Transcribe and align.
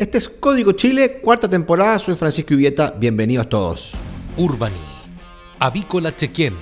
Este 0.00 0.16
es 0.16 0.30
Código 0.30 0.72
Chile, 0.72 1.20
cuarta 1.20 1.46
temporada. 1.46 1.98
Soy 1.98 2.14
Francisco 2.14 2.54
Ubieta. 2.54 2.90
Bienvenidos 2.90 3.50
todos. 3.50 3.92
Urbani, 4.38 4.80
Avícola 5.58 6.16
Chequén, 6.16 6.54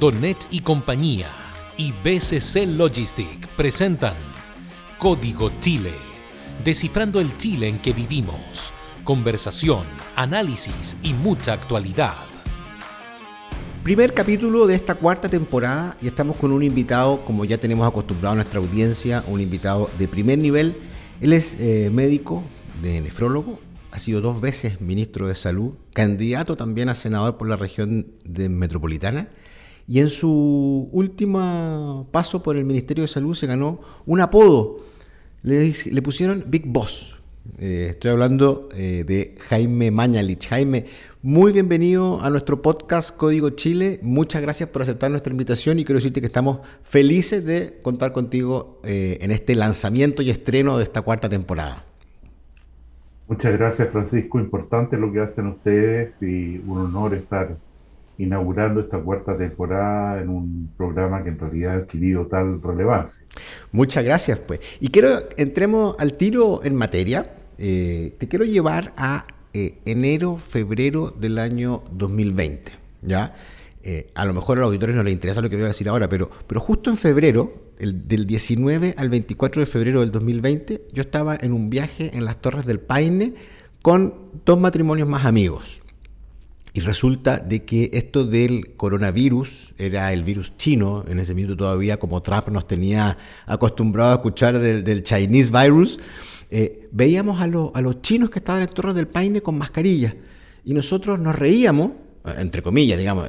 Donet 0.00 0.46
y 0.50 0.60
compañía 0.60 1.28
y 1.76 1.92
BCC 1.92 2.66
Logistic 2.68 3.48
presentan 3.48 4.14
Código 4.96 5.52
Chile, 5.60 5.92
descifrando 6.64 7.20
el 7.20 7.36
Chile 7.36 7.68
en 7.68 7.78
que 7.80 7.92
vivimos. 7.92 8.72
Conversación, 9.04 9.84
análisis 10.16 10.96
y 11.02 11.12
mucha 11.12 11.52
actualidad. 11.52 12.14
Primer 13.82 14.14
capítulo 14.14 14.66
de 14.66 14.74
esta 14.74 14.94
cuarta 14.94 15.28
temporada 15.28 15.98
y 16.00 16.06
estamos 16.06 16.38
con 16.38 16.50
un 16.50 16.62
invitado, 16.62 17.26
como 17.26 17.44
ya 17.44 17.58
tenemos 17.58 17.86
acostumbrado 17.86 18.32
a 18.32 18.36
nuestra 18.36 18.58
audiencia, 18.58 19.22
un 19.26 19.42
invitado 19.42 19.90
de 19.98 20.08
primer 20.08 20.38
nivel. 20.38 20.93
Él 21.20 21.32
es 21.32 21.56
eh, 21.60 21.90
médico, 21.92 22.42
de 22.82 23.00
nefrólogo, 23.00 23.60
ha 23.92 23.98
sido 23.98 24.20
dos 24.20 24.40
veces 24.40 24.80
ministro 24.80 25.28
de 25.28 25.34
Salud, 25.34 25.74
candidato 25.92 26.56
también 26.56 26.88
a 26.88 26.94
senador 26.94 27.36
por 27.36 27.48
la 27.48 27.56
región 27.56 28.08
de 28.24 28.48
metropolitana 28.48 29.28
y 29.86 30.00
en 30.00 30.10
su 30.10 30.88
último 30.90 32.08
paso 32.10 32.42
por 32.42 32.56
el 32.56 32.64
Ministerio 32.64 33.02
de 33.02 33.08
Salud 33.08 33.34
se 33.34 33.46
ganó 33.46 33.80
un 34.06 34.20
apodo. 34.20 34.80
Le, 35.42 35.72
le 35.90 36.02
pusieron 36.02 36.44
Big 36.48 36.66
Boss, 36.66 37.13
eh, 37.58 37.88
estoy 37.90 38.10
hablando 38.10 38.68
eh, 38.74 39.04
de 39.06 39.36
Jaime 39.48 39.90
Mañalich. 39.90 40.48
Jaime, 40.48 40.86
muy 41.22 41.52
bienvenido 41.52 42.20
a 42.22 42.30
nuestro 42.30 42.62
podcast 42.62 43.16
Código 43.16 43.50
Chile. 43.50 44.00
Muchas 44.02 44.42
gracias 44.42 44.68
por 44.70 44.82
aceptar 44.82 45.10
nuestra 45.10 45.30
invitación 45.30 45.78
y 45.78 45.84
quiero 45.84 45.98
decirte 45.98 46.20
que 46.20 46.26
estamos 46.26 46.60
felices 46.82 47.44
de 47.44 47.78
contar 47.82 48.12
contigo 48.12 48.80
eh, 48.82 49.18
en 49.20 49.30
este 49.30 49.54
lanzamiento 49.54 50.22
y 50.22 50.30
estreno 50.30 50.78
de 50.78 50.84
esta 50.84 51.02
cuarta 51.02 51.28
temporada. 51.28 51.84
Muchas 53.28 53.52
gracias, 53.52 53.88
Francisco. 53.90 54.38
Importante 54.38 54.96
lo 54.96 55.12
que 55.12 55.20
hacen 55.20 55.46
ustedes 55.46 56.14
y 56.20 56.58
un 56.66 56.78
honor 56.78 57.14
estar 57.14 57.56
inaugurando 58.18 58.80
esta 58.80 58.98
cuarta 58.98 59.36
temporada 59.36 60.20
en 60.20 60.28
un 60.28 60.70
programa 60.76 61.22
que 61.22 61.30
en 61.30 61.38
realidad 61.38 61.74
ha 61.74 61.76
adquirido 61.78 62.26
tal 62.26 62.62
relevancia. 62.62 63.24
Muchas 63.72 64.04
gracias, 64.04 64.38
pues. 64.38 64.60
Y 64.80 64.88
quiero 64.88 65.08
entremos 65.36 65.96
al 65.98 66.14
tiro 66.14 66.62
en 66.64 66.76
materia. 66.76 67.24
Eh, 67.58 68.14
te 68.18 68.28
quiero 68.28 68.44
llevar 68.44 68.92
a 68.96 69.26
eh, 69.52 69.78
enero, 69.84 70.36
febrero 70.36 71.10
del 71.10 71.38
año 71.38 71.84
2020, 71.92 72.72
¿ya? 73.02 73.34
Eh, 73.82 74.10
a 74.14 74.24
lo 74.24 74.32
mejor 74.32 74.58
a 74.58 74.60
los 74.62 74.68
auditores 74.68 74.96
no 74.96 75.02
les 75.02 75.12
interesa 75.12 75.42
lo 75.42 75.50
que 75.50 75.56
voy 75.56 75.66
a 75.66 75.68
decir 75.68 75.88
ahora, 75.88 76.08
pero, 76.08 76.30
pero 76.46 76.60
justo 76.60 76.90
en 76.90 76.96
febrero, 76.96 77.72
el, 77.78 78.08
del 78.08 78.26
19 78.26 78.94
al 78.96 79.10
24 79.10 79.60
de 79.60 79.66
febrero 79.66 80.00
del 80.00 80.10
2020, 80.10 80.88
yo 80.92 81.02
estaba 81.02 81.36
en 81.40 81.52
un 81.52 81.68
viaje 81.70 82.10
en 82.14 82.24
las 82.24 82.40
Torres 82.40 82.64
del 82.64 82.80
Paine 82.80 83.34
con 83.82 84.14
dos 84.46 84.58
matrimonios 84.58 85.06
más 85.06 85.26
amigos. 85.26 85.82
Y 86.76 86.80
resulta 86.80 87.38
de 87.38 87.64
que 87.64 87.90
esto 87.92 88.24
del 88.24 88.74
coronavirus 88.74 89.74
era 89.78 90.12
el 90.12 90.24
virus 90.24 90.56
chino, 90.56 91.04
en 91.06 91.20
ese 91.20 91.32
minuto 91.32 91.56
todavía 91.56 91.98
como 91.98 92.20
Trump 92.20 92.48
nos 92.48 92.66
tenía 92.66 93.16
acostumbrado 93.46 94.10
a 94.10 94.14
escuchar 94.14 94.58
del, 94.58 95.02
Chinese 95.04 95.52
virus, 95.52 96.00
eh, 96.56 96.88
veíamos 96.92 97.40
a, 97.40 97.44
a, 97.44 97.80
los 97.80 98.00
chinos 98.00 98.30
que 98.30 98.38
estaban 98.38 98.62
en 98.62 98.68
Torre 98.68 98.94
del 98.94 99.08
Paine 99.08 99.42
con 99.42 99.58
mascarilla 99.58 100.14
y 100.64 100.72
nosotros 100.72 101.18
nos 101.18 101.36
reíamos, 101.36 101.90
entre 102.38 102.62
comillas, 102.62 102.96
digamos, 102.96 103.28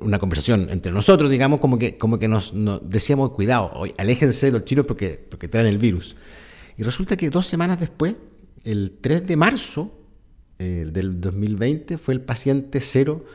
una 0.00 0.18
conversación 0.18 0.66
entre 0.70 0.90
nosotros, 0.90 1.30
digamos, 1.30 1.60
como 1.60 1.78
que, 1.78 1.96
como 1.96 2.18
que 2.18 2.26
nos, 2.26 2.52
decíamos, 2.82 3.30
cuidado, 3.30 3.84
aléjense 3.96 4.46
de 4.46 4.52
los 4.58 4.64
chinos 4.64 4.84
porque, 4.84 5.24
porque 5.30 5.46
traen 5.46 5.68
el 5.68 5.78
virus. 5.78 6.16
Y 6.76 6.82
resulta 6.82 7.16
que 7.16 7.30
dos 7.30 7.46
semanas 7.46 7.78
después, 7.78 8.16
el 8.64 8.98
3 9.00 9.28
de 9.28 9.36
marzo, 9.36 9.92
eh, 10.58 10.88
del 10.90 11.20
2020 11.20 11.98
fue 11.98 12.14
el 12.14 12.20
paciente 12.20 12.80
cero 12.80 13.26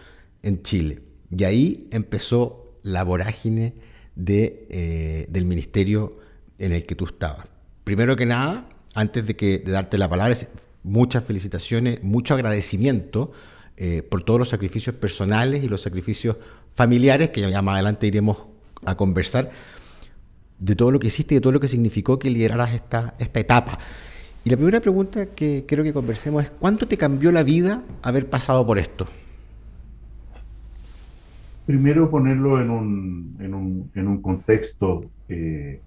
en 0.44 0.62
Chile. 0.62 1.04
Y 1.36 1.45
ahí 1.45 1.88
empezó 1.92 2.76
la 2.84 3.06
vorágine 3.06 3.76
de, 4.17 4.67
eh, 4.70 5.26
del 5.30 5.45
ministerio 5.45 6.17
en 6.60 6.73
el 6.73 6.86
que 6.86 6.95
tú 6.95 7.05
estabas. 7.05 7.50
Primero 7.86 8.17
que 8.17 8.26
nada, 8.26 8.67
antes 8.94 9.26
de, 9.26 9.36
que, 9.36 9.60
de 9.60 9.72
darte 9.72 9.98
la 9.98 10.10
palabra, 10.10 10.36
muchas 10.84 11.24
felicitaciones, 11.24 12.04
mucho 12.04 12.34
agradecimiento 12.34 13.32
eh, 13.78 14.04
por 14.04 14.24
todos 14.24 14.40
los 14.40 14.50
sacrificios 14.50 14.96
personales 14.96 15.64
y 15.64 15.68
los 15.68 15.82
sacrificios 15.82 16.38
familiares, 16.72 17.30
que 17.30 17.50
ya 17.50 17.62
más 17.62 17.76
adelante 17.76 18.08
iremos 18.08 18.46
a 18.86 18.96
conversar, 18.96 19.52
de 20.60 20.76
todo 20.76 20.92
lo 20.92 21.00
que 21.00 21.08
hiciste 21.08 21.34
y 21.34 21.38
de 21.38 21.42
todo 21.42 21.54
lo 21.54 21.60
que 21.60 21.68
significó 21.68 22.20
que 22.20 22.30
lideraras 22.30 22.74
esta, 22.74 23.16
esta 23.20 23.40
etapa. 23.40 23.80
Y 24.44 24.50
la 24.50 24.58
primera 24.58 24.80
pregunta 24.80 25.28
que 25.28 25.66
quiero 25.68 25.84
que 25.84 25.94
conversemos 25.94 26.44
es, 26.44 26.50
¿cuánto 26.52 26.88
te 26.88 26.98
cambió 26.98 27.32
la 27.32 27.44
vida 27.44 27.84
haber 28.02 28.30
pasado 28.30 28.66
por 28.66 28.78
esto? 28.78 29.08
Primero 31.66 32.10
ponerlo 32.10 32.60
en 32.60 32.70
un, 32.70 33.38
en 33.40 33.54
un, 33.54 33.92
en 33.96 34.08
un 34.08 34.22
contexto 34.22 35.06
eh, 35.30 35.80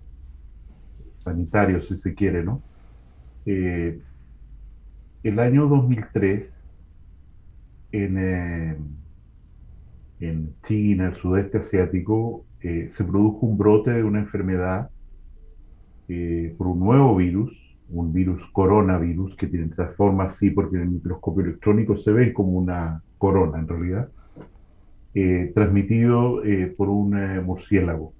sanitario, 1.22 1.82
si 1.86 1.98
se 1.98 2.14
quiere, 2.14 2.44
¿no? 2.44 2.62
Eh, 3.46 4.00
el 5.22 5.38
año 5.38 5.68
2003, 5.68 6.78
en, 7.92 8.18
eh, 8.18 8.76
en 10.20 10.54
China, 10.66 11.08
el 11.08 11.16
sudeste 11.16 11.58
asiático, 11.58 12.44
se 12.60 13.04
produjo 13.04 13.44
un 13.44 13.58
brote 13.58 13.90
de 13.90 14.02
una 14.02 14.20
enfermedad 14.20 14.88
por 16.56 16.66
un 16.66 16.80
nuevo 16.80 17.14
virus 17.14 17.64
un 17.90 18.12
virus 18.12 18.42
coronavirus 18.52 19.36
que 19.36 19.46
tiene 19.46 19.66
esta 19.66 19.88
forma 19.88 20.24
así 20.24 20.50
porque 20.50 20.76
en 20.76 20.82
el 20.82 20.90
microscopio 20.90 21.44
electrónico 21.44 21.96
se 21.96 22.12
ve 22.12 22.32
como 22.32 22.52
una 22.52 23.02
corona 23.18 23.58
en 23.58 23.68
realidad, 23.68 24.08
eh, 25.14 25.52
transmitido 25.54 26.44
eh, 26.44 26.74
por 26.76 26.88
un 26.88 27.16
eh, 27.16 27.40
murciélago, 27.40 28.12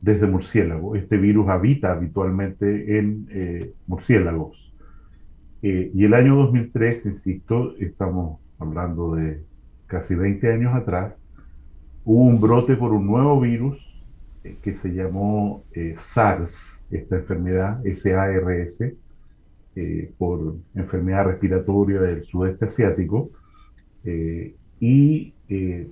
desde 0.00 0.26
murciélago. 0.26 0.96
Este 0.96 1.16
virus 1.16 1.48
habita 1.48 1.92
habitualmente 1.92 2.98
en 2.98 3.72
murciélagos. 3.86 4.72
y 5.60 6.04
el 6.04 6.14
año 6.14 6.36
2003, 6.36 7.06
insisto, 7.06 7.74
estamos 7.78 8.40
hablando 8.58 9.16
de 9.16 9.42
casi 9.86 10.14
20 10.14 10.52
años 10.52 10.74
atrás, 10.74 11.14
hubo 12.04 12.22
un 12.22 12.40
brote 12.40 12.76
por 12.76 12.92
un 12.92 13.06
nuevo 13.06 13.40
virus 13.40 13.76
que 14.62 14.74
se 14.74 14.90
llamó 14.94 15.64
SARS, 15.98 16.84
esta 16.90 17.16
enfermedad, 17.16 17.82
SARS, 17.84 18.80
eh, 19.80 20.10
por 20.18 20.56
enfermedad 20.74 21.26
respiratoria 21.26 22.00
del 22.00 22.24
sudeste 22.24 22.64
asiático, 22.64 23.30
eh, 24.02 24.56
y 24.80 25.34
eh, 25.48 25.88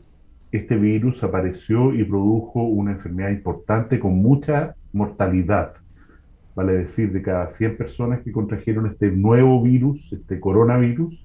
este 0.52 0.76
virus 0.76 1.22
apareció 1.22 1.94
y 1.94 2.04
produjo 2.04 2.62
una 2.62 2.92
enfermedad 2.92 3.30
importante 3.30 3.98
con 3.98 4.16
mucha 4.16 4.74
mortalidad. 4.92 5.74
Vale 6.54 6.72
decir, 6.72 7.12
de 7.12 7.22
cada 7.22 7.50
100 7.50 7.76
personas 7.76 8.20
que 8.20 8.32
contrajeron 8.32 8.86
este 8.86 9.10
nuevo 9.10 9.62
virus, 9.62 10.10
este 10.12 10.40
coronavirus, 10.40 11.22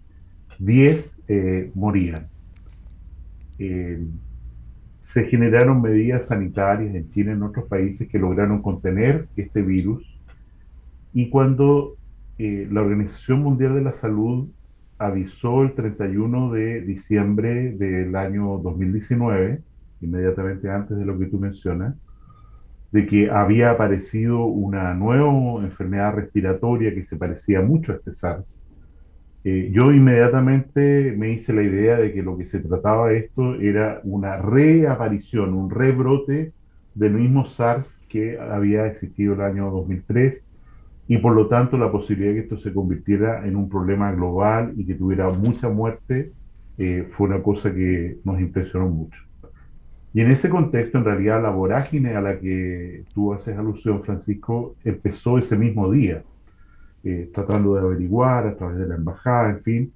10 0.60 1.22
morían 1.74 2.28
se 5.12 5.26
generaron 5.26 5.82
medidas 5.82 6.28
sanitarias 6.28 6.96
en 6.96 7.10
China 7.10 7.32
y 7.32 7.34
en 7.34 7.44
otros 7.44 7.68
países 7.68 8.08
que 8.08 8.18
lograron 8.18 8.62
contener 8.62 9.28
este 9.36 9.62
virus. 9.62 10.04
Y 11.14 11.30
cuando 11.30 11.98
eh, 12.38 12.66
la 12.72 12.82
Organización 12.82 13.42
Mundial 13.42 13.76
de 13.76 13.82
la 13.82 13.94
Salud 13.94 14.48
avisó 15.02 15.64
el 15.64 15.74
31 15.74 16.52
de 16.52 16.82
diciembre 16.82 17.72
del 17.72 18.16
año 18.16 18.60
2019, 18.60 19.60
inmediatamente 20.02 20.70
antes 20.70 20.96
de 20.96 21.06
lo 21.06 21.18
que 21.18 21.26
tú 21.26 21.40
mencionas, 21.40 21.96
de 22.92 23.08
que 23.08 23.32
había 23.32 23.72
aparecido 23.72 24.46
una 24.46 24.94
nueva 24.94 25.64
enfermedad 25.64 26.14
respiratoria 26.14 26.94
que 26.94 27.04
se 27.04 27.18
parecía 27.18 27.62
mucho 27.62 27.94
a 27.94 27.96
este 27.96 28.14
SARS, 28.14 28.62
eh, 29.44 29.72
yo 29.74 29.92
inmediatamente 29.92 31.16
me 31.18 31.32
hice 31.32 31.52
la 31.52 31.64
idea 31.64 31.98
de 31.98 32.14
que 32.14 32.22
lo 32.22 32.38
que 32.38 32.46
se 32.46 32.60
trataba 32.60 33.12
esto 33.12 33.56
era 33.56 34.02
una 34.04 34.38
reaparición, 34.38 35.56
un 35.56 35.72
rebrote 35.72 36.54
del 36.94 37.14
mismo 37.14 37.48
SARS 37.48 38.06
que 38.08 38.38
había 38.40 38.86
existido 38.86 39.34
el 39.34 39.42
año 39.42 39.72
2003 39.72 40.44
y 41.08 41.18
por 41.18 41.34
lo 41.34 41.48
tanto 41.48 41.78
la 41.78 41.92
posibilidad 41.92 42.30
de 42.30 42.36
que 42.36 42.42
esto 42.42 42.58
se 42.58 42.74
convirtiera 42.74 43.46
en 43.46 43.56
un 43.56 43.70
problema 43.70 44.12
global 44.12 44.74
y 44.78 44.86
que 44.86 44.96
tuviera 44.96 45.30
mucha 45.30 45.70
muerte 45.70 46.32
eh, 46.78 47.06
fue 47.10 47.28
una 47.28 47.42
cosa 47.42 47.74
que 47.74 48.18
nos 48.24 48.40
impresionó 48.40 48.88
mucho. 48.88 49.22
Y 50.14 50.22
en 50.22 50.32
ese 50.32 50.50
contexto, 50.50 50.98
en 50.98 51.06
realidad, 51.06 51.42
la 51.42 51.50
vorágine 51.50 52.16
a 52.16 52.22
la 52.22 52.38
que 52.40 53.04
tú 53.14 53.34
haces 53.34 53.58
alusión, 53.58 54.04
Francisco, 54.04 54.76
empezó 54.84 55.38
ese 55.38 55.58
mismo 55.58 55.90
día. 55.90 56.24
Eh, 57.04 57.32
tratando 57.34 57.74
de 57.74 57.82
averiguar 57.82 58.46
a 58.46 58.56
través 58.56 58.78
de 58.78 58.88
la 58.88 58.96
embajada, 58.96 59.50
en 59.50 59.64
fin. 59.64 59.94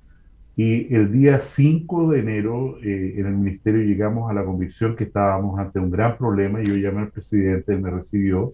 Y 0.55 0.91
el 0.93 1.11
día 1.11 1.39
5 1.39 2.11
de 2.11 2.19
enero 2.19 2.77
eh, 2.81 3.15
en 3.17 3.27
el 3.27 3.35
ministerio 3.35 3.83
llegamos 3.83 4.31
a 4.31 4.33
la 4.33 4.43
convicción 4.43 4.95
que 4.95 5.03
estábamos 5.03 5.59
ante 5.59 5.79
un 5.79 5.91
gran 5.91 6.17
problema. 6.17 6.63
Yo 6.63 6.75
llamé 6.75 7.01
al 7.01 7.11
presidente, 7.11 7.77
me 7.77 7.91
recibió, 7.91 8.53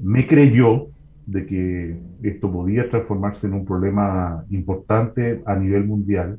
me 0.00 0.26
creyó, 0.26 0.86
de 1.26 1.46
que 1.46 1.96
esto 2.22 2.50
podía 2.50 2.88
transformarse 2.90 3.46
en 3.46 3.54
un 3.54 3.64
problema 3.64 4.44
importante 4.50 5.42
a 5.46 5.54
nivel 5.54 5.84
mundial, 5.84 6.38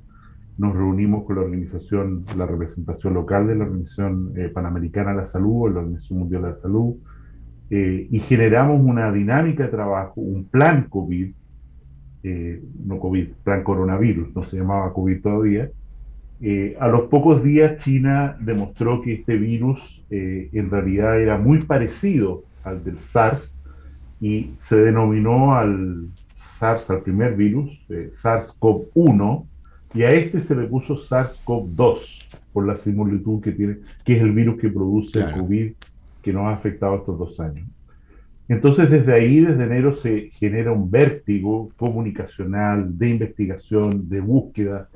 nos 0.58 0.76
reunimos 0.76 1.26
con 1.26 1.38
la 1.38 1.42
organización, 1.42 2.26
la 2.38 2.46
representación 2.46 3.14
local 3.14 3.48
de 3.48 3.56
la 3.56 3.64
Organización 3.64 4.34
eh, 4.36 4.50
Panamericana 4.50 5.12
de 5.12 5.18
la 5.18 5.26
Salud, 5.26 5.64
o 5.64 5.70
la 5.70 5.80
Organización 5.80 6.20
Mundial 6.20 6.44
de 6.44 6.50
la 6.50 6.58
Salud, 6.58 6.96
eh, 7.70 8.08
y 8.12 8.20
generamos 8.20 8.82
una 8.82 9.12
dinámica 9.12 9.64
de 9.64 9.70
trabajo, 9.70 10.22
un 10.22 10.46
plan 10.46 10.88
COVID, 10.90 11.32
eh, 12.24 12.64
no 12.86 13.00
COVID, 13.00 13.28
plan 13.44 13.64
coronavirus, 13.64 14.36
no 14.36 14.44
se 14.44 14.58
llamaba 14.58 14.94
COVID 14.94 15.22
todavía. 15.22 15.70
a 16.80 16.88
los 16.88 17.04
pocos 17.04 17.44
días 17.44 17.78
China 17.84 18.36
demostró 18.40 19.02
que 19.02 19.14
este 19.14 19.38
virus 19.38 20.04
en 20.10 20.70
realidad 20.72 21.22
era 21.22 21.38
muy 21.38 21.60
parecido 21.60 22.44
al 22.64 22.84
del 22.84 22.98
SARS 23.00 23.61
y 24.22 24.52
se 24.60 24.76
denominó 24.78 25.56
al 25.56 26.08
SARS, 26.60 26.90
al 26.92 27.02
primer 27.02 27.36
virus, 27.36 27.72
SARS-CoV-1, 27.90 29.46
y 29.96 30.04
a 30.04 30.12
este 30.12 30.40
se 30.40 30.56
le 30.56 30.68
puso 30.68 30.96
SARS-CoV-2 30.96 32.28
por 32.54 32.68
la 32.68 32.76
similitud 32.76 33.42
que 33.42 33.52
tiene, 33.52 33.78
que 34.06 34.16
es 34.16 34.22
el 34.22 34.32
virus 34.32 34.62
que 34.62 34.70
produce 34.70 35.20
el 35.20 35.34
COVID 35.34 35.74
que 36.22 36.34
nos 36.34 36.44
ha 36.44 36.54
afectado 36.54 36.98
estos 36.98 37.18
dos 37.18 37.40
años. 37.40 37.68
Entonces, 38.48 38.90
desde 38.90 39.14
ahí, 39.14 39.40
desde 39.40 39.64
enero, 39.64 39.96
se 39.96 40.30
genera 40.32 40.72
un 40.72 40.92
vértigo 40.92 41.72
comunicacional, 41.78 42.98
de 42.98 43.10
investigación, 43.10 44.08
de 44.08 44.20
búsqueda 44.20 44.90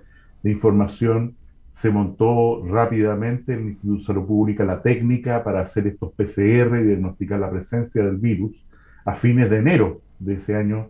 de 0.43 0.51
información. 0.51 1.35
Se 1.73 1.89
montó 1.89 2.63
rápidamente 2.65 3.53
en 3.53 3.59
el 3.59 3.69
Instituto 3.69 3.99
de 3.99 4.05
Salud 4.05 4.27
Pública 4.27 4.65
la 4.65 4.81
técnica 4.81 5.43
para 5.43 5.61
hacer 5.61 5.87
estos 5.87 6.11
PCR 6.13 6.77
y 6.79 6.83
diagnosticar 6.83 7.39
la 7.39 7.49
presencia 7.49 8.03
del 8.03 8.17
virus 8.17 8.64
a 9.05 9.13
fines 9.13 9.49
de 9.49 9.57
enero 9.57 10.01
de 10.19 10.33
ese 10.35 10.55
año 10.55 10.89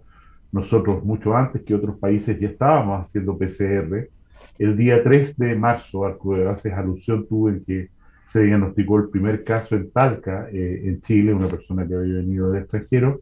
nosotros, 0.51 1.03
mucho 1.03 1.35
antes 1.35 1.63
que 1.63 1.75
otros 1.75 1.97
países, 1.97 2.39
ya 2.39 2.47
estábamos 2.47 3.05
haciendo 3.05 3.37
PCR. 3.37 4.09
El 4.57 4.77
día 4.77 5.03
3 5.03 5.37
de 5.37 5.55
marzo, 5.55 6.17
que 6.23 6.47
haces 6.47 6.71
alusión 6.71 7.27
tú 7.27 7.49
en 7.49 7.63
que 7.65 7.89
se 8.29 8.41
diagnosticó 8.43 8.99
el 8.99 9.09
primer 9.09 9.43
caso 9.43 9.75
en 9.75 9.91
Talca, 9.91 10.47
eh, 10.51 10.83
en 10.85 11.01
Chile, 11.01 11.33
una 11.33 11.47
persona 11.47 11.85
que 11.85 11.95
había 11.95 12.15
venido 12.15 12.51
del 12.51 12.61
extranjero. 12.61 13.19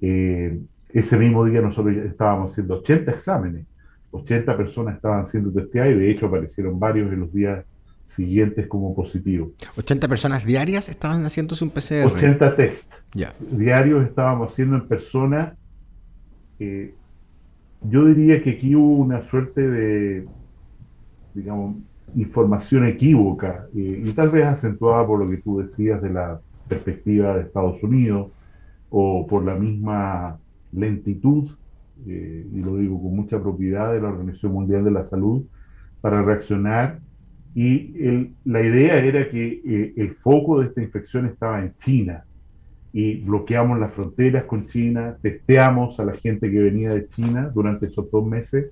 Eh, 0.00 0.60
ese 0.88 1.18
mismo 1.18 1.44
día 1.44 1.60
nosotros 1.60 1.94
estábamos 1.96 2.52
haciendo 2.52 2.78
80 2.78 3.12
exámenes, 3.12 3.66
80 4.10 4.56
personas 4.56 4.96
estaban 4.96 5.26
siendo 5.26 5.52
testeadas 5.52 5.92
y 5.92 5.98
de 5.98 6.10
hecho 6.10 6.26
aparecieron 6.26 6.78
varios 6.78 7.12
en 7.12 7.20
los 7.20 7.32
días 7.32 7.64
siguientes 8.14 8.66
como 8.66 8.94
positivos. 8.94 9.50
80 9.76 10.08
personas 10.08 10.44
diarias 10.44 10.88
estaban 10.88 11.24
haciéndose 11.24 11.64
un 11.64 11.70
PCR. 11.70 12.06
80 12.06 12.56
test 12.56 12.92
ya. 13.14 13.34
diarios 13.50 14.04
estábamos 14.04 14.52
haciendo 14.52 14.76
en 14.76 14.86
personas 14.86 15.54
yo 17.88 18.06
diría 18.06 18.42
que 18.42 18.50
aquí 18.50 18.74
hubo 18.76 18.96
una 18.96 19.22
suerte 19.28 19.68
de, 19.68 20.26
digamos, 21.34 21.76
información 22.14 22.86
equívoca 22.86 23.66
eh, 23.74 24.02
y 24.04 24.12
tal 24.12 24.30
vez 24.30 24.44
acentuada 24.44 25.06
por 25.06 25.18
lo 25.18 25.30
que 25.30 25.38
tú 25.38 25.58
decías 25.58 26.00
de 26.02 26.10
la 26.10 26.40
perspectiva 26.68 27.34
de 27.34 27.42
Estados 27.42 27.82
Unidos 27.82 28.30
o 28.90 29.26
por 29.26 29.44
la 29.44 29.54
misma 29.54 30.38
lentitud, 30.72 31.50
eh, 32.06 32.46
y 32.52 32.60
lo 32.60 32.76
digo 32.76 33.00
con 33.02 33.16
mucha 33.16 33.40
propiedad, 33.40 33.92
de 33.92 34.00
la 34.00 34.08
Organización 34.08 34.52
Mundial 34.52 34.84
de 34.84 34.90
la 34.90 35.04
Salud 35.04 35.44
para 36.00 36.22
reaccionar. 36.22 37.00
Y 37.54 38.32
la 38.44 38.62
idea 38.62 38.96
era 38.96 39.28
que 39.28 39.60
eh, 39.64 39.92
el 39.96 40.14
foco 40.16 40.60
de 40.60 40.68
esta 40.68 40.82
infección 40.82 41.26
estaba 41.26 41.60
en 41.60 41.74
China. 41.78 42.24
Y 42.92 43.16
bloqueamos 43.16 43.78
las 43.78 43.92
fronteras 43.92 44.44
con 44.44 44.66
China, 44.68 45.16
testeamos 45.20 45.98
a 45.98 46.04
la 46.04 46.12
gente 46.14 46.50
que 46.50 46.60
venía 46.60 46.92
de 46.92 47.06
China 47.08 47.50
durante 47.54 47.86
esos 47.86 48.10
dos 48.10 48.26
meses, 48.26 48.70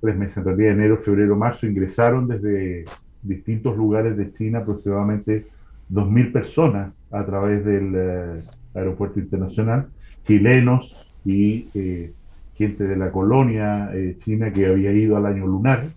tres 0.00 0.16
meses 0.16 0.38
en 0.38 0.44
realidad, 0.44 0.72
enero, 0.72 0.98
febrero, 0.98 1.36
marzo, 1.36 1.66
ingresaron 1.66 2.26
desde 2.26 2.84
distintos 3.22 3.76
lugares 3.76 4.16
de 4.16 4.32
China 4.32 4.58
aproximadamente 4.58 5.46
2.000 5.92 6.32
personas 6.32 6.98
a 7.10 7.24
través 7.24 7.64
del 7.64 7.92
eh, 7.94 8.42
aeropuerto 8.74 9.20
internacional, 9.20 9.88
chilenos 10.24 10.96
y 11.24 11.68
eh, 11.74 12.12
gente 12.54 12.84
de 12.84 12.96
la 12.96 13.10
colonia 13.10 13.90
eh, 13.94 14.16
china 14.18 14.52
que 14.52 14.66
había 14.66 14.92
ido 14.92 15.16
al 15.16 15.26
año 15.26 15.46
lunar 15.46 15.88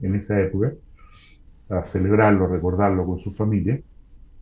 en 0.00 0.14
esa 0.14 0.40
época, 0.40 0.72
a 1.68 1.82
celebrarlo, 1.84 2.46
recordarlo 2.46 3.06
con 3.06 3.18
su 3.18 3.32
familia. 3.32 3.80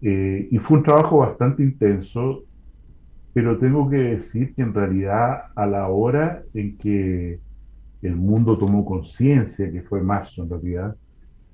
Eh, 0.03 0.49
y 0.51 0.59
fue 0.59 0.79
un 0.79 0.85
trabajo 0.85 1.19
bastante 1.19 1.63
intenso, 1.63 2.45
pero 3.33 3.59
tengo 3.59 3.89
que 3.89 3.99
decir 3.99 4.55
que 4.55 4.63
en 4.63 4.75
realidad 4.75 5.45
a 5.55 5.67
la 5.67 5.89
hora 5.89 6.43
en 6.55 6.77
que 6.79 7.39
el 8.03 8.17
mundo 8.17 8.59
tomó 8.59 8.85
conciencia, 8.85 9.71
que 9.71 9.83
fue 9.83 10.01
marzo 10.01 10.43
en 10.43 10.51
realidad, 10.51 10.97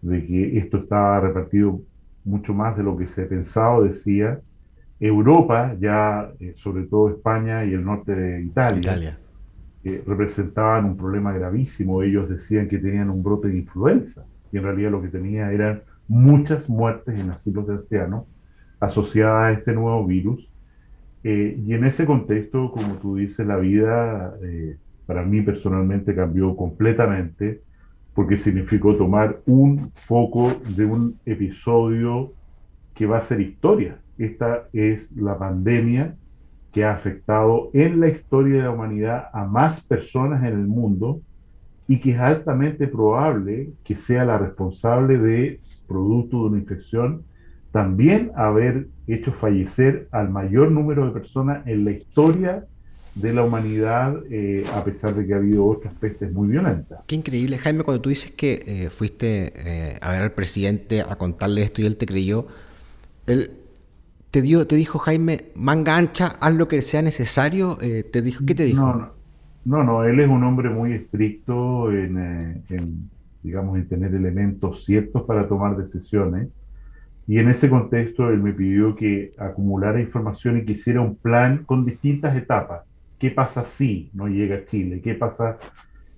de 0.00 0.24
que 0.24 0.58
esto 0.58 0.78
estaba 0.78 1.20
repartido 1.20 1.80
mucho 2.24 2.54
más 2.54 2.76
de 2.76 2.82
lo 2.82 2.96
que 2.96 3.06
se 3.06 3.24
pensaba 3.24 3.82
decía, 3.82 4.40
Europa, 4.98 5.76
ya 5.78 6.30
eh, 6.40 6.54
sobre 6.56 6.84
todo 6.84 7.10
España 7.10 7.64
y 7.64 7.74
el 7.74 7.84
norte 7.84 8.14
de 8.14 8.42
Italia, 8.42 9.18
representaban 10.06 10.84
un 10.84 10.96
problema 10.96 11.32
gravísimo. 11.32 12.02
Ellos 12.02 12.28
decían 12.28 12.68
que 12.68 12.78
tenían 12.78 13.10
un 13.10 13.22
brote 13.22 13.48
de 13.48 13.58
influenza 13.58 14.24
y 14.52 14.56
en 14.56 14.64
realidad 14.64 14.90
lo 14.90 15.02
que 15.02 15.08
tenía 15.08 15.52
eran 15.52 15.82
muchas 16.08 16.68
muertes 16.68 17.18
en 17.18 17.30
asilos 17.30 17.66
de 17.66 17.74
ancianos 17.74 18.24
asociada 18.80 19.46
a 19.46 19.52
este 19.52 19.72
nuevo 19.72 20.04
virus. 20.06 20.48
Eh, 21.24 21.60
y 21.64 21.74
en 21.74 21.84
ese 21.84 22.04
contexto, 22.06 22.70
como 22.70 22.94
tú 22.94 23.16
dices, 23.16 23.46
la 23.46 23.56
vida 23.56 24.34
eh, 24.42 24.76
para 25.06 25.22
mí 25.24 25.42
personalmente 25.42 26.14
cambió 26.14 26.56
completamente 26.56 27.62
porque 28.14 28.36
significó 28.36 28.96
tomar 28.96 29.40
un 29.46 29.92
foco 29.94 30.52
de 30.74 30.84
un 30.84 31.18
episodio 31.26 32.32
que 32.94 33.06
va 33.06 33.18
a 33.18 33.20
ser 33.20 33.40
historia. 33.40 33.98
Esta 34.18 34.68
es 34.72 35.12
la 35.12 35.38
pandemia 35.38 36.14
que 36.76 36.84
ha 36.84 36.92
afectado 36.92 37.70
en 37.72 38.00
la 38.00 38.08
historia 38.08 38.58
de 38.58 38.62
la 38.64 38.70
humanidad 38.70 39.30
a 39.32 39.46
más 39.46 39.80
personas 39.80 40.42
en 40.42 40.52
el 40.52 40.66
mundo 40.66 41.22
y 41.88 42.00
que 42.00 42.10
es 42.10 42.18
altamente 42.18 42.86
probable 42.86 43.70
que 43.82 43.96
sea 43.96 44.26
la 44.26 44.36
responsable 44.36 45.16
de 45.16 45.58
producto 45.88 46.36
de 46.36 46.48
una 46.48 46.58
infección 46.58 47.22
también 47.72 48.30
haber 48.36 48.88
hecho 49.06 49.32
fallecer 49.32 50.06
al 50.10 50.28
mayor 50.28 50.70
número 50.70 51.06
de 51.06 51.12
personas 51.12 51.66
en 51.66 51.86
la 51.86 51.92
historia 51.92 52.66
de 53.14 53.32
la 53.32 53.42
humanidad, 53.44 54.14
eh, 54.30 54.62
a 54.74 54.84
pesar 54.84 55.14
de 55.14 55.26
que 55.26 55.32
ha 55.32 55.38
habido 55.38 55.64
otras 55.66 55.94
pestes 55.94 56.30
muy 56.30 56.48
violentas. 56.48 56.98
Qué 57.06 57.14
increíble, 57.14 57.56
Jaime, 57.56 57.84
cuando 57.84 58.02
tú 58.02 58.10
dices 58.10 58.32
que 58.32 58.62
eh, 58.66 58.90
fuiste 58.90 59.54
eh, 59.56 59.98
a 60.02 60.12
ver 60.12 60.20
al 60.20 60.32
presidente 60.32 61.00
a 61.00 61.16
contarle 61.16 61.62
esto 61.62 61.80
y 61.80 61.86
él 61.86 61.96
te 61.96 62.04
creyó, 62.04 62.46
él 63.26 63.50
te 64.36 64.42
dio, 64.42 64.66
te 64.66 64.76
dijo 64.76 64.98
Jaime, 64.98 65.46
manga 65.54 65.96
ancha, 65.96 66.34
haz 66.40 66.54
lo 66.54 66.68
que 66.68 66.82
sea 66.82 67.00
necesario, 67.00 67.78
te 67.78 68.20
dijo, 68.20 68.44
¿qué 68.46 68.54
te 68.54 68.64
dijo? 68.64 68.82
No, 68.82 69.08
no, 69.64 69.82
no, 69.82 70.04
él 70.04 70.20
es 70.20 70.28
un 70.28 70.44
hombre 70.44 70.68
muy 70.68 70.92
estricto 70.92 71.90
en, 71.90 72.62
en, 72.68 73.10
digamos, 73.42 73.78
en 73.78 73.88
tener 73.88 74.14
elementos 74.14 74.84
ciertos 74.84 75.22
para 75.22 75.48
tomar 75.48 75.78
decisiones. 75.78 76.48
Y 77.26 77.38
en 77.38 77.48
ese 77.48 77.70
contexto 77.70 78.28
él 78.28 78.42
me 78.42 78.52
pidió 78.52 78.94
que 78.94 79.32
acumulara 79.38 80.02
información 80.02 80.58
y 80.58 80.66
que 80.66 80.72
hiciera 80.72 81.00
un 81.00 81.16
plan 81.16 81.64
con 81.64 81.86
distintas 81.86 82.36
etapas. 82.36 82.82
¿Qué 83.18 83.30
pasa 83.30 83.64
si 83.64 84.10
no 84.12 84.28
llega 84.28 84.56
a 84.56 84.64
Chile? 84.66 85.00
¿Qué 85.00 85.14
pasa? 85.14 85.56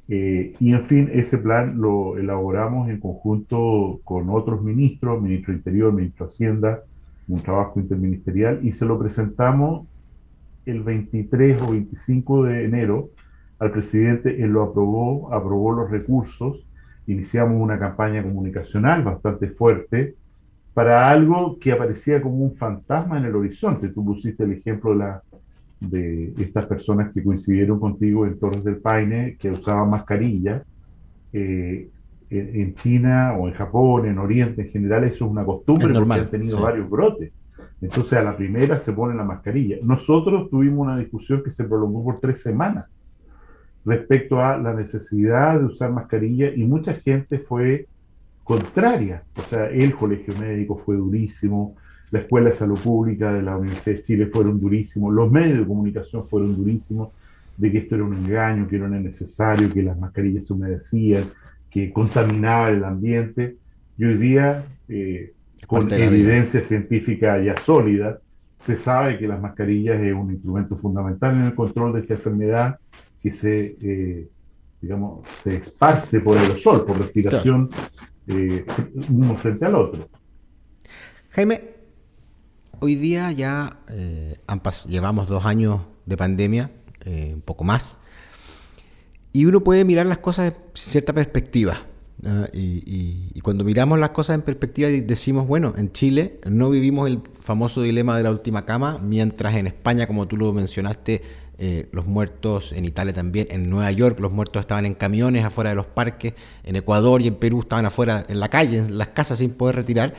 Eh, 0.08 0.56
y 0.58 0.72
en 0.72 0.84
fin, 0.86 1.08
ese 1.12 1.38
plan 1.38 1.80
lo 1.80 2.18
elaboramos 2.18 2.88
en 2.88 2.98
conjunto 2.98 4.00
con 4.02 4.28
otros 4.28 4.60
ministros, 4.60 5.22
ministro 5.22 5.54
Interior, 5.54 5.92
ministro 5.92 6.26
Hacienda, 6.26 6.82
un 7.28 7.42
trabajo 7.42 7.78
interministerial, 7.78 8.60
y 8.62 8.72
se 8.72 8.84
lo 8.84 8.98
presentamos 8.98 9.86
el 10.66 10.82
23 10.82 11.62
o 11.62 11.70
25 11.72 12.44
de 12.44 12.64
enero 12.64 13.10
al 13.58 13.72
presidente, 13.72 14.42
él 14.42 14.50
lo 14.50 14.62
aprobó, 14.62 15.32
aprobó 15.32 15.72
los 15.72 15.90
recursos, 15.90 16.64
iniciamos 17.06 17.60
una 17.60 17.78
campaña 17.78 18.22
comunicacional 18.22 19.02
bastante 19.02 19.48
fuerte, 19.48 20.14
para 20.74 21.10
algo 21.10 21.58
que 21.58 21.72
aparecía 21.72 22.22
como 22.22 22.36
un 22.36 22.54
fantasma 22.54 23.18
en 23.18 23.24
el 23.24 23.34
horizonte. 23.34 23.88
Tú 23.88 24.04
pusiste 24.04 24.44
el 24.44 24.52
ejemplo 24.52 24.92
de, 24.92 24.96
la, 24.96 25.22
de 25.80 26.32
estas 26.38 26.66
personas 26.66 27.12
que 27.12 27.24
coincidieron 27.24 27.80
contigo 27.80 28.24
en 28.24 28.38
Torres 28.38 28.62
del 28.62 28.76
Paine, 28.76 29.36
que 29.40 29.50
usaban 29.50 29.90
mascarilla. 29.90 30.62
Eh, 31.32 31.88
en 32.30 32.74
China 32.74 33.34
o 33.38 33.48
en 33.48 33.54
Japón, 33.54 34.06
en 34.06 34.18
Oriente 34.18 34.62
en 34.62 34.68
general, 34.70 35.04
eso 35.04 35.24
es 35.24 35.30
una 35.30 35.44
costumbre 35.44 35.92
porque 35.92 36.20
han 36.20 36.30
tenido 36.30 36.60
varios 36.60 36.88
brotes. 36.88 37.32
Entonces 37.80 38.12
a 38.14 38.22
la 38.22 38.36
primera 38.36 38.78
se 38.80 38.92
pone 38.92 39.14
la 39.14 39.24
mascarilla. 39.24 39.76
Nosotros 39.82 40.50
tuvimos 40.50 40.80
una 40.80 40.98
discusión 40.98 41.42
que 41.42 41.50
se 41.50 41.64
prolongó 41.64 42.04
por 42.04 42.20
tres 42.20 42.42
semanas 42.42 42.86
respecto 43.84 44.40
a 44.40 44.58
la 44.58 44.74
necesidad 44.74 45.58
de 45.58 45.66
usar 45.66 45.90
mascarilla 45.92 46.52
y 46.54 46.64
mucha 46.64 46.94
gente 46.94 47.38
fue 47.38 47.86
contraria. 48.44 49.22
O 49.36 49.42
sea, 49.42 49.66
el 49.66 49.94
colegio 49.94 50.34
médico 50.38 50.76
fue 50.76 50.96
durísimo, 50.96 51.76
la 52.10 52.20
Escuela 52.20 52.50
de 52.50 52.56
Salud 52.56 52.78
Pública 52.78 53.32
de 53.32 53.42
la 53.42 53.56
Universidad 53.56 53.96
de 53.96 54.02
Chile 54.02 54.26
fueron 54.26 54.60
durísimos, 54.60 55.12
los 55.12 55.30
medios 55.30 55.58
de 55.58 55.66
comunicación 55.66 56.26
fueron 56.28 56.56
durísimos, 56.56 57.10
de 57.56 57.72
que 57.72 57.78
esto 57.78 57.96
era 57.96 58.04
un 58.04 58.14
engaño, 58.14 58.68
que 58.68 58.78
no 58.78 58.86
era 58.86 58.98
necesario, 59.00 59.72
que 59.72 59.82
las 59.82 59.98
mascarillas 59.98 60.46
se 60.46 60.52
humedecían, 60.52 61.24
que 61.86 61.92
contaminaban 61.92 62.74
el 62.74 62.84
ambiente. 62.84 63.56
Y 63.96 64.04
hoy 64.04 64.14
día, 64.14 64.64
eh, 64.88 65.32
con 65.66 65.92
evidencia 65.92 66.60
científica 66.60 67.42
ya 67.42 67.56
sólida, 67.58 68.20
se 68.60 68.76
sabe 68.76 69.18
que 69.18 69.28
las 69.28 69.40
mascarillas 69.40 70.00
es 70.00 70.14
un 70.14 70.32
instrumento 70.32 70.76
fundamental 70.76 71.34
en 71.36 71.44
el 71.44 71.54
control 71.54 71.94
de 71.94 72.00
esta 72.00 72.14
enfermedad 72.14 72.78
que 73.22 73.32
se, 73.32 73.76
eh, 73.80 74.28
digamos, 74.80 75.26
se 75.42 75.56
esparce 75.56 76.20
por 76.20 76.36
el 76.36 76.56
sol, 76.56 76.84
por 76.84 76.98
respiración, 76.98 77.70
eh, 78.26 78.64
uno 79.10 79.36
frente 79.36 79.64
al 79.64 79.74
otro. 79.74 80.08
Jaime, 81.30 81.62
hoy 82.80 82.94
día 82.96 83.30
ya 83.32 83.78
llevamos 84.88 85.28
dos 85.28 85.44
años 85.44 85.82
de 86.06 86.16
pandemia 86.16 86.70
un 87.06 87.40
poco 87.40 87.64
más. 87.64 87.97
Y 89.32 89.44
uno 89.44 89.62
puede 89.62 89.84
mirar 89.84 90.06
las 90.06 90.18
cosas 90.18 90.52
en 90.52 90.54
cierta 90.74 91.12
perspectiva. 91.12 91.86
Y, 92.52 93.40
cuando 93.42 93.62
miramos 93.62 93.98
las 93.98 94.10
cosas 94.10 94.34
en 94.34 94.42
perspectiva 94.42 94.88
decimos, 94.88 95.46
bueno, 95.46 95.74
en 95.76 95.92
Chile 95.92 96.40
no 96.50 96.68
vivimos 96.68 97.08
el 97.08 97.20
famoso 97.40 97.82
dilema 97.82 98.16
de 98.16 98.24
la 98.24 98.30
última 98.30 98.66
cama, 98.66 98.98
mientras 98.98 99.54
en 99.54 99.68
España, 99.68 100.06
como 100.06 100.26
tú 100.26 100.36
lo 100.36 100.52
mencionaste, 100.52 101.22
eh, 101.60 101.88
los 101.92 102.06
muertos, 102.06 102.72
en 102.72 102.84
Italia 102.84 103.12
también, 103.12 103.48
en 103.50 103.68
Nueva 103.68 103.90
York 103.90 104.20
los 104.20 104.30
muertos 104.30 104.60
estaban 104.60 104.86
en 104.86 104.94
camiones 104.94 105.44
afuera 105.44 105.70
de 105.70 105.76
los 105.76 105.86
parques, 105.86 106.34
en 106.64 106.76
Ecuador 106.76 107.20
y 107.22 107.28
en 107.28 107.34
Perú 107.34 107.60
estaban 107.60 107.86
afuera 107.86 108.24
en 108.28 108.38
la 108.38 108.48
calle, 108.48 108.78
en 108.78 108.98
las 108.98 109.08
casas 109.08 109.38
sin 109.38 109.50
poder 109.50 109.76
retirar. 109.76 110.14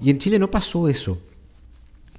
Y 0.00 0.10
en 0.10 0.18
Chile 0.18 0.38
no 0.38 0.50
pasó 0.50 0.88
eso. 0.88 1.20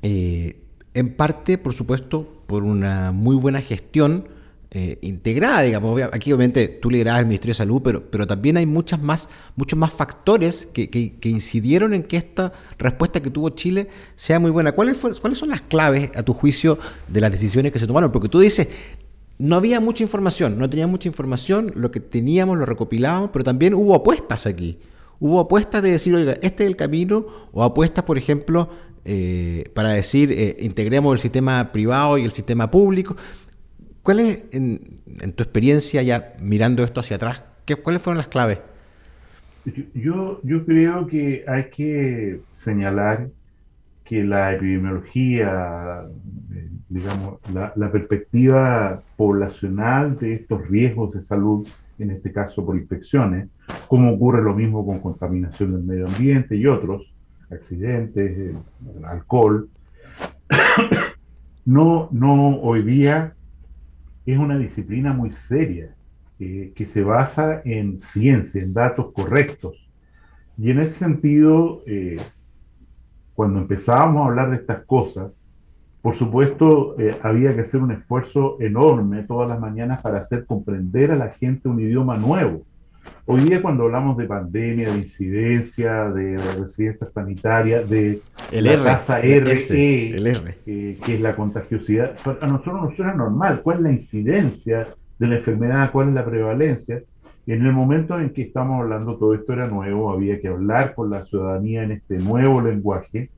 Eh, 0.02 0.62
en 0.94 1.14
parte, 1.16 1.58
por 1.58 1.74
supuesto, 1.74 2.44
por 2.46 2.64
una 2.64 3.12
muy 3.12 3.36
buena 3.36 3.62
gestión 3.62 4.28
eh, 4.76 4.98
integrada, 5.02 5.62
digamos. 5.62 6.02
Aquí 6.12 6.34
obviamente 6.34 6.68
tú 6.68 6.90
liderabas 6.90 7.20
el 7.20 7.28
Ministerio 7.28 7.52
de 7.52 7.58
Salud, 7.58 7.84
pero, 7.84 8.10
pero 8.10 8.26
también 8.26 8.58
hay 8.58 8.66
muchas 8.66 9.00
más, 9.00 9.30
muchos 9.56 9.78
más 9.78 9.94
factores 9.94 10.68
que, 10.74 10.90
que, 10.90 11.30
incidieron 11.30 11.94
en 11.94 12.02
que 12.02 12.18
esta 12.18 12.52
respuesta 12.80 13.22
que 13.22 13.30
tuvo 13.30 13.50
Chile 13.50 13.88
sea 14.16 14.40
muy 14.40 14.50
buena. 14.50 14.72
¿Cuáles, 14.72 14.98
¿Cuáles 14.98 15.38
son 15.38 15.50
las 15.50 15.62
claves, 15.62 16.10
a 16.16 16.24
tu 16.24 16.34
juicio, 16.34 16.80
de 17.08 17.22
las 17.22 17.32
decisiones 17.32 17.72
que 17.72 17.78
se 17.78 17.86
tomaron? 17.86 18.12
Porque 18.12 18.30
tú 18.30 18.40
dices, 18.40 18.68
no 19.38 19.58
había 19.58 19.80
mucha 19.80 20.02
información, 20.02 20.58
no 20.58 20.68
tenía 20.68 20.88
mucha 20.88 21.08
información, 21.08 21.72
lo 21.76 21.92
que 21.92 22.00
teníamos 22.00 22.58
lo 22.58 22.66
recopilábamos, 22.66 23.30
pero 23.32 23.46
también 23.46 23.76
hubo 23.76 23.94
apuestas 23.94 24.48
aquí. 24.48 24.80
Hubo 25.20 25.40
apuestas 25.40 25.84
de 25.84 25.92
decir, 25.92 26.16
oiga, 26.16 26.34
este 26.42 26.64
es 26.64 26.70
el 26.72 26.76
camino, 26.76 27.28
o 27.52 27.64
apuestas, 27.64 28.06
por 28.06 28.18
ejemplo, 28.18 28.72
eh, 29.06 29.66
para 29.74 29.90
decir 29.90 30.32
eh, 30.32 30.56
integremos 30.62 31.14
el 31.14 31.20
sistema 31.20 31.74
privado 31.74 32.18
y 32.18 32.24
el 32.24 32.32
sistema 32.32 32.72
público. 32.72 33.16
¿Cuál 34.04 34.20
es, 34.20 34.50
en, 34.52 35.00
tu 35.34 35.44
experiencia 35.44 36.02
ya 36.04 36.36
mirando 36.42 36.84
esto 36.84 37.00
hacia 37.00 37.16
atrás, 37.16 37.42
¿qué, 37.66 37.78
cuáles 37.78 38.02
fueron 38.02 38.18
las 38.18 38.28
claves? 38.28 38.60
Yo, 39.94 40.42
yo 40.44 40.66
creo 40.66 41.08
que 41.08 41.46
hay 41.48 41.70
que 41.70 42.42
señalar 42.66 43.30
que 44.04 44.26
la 44.26 44.54
epidemiología, 44.54 46.04
eh, 46.54 46.70
digamos, 46.90 47.40
la, 47.54 47.92
perspectiva 47.94 49.02
poblacional 49.16 50.20
de 50.20 50.34
estos 50.34 50.68
riesgos 50.68 51.14
de 51.14 51.22
salud, 51.22 51.66
en 51.98 52.12
este 52.12 52.34
caso 52.34 52.66
por 52.66 52.76
infecciones, 52.76 53.48
como 53.88 54.12
ocurre 54.12 54.44
lo 54.44 54.54
mismo 54.54 54.86
con 54.86 55.00
contaminación 55.00 55.72
del 55.72 55.84
medio 55.84 56.08
ambiente 56.08 56.58
y 56.58 56.68
otros, 56.68 57.10
accidentes, 57.50 58.54
alcohol. 59.06 59.70
no, 61.66 62.10
no, 62.12 62.60
hoy 62.60 62.82
día 62.82 63.34
es 64.26 64.38
una 64.38 64.58
disciplina 64.58 65.14
muy 65.14 65.32
seria 65.32 65.96
que 66.40 66.86
se 66.86 67.04
basa 67.04 67.62
en 67.64 68.02
ciencia, 68.02 68.62
en 68.62 68.74
datos 68.74 69.14
correctos. 69.14 69.90
Y 70.58 70.72
en 70.72 70.80
ese 70.80 70.92
sentido, 70.92 71.84
eh, 71.86 72.18
cuando 73.34 73.60
empezábamos 73.60 74.24
a 74.24 74.30
hablar 74.30 74.50
de 74.50 74.58
estas 74.58 74.84
cosas, 74.86 75.46
por 76.02 76.16
supuesto, 76.16 77.00
eh, 77.00 77.18
había 77.24 77.56
que 77.56 77.62
hacer 77.62 77.82
un 77.82 77.92
esfuerzo 77.92 78.58
enorme 78.60 79.24
todas 79.24 79.48
las 79.48 79.60
mañanas 79.60 80.02
para 80.02 80.20
hacer 80.20 80.46
comprender 80.46 81.12
a 81.12 81.16
la 81.16 81.30
gente 81.30 81.70
un 81.70 81.80
idioma 81.80 82.18
nuevo. 82.18 82.66
Hoy 83.26 83.42
día 83.42 83.62
cuando 83.62 83.84
hablamos 83.84 84.18
de 84.18 84.26
pandemia, 84.26 84.92
de 84.92 84.98
incidencia, 84.98 86.10
de 86.10 86.38
residencia 86.60 87.10
sanitaria, 87.10 87.82
de 87.82 88.22
la 88.52 88.84
tasa 88.84 89.20
RE, 89.20 89.54
eh, 90.66 90.98
que 91.06 91.14
es 91.14 91.22
la 91.22 91.36
contagiosidad, 91.36 92.16
a 92.42 92.48
nosotros 92.48 92.82
nos 92.82 92.96
suena 92.96 93.14
normal. 93.14 93.62
¿Cuál 93.62 93.78
es 93.78 93.84
la 93.84 93.92
incidencia 93.94 94.88
de 95.20 95.28
la 95.28 95.38
enfermedad? 95.38 95.92
¿Cuál 95.92 96.10
es 96.10 96.16
la 96.16 96.26
prevalencia? 96.26 97.02
En 97.46 97.66
el 97.66 97.72
momento 97.74 98.20
en 98.20 98.32
que 98.32 98.42
estamos 98.42 98.82
hablando, 98.82 99.18
todo 99.18 99.34
esto 99.34 99.54
era 99.54 99.68
nuevo, 99.68 100.12
había 100.12 100.40
que 100.42 100.48
hablar 100.48 100.94
con 100.94 101.10
la 101.10 101.26
ciudadanía 101.26 101.84
en 101.84 101.92
este 101.92 102.18
nuevo 102.18 102.62
lenguaje, 102.62 103.30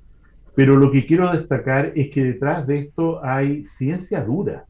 pero 0.55 0.75
lo 0.77 0.91
que 0.91 1.05
quiero 1.05 1.31
destacar 1.31 1.91
es 1.95 2.09
que 2.09 2.23
detrás 2.23 2.65
de 2.65 2.79
esto 2.79 3.23
hay 3.23 3.65
ciencia 3.65 4.23
dura. 4.23 4.65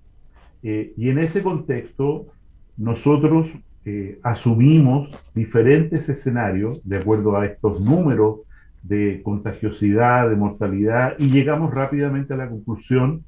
Eh, 0.64 0.94
y 0.98 1.10
en 1.10 1.20
ese 1.20 1.44
contexto, 1.44 2.28
nosotros 2.76 3.48
eh, 3.86 4.20
asumimos 4.24 5.10
diferentes 5.36 6.10
escenarios 6.10 6.82
de 6.84 6.98
acuerdo 6.98 7.38
a 7.38 7.46
estos 7.46 7.80
números 7.80 8.40
de 8.82 9.22
contagiosidad, 9.24 10.30
de 10.30 10.36
mortalidad, 10.36 11.14
y 11.20 11.30
llegamos 11.30 11.74
rápidamente 11.74 12.34
a 12.34 12.38
la 12.38 12.50
conclusión 12.50 13.24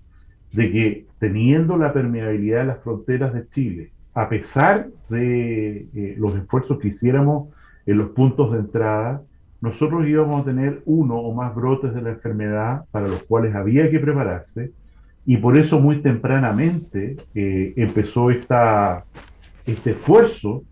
de 0.54 0.72
que 0.72 1.06
teniendo 1.20 1.78
la 1.78 1.94
permeabilidad 1.94 2.62
de 2.62 2.66
las 2.66 2.84
fronteras 2.84 3.34
de 3.34 3.48
Chile, 3.50 3.92
a 4.14 4.30
pesar 4.30 4.88
de 5.10 5.88
eh, 5.94 6.16
los 6.18 6.36
esfuerzos 6.36 6.80
que 6.80 6.88
hiciéramos 6.88 7.50
en 7.86 7.98
los 8.00 8.10
puntos 8.10 8.52
de 8.52 8.60
entrada, 8.60 9.22
nosotros 9.62 10.08
íbamos 10.08 10.42
a 10.42 10.46
tener 10.46 10.82
uno 10.86 11.18
o 11.18 11.34
más 11.34 11.54
brotes 11.54 11.94
de 11.94 12.02
la 12.02 12.10
enfermedad 12.10 12.86
para 12.92 13.08
los 13.08 13.24
cuales 13.24 13.56
había 13.56 13.90
que 13.90 14.00
prepararse, 14.00 14.72
y 15.26 15.38
por 15.38 15.58
eso 15.58 15.80
muy 15.80 16.02
tempranamente 16.02 17.18
eh, 17.36 17.74
empezó 17.76 18.32
esta 18.32 19.04
este 19.68 19.92
esfuerzo 19.92 20.64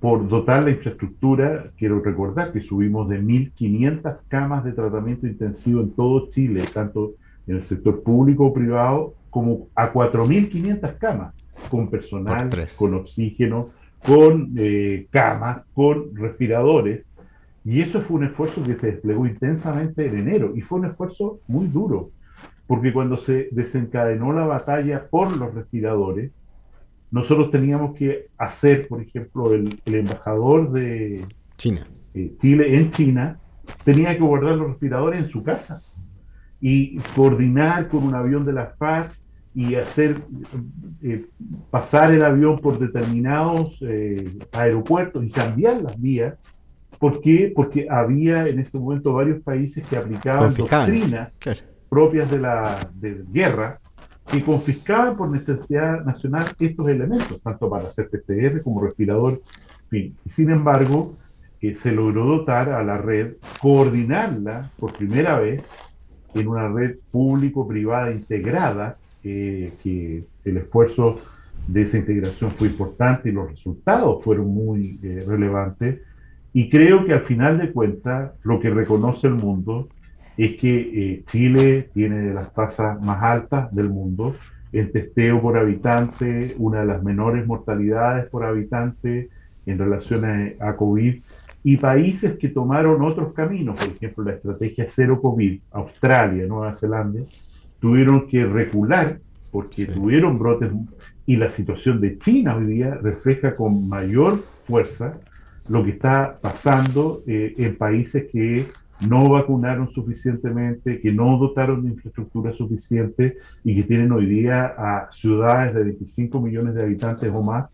por 0.00 0.28
dotar 0.28 0.62
la 0.62 0.70
infraestructura, 0.70 1.70
quiero 1.76 2.00
recordar 2.00 2.52
que 2.52 2.60
subimos 2.60 3.08
de 3.08 3.20
1.500 3.20 4.22
camas 4.28 4.64
de 4.64 4.72
tratamiento 4.72 5.26
intensivo 5.26 5.80
en 5.80 5.90
todo 5.90 6.30
Chile, 6.30 6.62
tanto 6.72 7.14
en 7.46 7.56
el 7.56 7.64
sector 7.64 8.02
público 8.02 8.46
o 8.46 8.54
privado, 8.54 9.14
como 9.30 9.68
a 9.74 9.92
4.500 9.92 10.98
camas, 10.98 11.34
con 11.70 11.90
personal, 11.90 12.50
con 12.76 12.94
oxígeno, 12.94 13.70
con 14.04 14.52
eh, 14.56 15.08
camas, 15.10 15.66
con 15.74 16.14
respiradores. 16.14 17.04
Y 17.64 17.80
eso 17.80 18.00
fue 18.00 18.18
un 18.18 18.24
esfuerzo 18.26 18.62
que 18.62 18.76
se 18.76 18.92
desplegó 18.92 19.26
intensamente 19.26 20.06
en 20.06 20.18
enero 20.18 20.52
y 20.54 20.60
fue 20.60 20.78
un 20.78 20.86
esfuerzo 20.86 21.40
muy 21.48 21.66
duro, 21.66 22.10
porque 22.68 22.92
cuando 22.92 23.16
se 23.16 23.48
desencadenó 23.50 24.32
la 24.32 24.46
batalla 24.46 25.08
por 25.10 25.36
los 25.36 25.52
respiradores, 25.52 26.30
nosotros 27.10 27.50
teníamos 27.50 27.96
que 27.96 28.28
hacer, 28.36 28.88
por 28.88 29.00
ejemplo, 29.00 29.52
el, 29.52 29.80
embajador 29.86 30.72
de 30.72 31.24
China. 31.56 31.86
Eh, 32.14 32.32
Chile 32.40 32.76
en 32.76 32.90
China 32.90 33.38
tenía 33.84 34.14
que 34.14 34.22
guardar 34.22 34.56
los 34.56 34.68
respiradores 34.68 35.24
en 35.24 35.30
su 35.30 35.42
casa 35.42 35.82
y 36.60 36.98
coordinar 37.14 37.88
con 37.88 38.04
un 38.04 38.14
avión 38.14 38.44
de 38.44 38.52
la 38.52 38.74
FARC 38.78 39.12
y 39.54 39.74
hacer 39.76 40.20
eh, 41.02 41.24
pasar 41.70 42.12
el 42.12 42.22
avión 42.22 42.58
por 42.58 42.78
determinados 42.78 43.78
eh, 43.80 44.38
aeropuertos 44.52 45.24
y 45.24 45.30
cambiar 45.30 45.82
las 45.82 46.00
vías. 46.00 46.34
¿Por 46.98 47.20
qué? 47.20 47.52
Porque 47.54 47.86
había 47.90 48.46
en 48.48 48.58
ese 48.58 48.78
momento 48.78 49.12
varios 49.12 49.42
países 49.42 49.86
que 49.86 49.96
aplicaban 49.96 50.54
doctrinas 50.54 51.38
propias 51.88 52.30
de 52.30 52.38
la 52.38 52.78
de 52.94 53.22
guerra 53.32 53.80
que 54.30 54.42
confiscaban 54.42 55.16
por 55.16 55.30
necesidad 55.30 56.04
nacional 56.04 56.46
estos 56.58 56.88
elementos, 56.88 57.40
tanto 57.42 57.70
para 57.70 57.88
hacer 57.88 58.08
PCR 58.10 58.62
como 58.62 58.82
respirador. 58.82 59.40
Y 59.92 60.12
sin 60.28 60.50
embargo, 60.50 61.14
eh, 61.60 61.76
se 61.76 61.92
logró 61.92 62.24
dotar 62.26 62.70
a 62.70 62.82
la 62.82 62.98
red, 62.98 63.34
coordinarla 63.60 64.70
por 64.78 64.92
primera 64.92 65.38
vez 65.38 65.62
en 66.34 66.48
una 66.48 66.68
red 66.68 66.96
público-privada 67.10 68.10
integrada, 68.10 68.96
eh, 69.22 69.72
que 69.82 70.24
el 70.44 70.56
esfuerzo 70.56 71.20
de 71.66 71.82
esa 71.82 71.98
integración 71.98 72.52
fue 72.52 72.68
importante 72.68 73.28
y 73.28 73.32
los 73.32 73.50
resultados 73.50 74.22
fueron 74.22 74.48
muy 74.48 74.98
eh, 75.02 75.24
relevantes. 75.26 76.00
Y 76.52 76.68
creo 76.68 77.04
que 77.04 77.12
al 77.12 77.22
final 77.22 77.58
de 77.58 77.72
cuentas, 77.72 78.32
lo 78.42 78.60
que 78.60 78.70
reconoce 78.70 79.26
el 79.26 79.34
mundo 79.34 79.88
es 80.36 80.56
que 80.56 80.78
eh, 80.78 81.24
Chile 81.26 81.88
tiene 81.94 82.18
de 82.18 82.34
las 82.34 82.52
tasas 82.52 83.00
más 83.00 83.22
altas 83.22 83.74
del 83.74 83.88
mundo, 83.88 84.34
el 84.72 84.92
testeo 84.92 85.40
por 85.40 85.56
habitante, 85.56 86.54
una 86.58 86.80
de 86.80 86.86
las 86.86 87.02
menores 87.02 87.46
mortalidades 87.46 88.26
por 88.26 88.44
habitante 88.44 89.30
en 89.64 89.78
relación 89.78 90.56
a, 90.60 90.76
COVID, 90.76 91.20
y 91.64 91.76
países 91.78 92.38
que 92.38 92.48
tomaron 92.48 93.02
otros 93.02 93.32
caminos, 93.32 93.76
por 93.76 93.88
ejemplo, 93.88 94.24
la 94.24 94.32
estrategia 94.32 94.86
cero 94.88 95.20
COVID, 95.20 95.60
Australia, 95.72 96.46
Nueva 96.46 96.74
Zelanda, 96.74 97.20
tuvieron 97.80 98.28
que 98.28 98.44
recular 98.44 99.18
porque 99.50 99.86
tuvieron 99.86 100.38
brotes 100.38 100.70
y 101.26 101.36
la 101.36 101.50
situación 101.50 102.00
de 102.00 102.18
China 102.18 102.56
hoy 102.56 102.66
día 102.66 102.94
refleja 103.02 103.56
con 103.56 103.88
mayor 103.88 104.44
fuerza 104.64 105.18
lo 105.68 105.82
que 105.84 105.90
está 105.90 106.38
pasando 106.40 107.22
eh, 107.26 107.54
en 107.58 107.76
países 107.76 108.26
que 108.30 108.66
no 109.00 109.28
vacunaron 109.28 109.90
suficientemente, 109.90 111.00
que 111.00 111.12
no 111.12 111.36
dotaron 111.38 111.82
de 111.82 111.90
infraestructura 111.90 112.52
suficiente 112.52 113.38
y 113.64 113.76
que 113.76 113.82
tienen 113.82 114.12
hoy 114.12 114.26
día 114.26 114.74
a 114.78 115.08
ciudades 115.12 115.74
de 115.74 115.84
25 115.84 116.40
millones 116.40 116.74
de 116.74 116.82
habitantes 116.82 117.30
o 117.32 117.42
más 117.42 117.70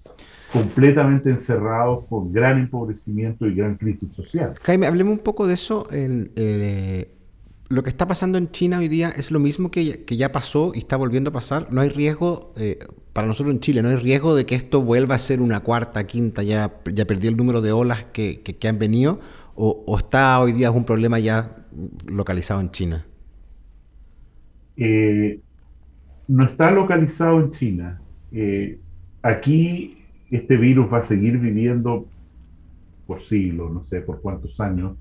completamente 0.52 1.30
encerrados 1.30 2.04
con 2.08 2.30
gran 2.32 2.58
empobrecimiento 2.58 3.46
y 3.46 3.54
gran 3.54 3.76
crisis 3.76 4.08
social. 4.14 4.54
Jaime, 4.62 4.86
hablemos 4.86 5.14
un 5.14 5.24
poco 5.24 5.46
de 5.46 5.54
eso. 5.54 5.86
Eh, 5.90 7.10
lo 7.68 7.82
que 7.82 7.88
está 7.88 8.06
pasando 8.06 8.36
en 8.36 8.50
China 8.50 8.80
hoy 8.80 8.88
día 8.88 9.08
es 9.16 9.30
lo 9.30 9.40
mismo 9.40 9.70
que, 9.70 10.04
ya 10.06 10.30
pasó 10.30 10.72
y 10.74 10.80
está 10.80 10.96
volviendo 10.98 11.30
a 11.30 11.32
pasar. 11.32 11.72
No 11.72 11.80
hay 11.80 11.88
riesgo, 11.88 12.52
eh, 12.56 12.78
para 13.14 13.26
nosotros 13.26 13.54
en 13.54 13.60
Chile, 13.60 13.82
no 13.82 13.88
hay 13.88 13.96
riesgo 13.96 14.34
de 14.34 14.44
que 14.44 14.54
esto 14.54 14.82
vuelva 14.82 15.14
a 15.14 15.18
ser 15.18 15.40
una 15.40 15.60
cuarta, 15.60 16.06
quinta, 16.06 16.42
ya, 16.42 16.70
ya 16.92 17.06
perdí 17.06 17.28
el 17.28 17.36
número 17.38 17.62
de 17.62 17.72
olas 17.72 18.04
que, 18.12 18.58
han 18.68 18.78
venido, 18.78 19.20
o, 19.64 19.96
está 19.96 20.40
hoy 20.40 20.52
día 20.52 20.72
un 20.72 20.84
problema 20.84 21.20
ya 21.20 21.56
localizado 22.06 22.60
en 22.60 22.70
China. 22.72 23.06
Eh, 24.76 25.38
no 26.26 26.44
está 26.44 26.72
localizado 26.72 27.40
en 27.40 27.52
China. 27.52 28.00
Eh, 28.32 28.80
aquí 29.22 29.98
este 30.30 30.56
virus 30.56 30.92
va 30.92 30.98
a 30.98 31.04
seguir 31.04 31.38
viviendo 31.38 32.06
por 33.06 33.22
siglos, 33.22 33.70
no 33.72 33.84
sé 33.84 34.00
por 34.00 34.20
cuántos 34.20 34.58
años, 34.60 34.96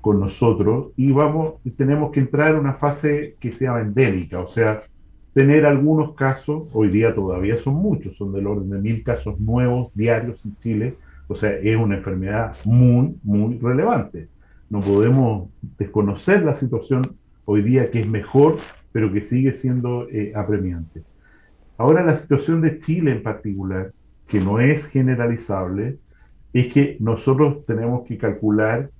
con 0.00 0.20
nosotros 0.20 0.92
y 0.96 1.10
vamos, 1.10 1.54
tenemos 1.76 2.12
que 2.12 2.20
entrar 2.20 2.50
en 2.50 2.56
una 2.56 2.74
fase 2.74 3.36
que 3.40 3.50
sea 3.50 3.80
endémica, 3.80 4.38
o 4.38 4.48
sea, 4.48 4.84
tener 5.32 5.64
algunos 5.64 6.14
casos, 6.14 6.64
hoy 6.72 6.88
día 6.88 7.14
todavía 7.14 7.56
son 7.56 7.76
muchos, 7.76 8.16
son 8.16 8.32
del 8.32 8.46
orden 8.46 8.70
de 8.70 8.78
mil 8.78 9.02
casos 9.02 9.40
nuevos 9.40 9.90
diarios 9.94 10.38
en 10.44 10.56
Chile, 10.60 10.96
o 11.28 11.36
sea, 11.36 11.50
es 11.50 11.76
una 11.76 11.96
enfermedad 11.96 12.56
muy, 12.64 13.16
muy 13.22 13.58
relevante. 13.58 14.28
No 14.70 14.80
podemos 14.80 15.50
desconocer 15.78 16.42
la 16.42 16.54
situación 16.54 17.16
hoy 17.44 17.62
día 17.62 17.90
que 17.90 18.00
es 18.00 18.08
mejor, 18.08 18.56
pero 18.92 19.12
que 19.12 19.22
sigue 19.22 19.52
siendo 19.52 20.08
eh, 20.08 20.32
apremiante. 20.34 21.02
Ahora 21.76 22.04
la 22.04 22.16
situación 22.16 22.60
de 22.60 22.78
Chile 22.78 23.12
en 23.12 23.22
particular, 23.22 23.92
que 24.28 24.40
no 24.40 24.60
es 24.60 24.86
generalizable, 24.86 25.98
es 26.52 26.72
que 26.72 26.96
nosotros 27.00 27.66
tenemos 27.66 28.06
que 28.06 28.16
calcular 28.16 28.90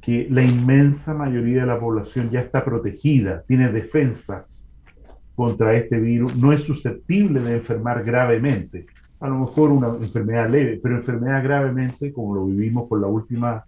que 0.00 0.28
la 0.30 0.42
inmensa 0.42 1.14
mayoría 1.14 1.62
de 1.62 1.66
la 1.66 1.80
población 1.80 2.30
ya 2.30 2.40
está 2.40 2.64
protegida, 2.64 3.42
tiene 3.46 3.68
defensas 3.72 4.70
contra 5.34 5.74
este 5.74 5.98
virus, 5.98 6.36
no 6.36 6.52
es 6.52 6.62
susceptible 6.62 7.40
de 7.40 7.56
enfermar 7.56 8.04
gravemente. 8.04 8.86
A 9.20 9.28
lo 9.28 9.38
mejor 9.38 9.70
una 9.70 9.88
enfermedad 9.88 10.48
leve, 10.48 10.78
pero 10.82 10.96
enfermedad 10.96 11.42
gravemente, 11.42 12.12
como 12.12 12.34
lo 12.34 12.46
vivimos 12.46 12.88
con 12.88 13.00
la 13.00 13.08
última 13.08 13.64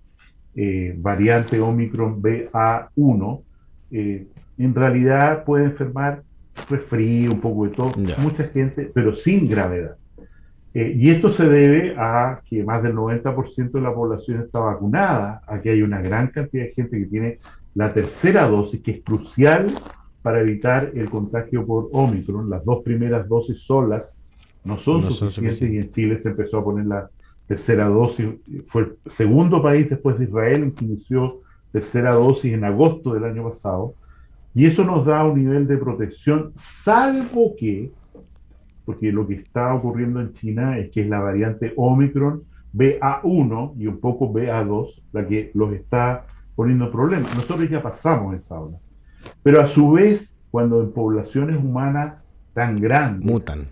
eh, 0.54 0.94
variante 0.96 1.60
Omicron 1.60 2.22
BA1, 2.22 3.42
eh, 3.90 4.26
en 4.58 4.74
realidad 4.74 5.44
puede 5.44 5.64
enfermar 5.64 6.22
resfrío, 6.68 7.32
un 7.32 7.40
poco 7.40 7.64
de 7.64 7.70
todo, 7.70 7.92
mucha 8.18 8.44
gente, 8.48 8.90
pero 8.92 9.16
sin 9.16 9.48
gravedad. 9.48 9.96
Eh, 10.72 10.94
y 10.96 11.10
esto 11.10 11.30
se 11.30 11.48
debe 11.48 11.96
a 11.96 12.42
que 12.48 12.62
más 12.62 12.82
del 12.82 12.94
90% 12.94 13.72
de 13.72 13.80
la 13.80 13.92
población 13.92 14.42
está 14.42 14.60
vacunada, 14.60 15.42
a 15.46 15.60
que 15.60 15.70
hay 15.70 15.82
una 15.82 16.00
gran 16.00 16.28
cantidad 16.28 16.64
de 16.64 16.72
gente 16.72 16.98
que 16.98 17.06
tiene 17.06 17.38
la 17.74 17.92
tercera 17.92 18.46
dosis, 18.46 18.80
que 18.80 18.92
es 18.92 19.02
crucial 19.02 19.66
para 20.22 20.40
evitar 20.40 20.92
el 20.94 21.10
contagio 21.10 21.66
por 21.66 21.88
Omicron. 21.92 22.50
Las 22.50 22.64
dos 22.64 22.82
primeras 22.84 23.28
dosis 23.28 23.62
solas 23.62 24.16
no 24.64 24.78
son, 24.78 25.10
suficientes, 25.10 25.70
y 25.70 25.78
en 25.78 25.90
Chile 25.90 26.18
se 26.18 26.30
empezó 26.30 26.58
a 26.58 26.64
poner 26.64 26.86
la 26.86 27.10
tercera 27.46 27.88
dosis. 27.88 28.26
Fue 28.66 28.82
el 28.82 28.96
segundo 29.06 29.62
país 29.62 29.88
después 29.88 30.18
de 30.18 30.24
Israel 30.24 30.72
que 30.76 30.84
inició 30.84 31.40
tercera 31.72 32.14
dosis 32.14 32.52
en 32.52 32.64
agosto 32.64 33.14
del 33.14 33.24
año 33.24 33.48
pasado. 33.48 33.94
Y 34.54 34.66
eso 34.66 34.84
nos 34.84 35.06
da 35.06 35.24
un 35.24 35.38
nivel 35.38 35.66
de 35.66 35.78
protección, 35.78 36.52
salvo 36.56 37.54
que 37.56 37.92
porque 38.84 39.12
lo 39.12 39.26
que 39.26 39.34
está 39.34 39.72
ocurriendo 39.72 40.20
en 40.20 40.32
China 40.32 40.76
es 40.76 40.90
que 40.90 41.02
es 41.02 41.08
la 41.08 41.20
variante 41.20 41.72
Omicron 41.76 42.42
BA1 42.74 43.74
y 43.78 43.86
un 43.86 44.00
poco 44.00 44.32
BA2 44.32 45.02
la 45.12 45.26
que 45.28 45.52
los 45.54 45.72
está 45.72 46.26
poniendo 46.56 46.90
problemas. 46.90 47.34
Nosotros 47.36 47.70
ya 47.70 47.82
pasamos 47.82 48.34
esa 48.34 48.58
ola. 48.58 48.78
Pero 49.44 49.60
a 49.60 49.68
su 49.68 49.92
vez, 49.92 50.36
cuando 50.50 50.82
en 50.82 50.92
poblaciones 50.92 51.56
humanas 51.56 52.14
tan 52.52 52.80
grandes 52.80 53.30
mutan, 53.30 53.66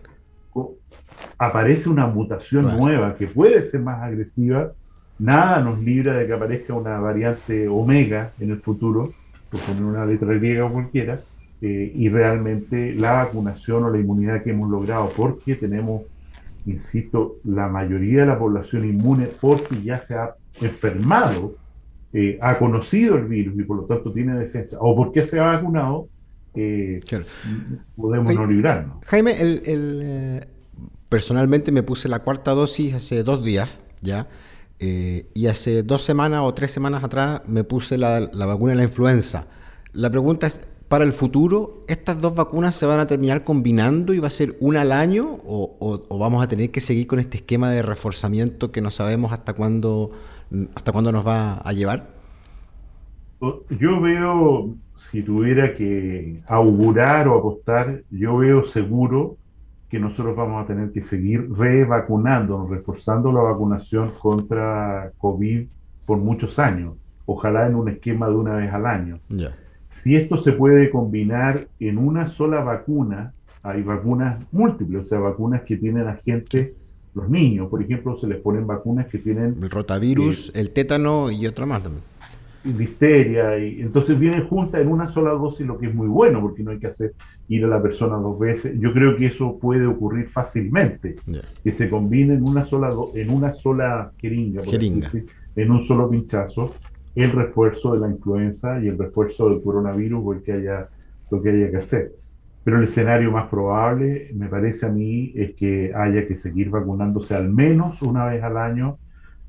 aparece 1.38 1.88
una 1.88 2.06
mutación 2.06 2.76
nueva 2.76 3.14
que 3.16 3.26
puede 3.26 3.64
ser 3.64 3.80
más 3.80 4.02
agresiva, 4.02 4.72
nada 5.18 5.60
nos 5.60 5.80
libra 5.80 6.14
de 6.14 6.26
que 6.26 6.32
aparezca 6.32 6.74
una 6.74 6.98
variante 6.98 7.68
omega 7.68 8.32
en 8.40 8.50
el 8.50 8.60
futuro, 8.60 9.12
por 9.50 9.60
poner 9.60 9.82
una 9.82 10.04
letra 10.04 10.32
griega 10.34 10.64
o 10.64 10.72
cualquiera, 10.72 11.20
eh, 11.60 11.92
y 11.94 12.08
realmente 12.08 12.94
la 12.94 13.12
vacunación 13.12 13.84
o 13.84 13.90
la 13.90 13.98
inmunidad 13.98 14.42
que 14.42 14.50
hemos 14.50 14.70
logrado, 14.70 15.10
porque 15.16 15.56
tenemos, 15.56 16.02
insisto, 16.66 17.36
la 17.44 17.68
mayoría 17.68 18.20
de 18.20 18.26
la 18.26 18.38
población 18.38 18.84
inmune 18.84 19.28
porque 19.40 19.82
ya 19.82 20.00
se 20.00 20.14
ha 20.14 20.34
enfermado, 20.60 21.54
eh, 22.12 22.38
ha 22.40 22.58
conocido 22.58 23.16
el 23.16 23.24
virus 23.24 23.58
y 23.58 23.62
por 23.62 23.76
lo 23.76 23.82
tanto 23.84 24.12
tiene 24.12 24.36
defensa, 24.38 24.76
o 24.80 24.94
porque 24.94 25.24
se 25.24 25.40
ha 25.40 25.44
vacunado, 25.44 26.08
eh, 26.54 27.00
podemos 27.96 28.34
no 28.34 28.46
librarnos. 28.46 29.04
Jaime, 29.06 29.40
el, 29.40 30.48
personalmente 31.08 31.72
me 31.72 31.82
puse 31.82 32.08
la 32.08 32.20
cuarta 32.20 32.52
dosis 32.52 32.94
hace 32.94 33.22
dos 33.22 33.44
días, 33.44 33.70
¿ya? 34.00 34.28
y 34.80 35.46
hace 35.48 35.82
dos 35.82 36.04
semanas 36.04 36.42
o 36.44 36.54
tres 36.54 36.70
semanas 36.70 37.02
atrás 37.02 37.42
me 37.48 37.64
puse 37.64 37.98
la, 37.98 38.20
la 38.32 38.46
vacuna 38.46 38.72
de 38.72 38.76
la 38.76 38.84
influenza. 38.84 39.48
La 39.92 40.08
pregunta 40.08 40.46
es, 40.46 40.64
para 40.88 41.04
el 41.04 41.12
futuro, 41.12 41.84
¿estas 41.86 42.18
dos 42.18 42.34
vacunas 42.34 42.74
se 42.74 42.86
van 42.86 42.98
a 42.98 43.06
terminar 43.06 43.44
combinando 43.44 44.14
y 44.14 44.20
va 44.20 44.28
a 44.28 44.30
ser 44.30 44.56
una 44.58 44.80
al 44.80 44.92
año? 44.92 45.38
¿O, 45.44 46.18
vamos 46.18 46.42
a 46.42 46.48
tener 46.48 46.70
que 46.70 46.80
seguir 46.80 47.06
con 47.06 47.18
este 47.18 47.36
esquema 47.36 47.70
de 47.70 47.82
reforzamiento 47.82 48.72
que 48.72 48.80
no 48.80 48.90
sabemos 48.90 49.32
hasta 49.32 49.52
cuándo, 49.52 50.12
hasta 50.74 50.92
cuándo 50.92 51.12
nos 51.12 51.26
va 51.26 51.58
a 51.58 51.72
llevar? 51.74 52.08
Yo 53.40 54.00
veo, 54.00 54.74
si 54.96 55.22
tuviera 55.22 55.76
que 55.76 56.40
augurar 56.48 57.28
o 57.28 57.38
apostar, 57.38 58.02
yo 58.10 58.38
veo 58.38 58.64
seguro 58.64 59.36
que 59.88 59.98
nosotros 59.98 60.36
vamos 60.36 60.62
a 60.62 60.66
tener 60.66 60.92
que 60.92 61.02
seguir 61.02 61.50
revacunándonos, 61.52 62.68
reforzando 62.68 63.32
la 63.32 63.40
vacunación 63.40 64.12
contra 64.18 65.12
COVID 65.18 65.66
por 66.04 66.18
muchos 66.18 66.58
años. 66.58 66.94
Ojalá 67.24 67.66
en 67.66 67.74
un 67.74 67.88
esquema 67.88 68.28
de 68.28 68.34
una 68.34 68.56
vez 68.56 68.72
al 68.72 68.86
año. 68.86 69.20
Si 69.90 70.14
esto 70.14 70.38
se 70.38 70.52
puede 70.52 70.90
combinar 70.90 71.68
en 71.80 71.98
una 71.98 72.28
sola 72.28 72.62
vacuna, 72.62 73.32
hay 73.62 73.82
vacunas 73.82 74.44
múltiples, 74.52 75.04
o 75.04 75.06
sea, 75.06 75.18
vacunas 75.18 75.62
que 75.62 75.76
tienen 75.76 76.06
agentes, 76.06 76.72
los 77.14 77.28
niños, 77.28 77.68
por 77.68 77.82
ejemplo, 77.82 78.18
se 78.18 78.26
les 78.26 78.38
ponen 78.38 78.66
vacunas 78.66 79.06
que 79.06 79.18
tienen... 79.18 79.56
El 79.60 79.70
rotavirus, 79.70 80.50
eh, 80.50 80.60
el 80.60 80.70
tétano 80.70 81.30
y 81.30 81.46
otra 81.46 81.66
más 81.66 81.82
también. 81.82 82.04
Listeria, 82.64 83.58
y 83.58 83.80
entonces 83.80 84.18
vienen 84.18 84.46
juntas 84.46 84.80
en 84.80 84.88
una 84.88 85.08
sola 85.08 85.30
dosis, 85.30 85.66
lo 85.66 85.78
que 85.78 85.86
es 85.86 85.94
muy 85.94 86.08
bueno, 86.08 86.40
porque 86.40 86.62
no 86.62 86.72
hay 86.72 86.78
que 86.78 86.88
hacer 86.88 87.14
ir 87.48 87.64
a 87.64 87.68
la 87.68 87.82
persona 87.82 88.16
dos 88.16 88.38
veces. 88.38 88.78
Yo 88.78 88.92
creo 88.92 89.16
que 89.16 89.26
eso 89.26 89.58
puede 89.58 89.86
ocurrir 89.86 90.28
fácilmente, 90.28 91.16
que 91.62 91.70
se 91.70 91.88
combine 91.88 92.34
en 92.34 92.44
una 92.44 92.64
sola, 92.64 92.92
en 93.14 93.30
una 93.30 93.54
sola 93.54 94.12
jeringa, 94.18 94.62
en 95.56 95.70
un 95.70 95.82
solo 95.82 96.10
pinchazo, 96.10 96.74
el 97.14 97.32
refuerzo 97.32 97.94
de 97.94 98.00
la 98.00 98.10
influenza 98.10 98.80
y 98.80 98.88
el 98.88 98.98
refuerzo 98.98 99.48
del 99.48 99.62
coronavirus 99.62 100.20
o 100.24 100.32
el 100.34 100.42
que 100.42 100.52
haya, 100.52 100.88
lo 101.30 101.42
que 101.42 101.50
haya 101.50 101.70
que 101.70 101.76
hacer. 101.78 102.12
Pero 102.64 102.78
el 102.78 102.84
escenario 102.84 103.32
más 103.32 103.48
probable, 103.48 104.30
me 104.34 104.48
parece 104.48 104.86
a 104.86 104.90
mí, 104.90 105.32
es 105.34 105.54
que 105.54 105.92
haya 105.94 106.26
que 106.26 106.36
seguir 106.36 106.70
vacunándose 106.70 107.34
al 107.34 107.48
menos 107.48 108.02
una 108.02 108.26
vez 108.26 108.42
al 108.42 108.56
año, 108.56 108.98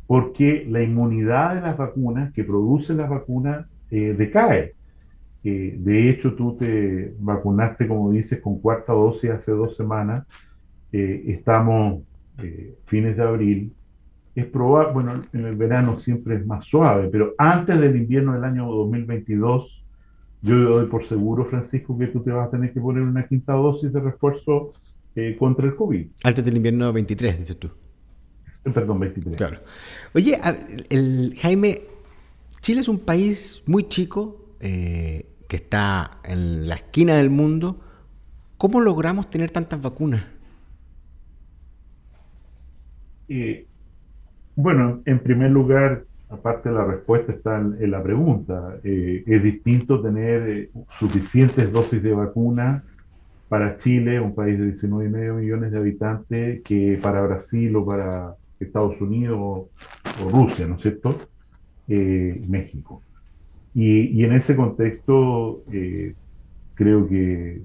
porque 0.09 0.65
la 0.67 0.81
inmunidad 0.81 1.53
de 1.53 1.61
las 1.61 1.77
vacunas 1.77 2.33
que 2.33 2.43
producen 2.43 2.97
las 2.97 3.11
vacunas 3.11 3.67
eh, 3.91 4.15
decae. 4.17 4.73
Eh, 5.43 5.75
de 5.77 6.09
hecho, 6.09 6.33
tú 6.33 6.57
te 6.57 7.13
vacunaste, 7.19 7.87
como 7.87 8.09
dices, 8.09 8.41
con 8.41 8.59
cuarta 8.59 8.91
dosis 8.91 9.29
hace 9.29 9.51
dos 9.51 9.77
semanas. 9.77 10.25
Eh, 10.91 11.25
estamos 11.27 12.01
fines 12.85 13.17
de 13.17 13.21
abril 13.21 13.73
es 14.33 14.45
probable, 14.45 14.93
bueno, 14.93 15.21
en 15.33 15.45
el 15.45 15.55
verano 15.55 15.99
siempre 15.99 16.37
es 16.37 16.45
más 16.45 16.65
suave, 16.65 17.09
pero 17.11 17.33
antes 17.37 17.79
del 17.79 17.95
invierno 17.95 18.33
del 18.33 18.45
año 18.45 18.65
2022, 18.65 19.83
yo 20.41 20.55
doy 20.55 20.87
por 20.87 21.05
seguro, 21.05 21.45
Francisco, 21.45 21.97
que 21.97 22.07
tú 22.07 22.21
te 22.21 22.31
vas 22.31 22.47
a 22.47 22.51
tener 22.51 22.71
que 22.73 22.79
poner 22.79 23.03
una 23.03 23.27
quinta 23.27 23.53
dosis 23.53 23.91
de 23.91 23.99
refuerzo 23.99 24.71
eh, 25.15 25.35
contra 25.37 25.65
el 25.65 25.75
COVID. 25.75 26.07
Antes 26.23 26.45
del 26.45 26.55
invierno 26.55 26.93
23, 26.93 27.39
dices 27.39 27.59
tú. 27.59 27.69
Perdón, 28.73 28.99
23. 28.99 29.37
Claro. 29.37 29.59
Oye, 30.13 30.37
el, 30.89 31.33
Jaime, 31.37 31.81
Chile 32.61 32.81
es 32.81 32.87
un 32.87 32.99
país 32.99 33.63
muy 33.65 33.87
chico, 33.87 34.55
eh, 34.59 35.25
que 35.47 35.55
está 35.55 36.19
en 36.23 36.67
la 36.67 36.75
esquina 36.75 37.15
del 37.15 37.29
mundo. 37.29 37.79
¿Cómo 38.57 38.81
logramos 38.81 39.29
tener 39.29 39.51
tantas 39.51 39.81
vacunas? 39.81 40.25
bueno, 44.55 45.03
en 45.05 45.19
primer 45.19 45.51
lugar, 45.51 46.03
aparte 46.29 46.69
de 46.69 46.75
la 46.75 46.83
respuesta 46.83 47.31
está 47.31 47.57
en, 47.59 47.91
la 47.91 48.01
pregunta. 48.01 48.77
Eh, 48.83 49.23
es 49.25 49.43
distinto 49.43 50.01
tener 50.01 50.49
eh, 50.49 50.69
suficientes 50.97 51.71
dosis 51.71 52.01
de 52.01 52.13
vacuna 52.13 52.83
para 53.49 53.77
Chile, 53.77 54.19
un 54.19 54.33
país 54.33 54.59
de 54.59 54.73
19,5 54.73 55.33
millones 55.33 55.71
de 55.71 55.77
habitantes, 55.77 56.61
que 56.63 56.99
para 57.01 57.21
Brasil 57.21 57.75
o 57.75 57.85
para 57.85 58.35
Estados 58.59 58.99
Unidos 59.01 59.37
o, 59.39 59.69
Rusia, 60.31 60.67
¿no 60.67 60.75
es 60.75 60.81
cierto? 60.81 61.15
Eh, 61.87 62.43
México. 62.47 63.01
Y, 63.73 64.23
en 64.23 64.33
ese 64.33 64.55
contexto, 64.55 65.63
creo 66.73 67.07
que 67.07 67.61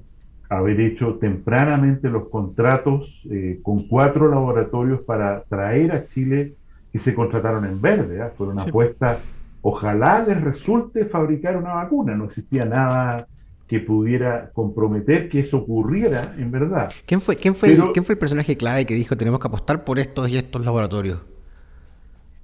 haber 0.48 0.80
hecho 0.80 1.14
tempranamente 1.14 2.08
los 2.08 2.28
contratos 2.28 3.26
con 3.62 3.88
cuatro 3.88 4.28
laboratorios 4.28 5.00
para 5.00 5.42
traer 5.44 5.92
a 5.92 6.06
Chile 6.06 6.54
y 6.94 6.98
se 6.98 7.12
contrataron 7.12 7.64
en 7.64 7.82
verde, 7.82 8.24
¿eh? 8.24 8.30
fue 8.38 8.46
una 8.46 8.62
apuesta. 8.62 9.18
Ojalá 9.62 10.24
les 10.26 10.40
resulte 10.40 11.06
fabricar 11.06 11.56
una 11.56 11.74
vacuna, 11.74 12.14
no 12.14 12.26
existía 12.26 12.64
nada 12.64 13.26
que 13.66 13.80
pudiera 13.80 14.50
comprometer 14.52 15.28
que 15.28 15.40
eso 15.40 15.58
ocurriera 15.58 16.34
en 16.38 16.50
verdad. 16.50 16.92
¿Quién 17.06 17.20
fue, 17.20 17.36
quién 17.36 17.54
fue, 17.54 17.72
el, 17.72 17.82
¿quién 17.92 18.04
fue 18.04 18.14
el 18.14 18.18
personaje 18.18 18.56
clave 18.56 18.84
que 18.84 18.94
dijo 18.94 19.16
tenemos 19.16 19.40
que 19.40 19.48
apostar 19.48 19.84
por 19.84 19.98
estos 19.98 20.28
y 20.28 20.36
estos 20.36 20.64
laboratorios? 20.64 21.20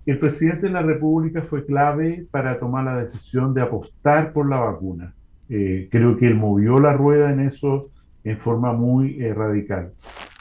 El 0.07 0.19
presidente 0.19 0.67
de 0.67 0.73
la 0.73 0.83
República 0.83 1.43
fue 1.43 1.65
clave 1.65 2.27
para 2.31 2.59
tomar 2.59 2.85
la 2.85 2.97
decisión 2.97 3.53
de 3.53 3.61
apostar 3.61 4.33
por 4.33 4.49
la 4.49 4.59
vacuna. 4.59 5.15
Eh, 5.49 5.89
creo 5.91 6.17
que 6.17 6.27
él 6.27 6.37
movió 6.37 6.79
la 6.79 6.95
rueda 6.95 7.31
en 7.31 7.41
eso 7.41 7.91
en 8.25 8.39
forma 8.39 8.73
muy 8.73 9.21
eh, 9.21 9.35
radical. 9.35 9.93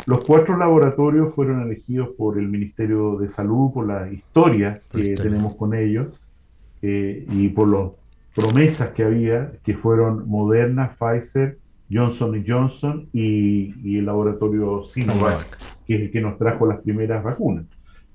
Los 0.05 0.23
cuatro 0.23 0.57
laboratorios 0.57 1.33
fueron 1.35 1.61
elegidos 1.61 2.09
por 2.17 2.39
el 2.39 2.47
Ministerio 2.47 3.17
de 3.17 3.29
Salud, 3.29 3.71
por 3.73 3.85
la 3.85 4.11
historia 4.11 4.81
que 4.91 5.15
tenemos 5.15 5.55
con 5.55 5.73
ellos 5.73 6.07
eh, 6.81 7.25
y 7.29 7.49
por 7.49 7.67
las 7.69 7.91
promesas 8.39 8.89
que 8.89 9.03
había, 9.03 9.51
que 9.63 9.75
fueron 9.75 10.27
Moderna, 10.29 10.95
Pfizer, 10.97 11.57
Johnson 11.91 12.43
Johnson 12.47 13.09
y, 13.11 13.97
el 13.97 14.05
laboratorio 14.05 14.85
Sinovac, 14.85 15.57
que 15.85 15.95
es 15.95 16.01
el 16.01 16.11
que 16.11 16.21
nos 16.21 16.37
trajo 16.37 16.65
las 16.65 16.79
primeras 16.79 17.23
vacunas. 17.23 17.65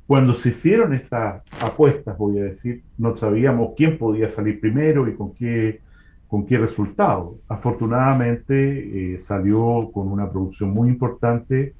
Cuando 0.06 0.34
se 0.34 0.50
hicieron 0.50 0.94
estas 0.94 1.42
apuestas, 1.60 2.16
voy 2.16 2.38
a 2.38 2.44
decir, 2.44 2.82
no 2.96 3.16
sabíamos 3.16 3.72
quién 3.76 3.98
podía 3.98 4.30
salir 4.30 4.60
primero 4.60 5.08
y 5.08 5.14
con 5.14 5.34
qué 5.34 5.80
con 6.26 6.46
qué 6.46 6.58
resultado. 6.58 7.37
Afortunadamente 7.46 9.14
eh, 9.14 9.20
salió 9.20 9.90
con 9.92 10.10
una 10.10 10.28
producción 10.28 10.70
muy 10.70 10.88
importante 10.88 11.74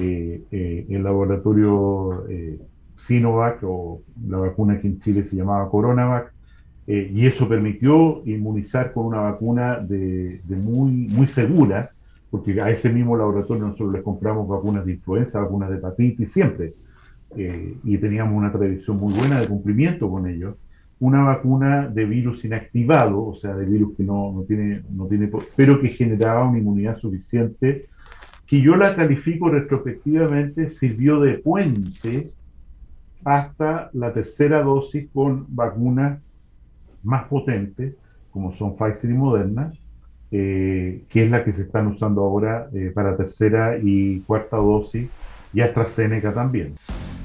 eh, 0.00 0.42
eh, 0.50 0.86
el 0.88 1.04
laboratorio 1.04 2.24
Sinovac 2.96 3.60
o 3.62 4.02
la 4.26 4.38
vacuna 4.38 4.80
que 4.80 4.88
en 4.88 4.98
Chile 4.98 5.24
se 5.24 5.36
llamaba 5.36 5.70
Coronavac 5.70 6.31
y 6.86 7.26
eso 7.26 7.48
permitió 7.48 8.22
inmunizar 8.26 8.92
con 8.92 9.06
una 9.06 9.20
vacuna 9.20 9.78
de, 9.78 10.40
muy, 10.48 10.90
muy 10.90 11.26
segura 11.26 11.90
porque 12.30 12.60
a 12.60 12.70
ese 12.70 12.90
mismo 12.90 13.16
laboratorio 13.16 13.64
nosotros 13.64 13.92
les 13.92 14.02
compramos 14.02 14.48
vacunas 14.48 14.84
de 14.86 14.92
influenza, 14.92 15.40
vacunas 15.40 15.70
de 15.70 15.76
hepatitis, 15.76 16.32
siempre. 16.32 16.74
y 17.36 17.98
teníamos 17.98 18.34
una 18.34 18.50
tradición 18.50 18.96
muy 18.96 19.12
buena 19.14 19.40
de 19.40 19.46
cumplimiento 19.46 20.10
con 20.10 20.26
ellos 20.26 20.56
una 21.02 21.24
vacuna 21.24 21.88
de 21.88 22.04
virus 22.04 22.44
inactivado, 22.44 23.26
o 23.26 23.34
sea, 23.34 23.56
de 23.56 23.64
virus 23.64 23.96
que 23.96 24.04
no, 24.04 24.32
no, 24.32 24.42
tiene, 24.42 24.84
no 24.88 25.08
tiene, 25.08 25.28
pero 25.56 25.80
que 25.80 25.88
generaba 25.88 26.48
una 26.48 26.60
inmunidad 26.60 26.96
suficiente, 26.96 27.88
que 28.46 28.60
yo 28.60 28.76
la 28.76 28.94
califico 28.94 29.50
retrospectivamente, 29.50 30.70
sirvió 30.70 31.18
de 31.18 31.38
puente 31.38 32.30
hasta 33.24 33.90
la 33.94 34.12
tercera 34.12 34.62
dosis 34.62 35.08
con 35.12 35.46
vacunas 35.48 36.20
más 37.02 37.28
potentes, 37.28 37.94
como 38.30 38.52
son 38.52 38.76
Pfizer 38.76 39.10
y 39.10 39.14
Moderna, 39.14 39.72
eh, 40.30 41.02
que 41.08 41.24
es 41.24 41.30
la 41.30 41.44
que 41.44 41.52
se 41.52 41.62
están 41.62 41.88
usando 41.88 42.22
ahora 42.22 42.68
eh, 42.72 42.90
para 42.94 43.16
tercera 43.16 43.76
y 43.82 44.20
cuarta 44.20 44.56
dosis, 44.56 45.08
y 45.52 45.60
AstraZeneca 45.60 46.32
también. 46.32 46.74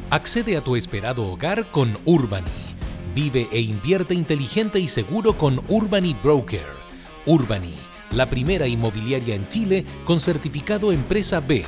Accede 0.09 0.57
a 0.57 0.63
tu 0.63 0.75
esperado 0.75 1.25
hogar 1.25 1.71
con 1.71 1.97
Urbani 2.05 2.77
Vive 3.17 3.49
e 3.51 3.59
invierte 3.61 4.13
inteligente 4.13 4.79
y 4.79 4.87
seguro 4.87 5.33
con 5.33 5.59
Urbany 5.69 6.15
Broker. 6.21 6.67
Urbany, 7.25 7.73
la 8.11 8.29
primera 8.29 8.67
inmobiliaria 8.67 9.33
en 9.33 9.47
Chile 9.47 9.85
con 10.05 10.19
certificado 10.19 10.91
Empresa 10.91 11.39
B, 11.39 11.63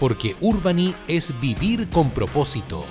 porque 0.00 0.34
Urbany 0.40 0.96
es 1.06 1.32
vivir 1.40 1.88
con 1.88 2.10
propósito. 2.10 2.84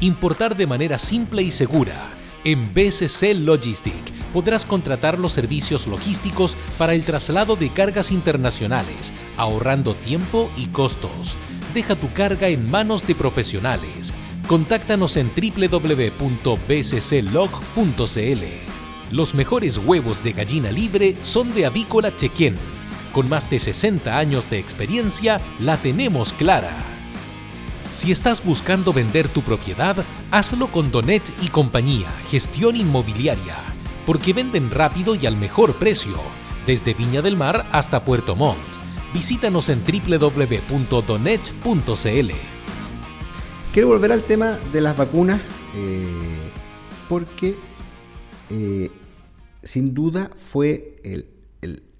Importar 0.00 0.56
de 0.56 0.66
manera 0.66 0.98
simple 0.98 1.42
y 1.42 1.52
segura. 1.52 2.21
En 2.44 2.72
BCC 2.74 3.34
Logistic 3.34 4.12
podrás 4.32 4.64
contratar 4.64 5.18
los 5.18 5.32
servicios 5.32 5.86
logísticos 5.86 6.56
para 6.78 6.94
el 6.94 7.04
traslado 7.04 7.56
de 7.56 7.68
cargas 7.68 8.10
internacionales, 8.10 9.12
ahorrando 9.36 9.94
tiempo 9.94 10.50
y 10.56 10.66
costos. 10.66 11.36
Deja 11.74 11.94
tu 11.94 12.12
carga 12.12 12.48
en 12.48 12.70
manos 12.70 13.06
de 13.06 13.14
profesionales 13.14 14.12
Contáctanos 14.46 15.16
en 15.16 15.30
www.bcclog.cl. 15.34 15.94
Los 19.10 19.34
mejores 19.34 19.78
huevos 19.78 20.22
de 20.24 20.32
gallina 20.32 20.70
libre 20.72 21.16
son 21.22 21.54
de 21.54 21.64
Avícola 21.66 22.14
Chequén. 22.16 22.56
Con 23.12 23.28
más 23.28 23.48
de 23.50 23.58
60 23.58 24.16
años 24.16 24.50
de 24.50 24.58
experiencia, 24.58 25.40
la 25.60 25.76
tenemos 25.76 26.32
clara. 26.32 26.91
Si 27.92 28.10
estás 28.10 28.42
buscando 28.42 28.94
vender 28.94 29.28
tu 29.28 29.42
propiedad, 29.42 30.02
hazlo 30.30 30.66
con 30.68 30.90
Donet 30.90 31.30
y 31.42 31.48
compañía, 31.48 32.08
gestión 32.26 32.74
inmobiliaria, 32.74 33.58
porque 34.06 34.32
venden 34.32 34.70
rápido 34.70 35.14
y 35.14 35.26
al 35.26 35.36
mejor 35.36 35.74
precio, 35.74 36.16
desde 36.66 36.94
Viña 36.94 37.20
del 37.20 37.36
Mar 37.36 37.68
hasta 37.70 38.02
Puerto 38.02 38.34
Montt. 38.34 38.56
Visítanos 39.12 39.68
en 39.68 39.82
www.donet.cl. 39.84 40.30
Quiero 43.74 43.88
volver 43.88 44.12
al 44.12 44.22
tema 44.22 44.58
de 44.72 44.80
las 44.80 44.96
vacunas 44.96 45.42
eh, 45.76 46.50
porque 47.10 47.56
eh, 48.48 48.90
sin 49.62 49.92
duda 49.92 50.30
fue 50.38 50.96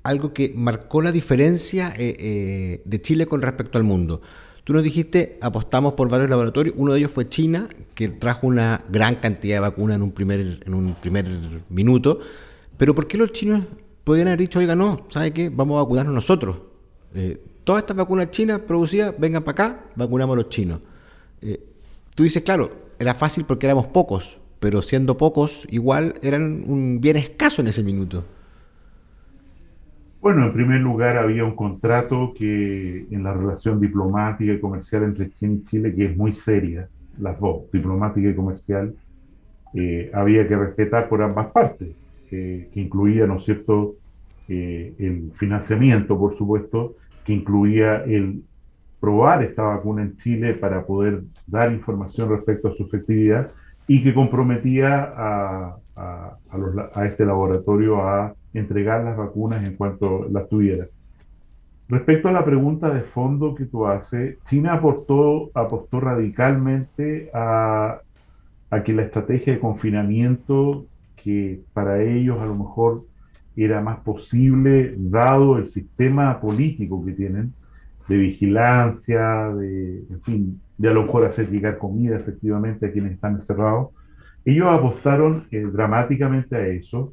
algo 0.03 0.33
que 0.33 0.55
marcó 0.57 1.03
la 1.03 1.13
diferencia 1.13 1.93
eh, 1.99 2.81
de 2.83 3.03
Chile 3.03 3.27
con 3.27 3.43
respecto 3.43 3.77
al 3.77 3.85
mundo. 3.85 4.23
Tú 4.65 4.73
nos 4.73 4.85
dijiste, 4.85 5.39
apostamos 5.41 5.95
por 5.95 6.09
varios 6.09 6.31
laboratorios, 6.31 6.75
uno 6.79 6.93
de 6.93 7.01
ellos 7.01 7.11
fue 7.11 7.29
China, 7.29 7.69
que 7.95 8.09
trajo 8.09 8.47
una 8.47 8.85
gran 8.89 9.17
cantidad 9.17 9.57
de 9.57 9.61
vacunas 9.61 9.97
en 9.97 10.03
un 10.03 10.13
primer, 10.13 10.61
en 10.65 10.75
un 10.75 10.95
primer 10.95 11.27
minuto, 11.69 12.21
pero 12.77 12.95
¿por 12.95 13.09
qué 13.09 13.19
los 13.19 13.33
chinos 13.33 13.65
podían 14.05 14.29
haber 14.29 14.41
dicho, 14.41 14.59
oiga, 14.59 14.77
no, 14.77 15.07
¿sabe 15.11 15.33
qué? 15.33 15.49
Vamos 15.49 15.77
a 15.77 15.83
vacunarnos 15.83 16.15
nosotros. 16.15 16.59
todas 17.65 17.83
estas 17.83 17.97
vacunas 17.97 18.31
chinas 18.31 18.63
producidas, 18.63 19.15
vengan 19.19 19.43
para 19.43 19.53
acá, 19.53 19.85
vacunamos 19.97 20.35
a 20.35 20.37
los 20.37 20.49
chinos. 20.49 20.81
Eh, 21.41 21.61
tú 22.15 22.23
dices, 22.23 22.43
claro, 22.43 22.71
era 22.99 23.15
fácil 23.15 23.45
porque 23.45 23.67
éramos 23.67 23.87
pocos, 23.87 24.39
pero 24.61 24.81
siendo 24.81 25.17
pocos, 25.17 25.67
igual 25.71 26.15
eran 26.23 26.65
un 26.69 27.01
bien 27.01 27.17
escaso 27.17 27.63
en 27.63 27.69
ese 27.69 27.83
minuto. 27.83 28.25
Bueno, 30.23 30.45
en 30.47 30.53
primer 30.53 30.81
lugar 30.81 31.19
había 31.19 31.45
un 31.45 31.57
contrato 31.57 32.33
que 32.33 33.09
en 33.11 33.25
la 33.25 33.35
relación 33.35 33.81
diplomática 33.81 34.53
y 34.53 34.61
comercial 34.61 35.03
entre 35.03 35.33
China 35.33 35.55
y 35.55 35.65
Chile 35.65 35.93
que 35.97 36.05
es 36.07 36.17
muy 36.17 36.33
seria, 36.33 36.89
las 37.19 37.41
dos, 37.41 37.69
diplomática 37.73 38.29
y 38.29 38.35
comercial, 38.37 38.95
eh, 39.75 40.13
había 40.15 40.47
que 40.47 40.55
respetar 40.55 41.09
por 41.09 41.23
ambas 41.23 41.49
partes, 41.49 41.89
que 42.31 42.71
incluía, 42.77 43.27
¿no 43.27 43.39
es 43.39 43.45
cierto?, 43.45 43.97
eh, 44.49 44.95
el 45.01 45.33
financiamiento, 45.39 46.17
por 46.17 46.37
supuesto, 46.37 46.95
que 47.25 47.33
incluía 47.33 48.05
el 48.05 48.45
probar 49.01 49.43
esta 49.43 49.63
vacuna 49.63 50.03
en 50.03 50.17
Chile 50.19 50.55
para 50.55 50.87
poder 50.87 51.25
dar 51.49 51.73
información 51.73 52.31
respecto 52.31 52.69
a 52.69 52.75
su 52.77 52.85
efectividad 52.85 53.51
y 53.89 54.05
que 54.05 54.15
comprometía 54.15 55.03
a, 55.17 55.77
a, 55.97 57.07
este 57.07 57.27
laboratorio 57.27 58.03
a 58.03 58.37
entregar 58.55 59.05
las 59.05 59.17
vacunas 59.17 59.65
en 59.65 59.77
cuanto 59.77 60.29
las 60.31 60.49
tuviera. 60.49 60.87
Respecto 61.89 62.29
a 62.29 62.33
la 62.33 62.45
pregunta 62.45 62.91
de 62.91 63.03
fondo 63.03 63.55
que 63.55 63.67
tú 63.67 63.87
haces, 63.87 64.39
China 64.45 64.75
aportó, 64.75 65.51
apostó 65.55 66.01
radicalmente 66.01 67.31
a, 67.35 68.01
a 68.71 68.83
que 68.83 68.93
la 68.95 69.03
estrategia 69.03 69.53
de 69.55 69.61
confinamiento, 69.61 70.87
que 71.17 71.61
para 71.75 72.03
ellos 72.03 72.41
a 72.41 72.47
lo 72.47 72.55
mejor 72.57 73.05
era 73.57 73.81
más 73.83 74.01
posible, 74.01 74.95
dado 74.97 75.59
el 75.59 75.69
sistema 75.69 76.41
político 76.41 77.05
que 77.05 77.13
tienen, 77.13 77.53
de 78.09 78.17
vigilancia, 78.17 79.53
de, 79.55 80.05
en 80.11 80.23
fin, 80.23 80.61
de 80.79 80.89
a 80.89 80.93
lo 80.95 81.03
mejor 81.05 81.25
hacer 81.27 81.51
llegar 81.51 81.79
comida 81.79 82.17
efectivamente 82.17 82.87
a 82.87 82.93
quienes 82.93 83.13
están 83.13 83.37
encerrados, 83.37 83.91
Ellos 84.45 84.67
apostaron 84.69 85.47
eh, 85.51 85.61
dramáticamente 85.73 86.57
a 86.57 86.67
eso. 86.67 87.13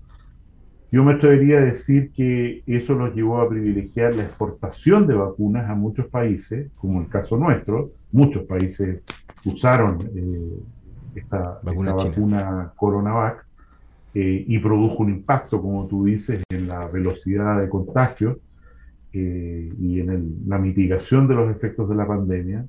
Yo 0.91 1.04
me 1.04 1.13
atrevería 1.13 1.60
a 1.60 1.65
decir 1.65 2.12
que 2.12 2.63
eso 2.65 2.95
los 2.95 3.13
llevó 3.13 3.39
a 3.39 3.47
privilegiar 3.47 4.15
la 4.15 4.23
exportación 4.23 5.06
de 5.06 5.13
vacunas 5.13 5.69
a 5.69 5.75
muchos 5.75 6.08
países, 6.08 6.71
como 6.78 7.02
el 7.02 7.08
caso 7.08 7.38
nuestro. 7.38 7.91
Muchos 8.12 8.43
países 8.45 9.04
usaron 9.45 9.99
eh, 10.15 10.60
esta, 11.13 11.60
vacuna 11.62 12.73
Coronavac 12.75 13.45
eh, 14.15 14.45
y 14.47 14.58
produjo 14.58 15.04
un 15.04 15.12
impacto, 15.12 15.62
como 15.62 15.86
tú 15.86 16.06
dices, 16.06 16.41
en 16.49 16.67
la 16.67 16.88
velocidad 16.88 17.62
de 17.62 17.69
contagio 17.69 18.39
eh, 19.13 19.71
y 19.80 19.99
en 19.99 20.43
la 20.47 20.58
mitigación 20.58 21.28
de 21.28 21.36
los 21.36 21.56
efectos 21.56 21.88
de 21.88 21.95
la 21.95 22.08
pandemia. 22.08 22.65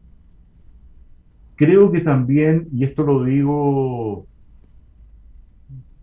Creo 1.56 1.90
que 1.90 2.02
también, 2.02 2.68
y 2.70 2.84
esto 2.84 3.02
lo 3.02 3.24
digo 3.24 4.26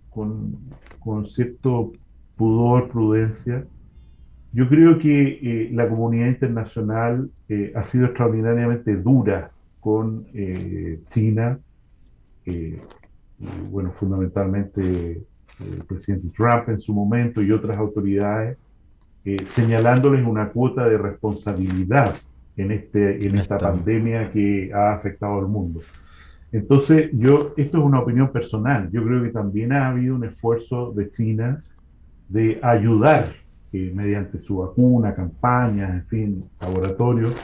con, 0.09 0.57
con 0.99 1.27
cierto 1.27 1.91
pudor, 2.37 2.89
prudencia, 2.89 3.65
yo 4.53 4.69
creo 4.69 4.97
que 4.99 5.39
eh, 5.41 5.69
la 5.73 5.89
comunidad 5.89 6.27
internacional 6.27 7.29
ha 7.75 7.83
sido 7.83 8.05
extraordinariamente 8.05 8.95
dura 8.95 9.51
con 9.79 10.25
China, 11.11 11.59
bueno, 13.69 13.91
fundamentalmente 13.91 15.23
el 15.59 15.83
presidente 15.85 16.27
Trump 16.35 16.69
en 16.69 16.79
su 16.81 16.93
momento 16.93 17.41
y 17.41 17.51
otras 17.51 17.77
autoridades, 17.77 18.57
eh, 19.25 19.37
señalándoles 19.47 20.25
una 20.25 20.49
cuota 20.49 20.87
de 20.87 20.97
responsabilidad 20.97 22.15
en, 22.55 22.71
este, 22.71 23.27
en 23.27 23.37
esta 23.37 23.57
pandemia 23.57 24.31
que 24.31 24.71
ha 24.73 24.93
afectado 24.93 25.39
al 25.39 25.47
mundo. 25.47 25.81
Entonces, 26.51 27.09
yo, 27.13 27.53
esto 27.57 27.77
es 27.77 27.83
una 27.83 27.99
opinión 27.99 28.31
personal, 28.31 28.89
yo 28.91 29.03
creo 29.03 29.21
que 29.21 29.29
también 29.29 29.73
ha 29.73 29.89
habido 29.89 30.15
un 30.15 30.23
esfuerzo 30.23 30.93
de 30.93 31.11
China 31.11 31.61
de 32.29 32.59
ayudar 32.61 33.33
eh, 33.73 33.91
mediante 33.93 34.39
su 34.43 34.57
vacuna, 34.57 35.15
campañas, 35.15 35.91
en 35.91 36.05
fin, 36.07 36.45
laboratorios, 36.61 37.35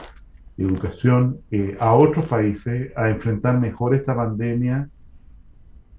educación, 0.56 1.38
eh, 1.50 1.76
a 1.80 1.94
otros 1.94 2.26
países 2.26 2.92
a 2.96 3.08
enfrentar 3.10 3.58
mejor 3.58 3.94
esta 3.94 4.14
pandemia 4.14 4.88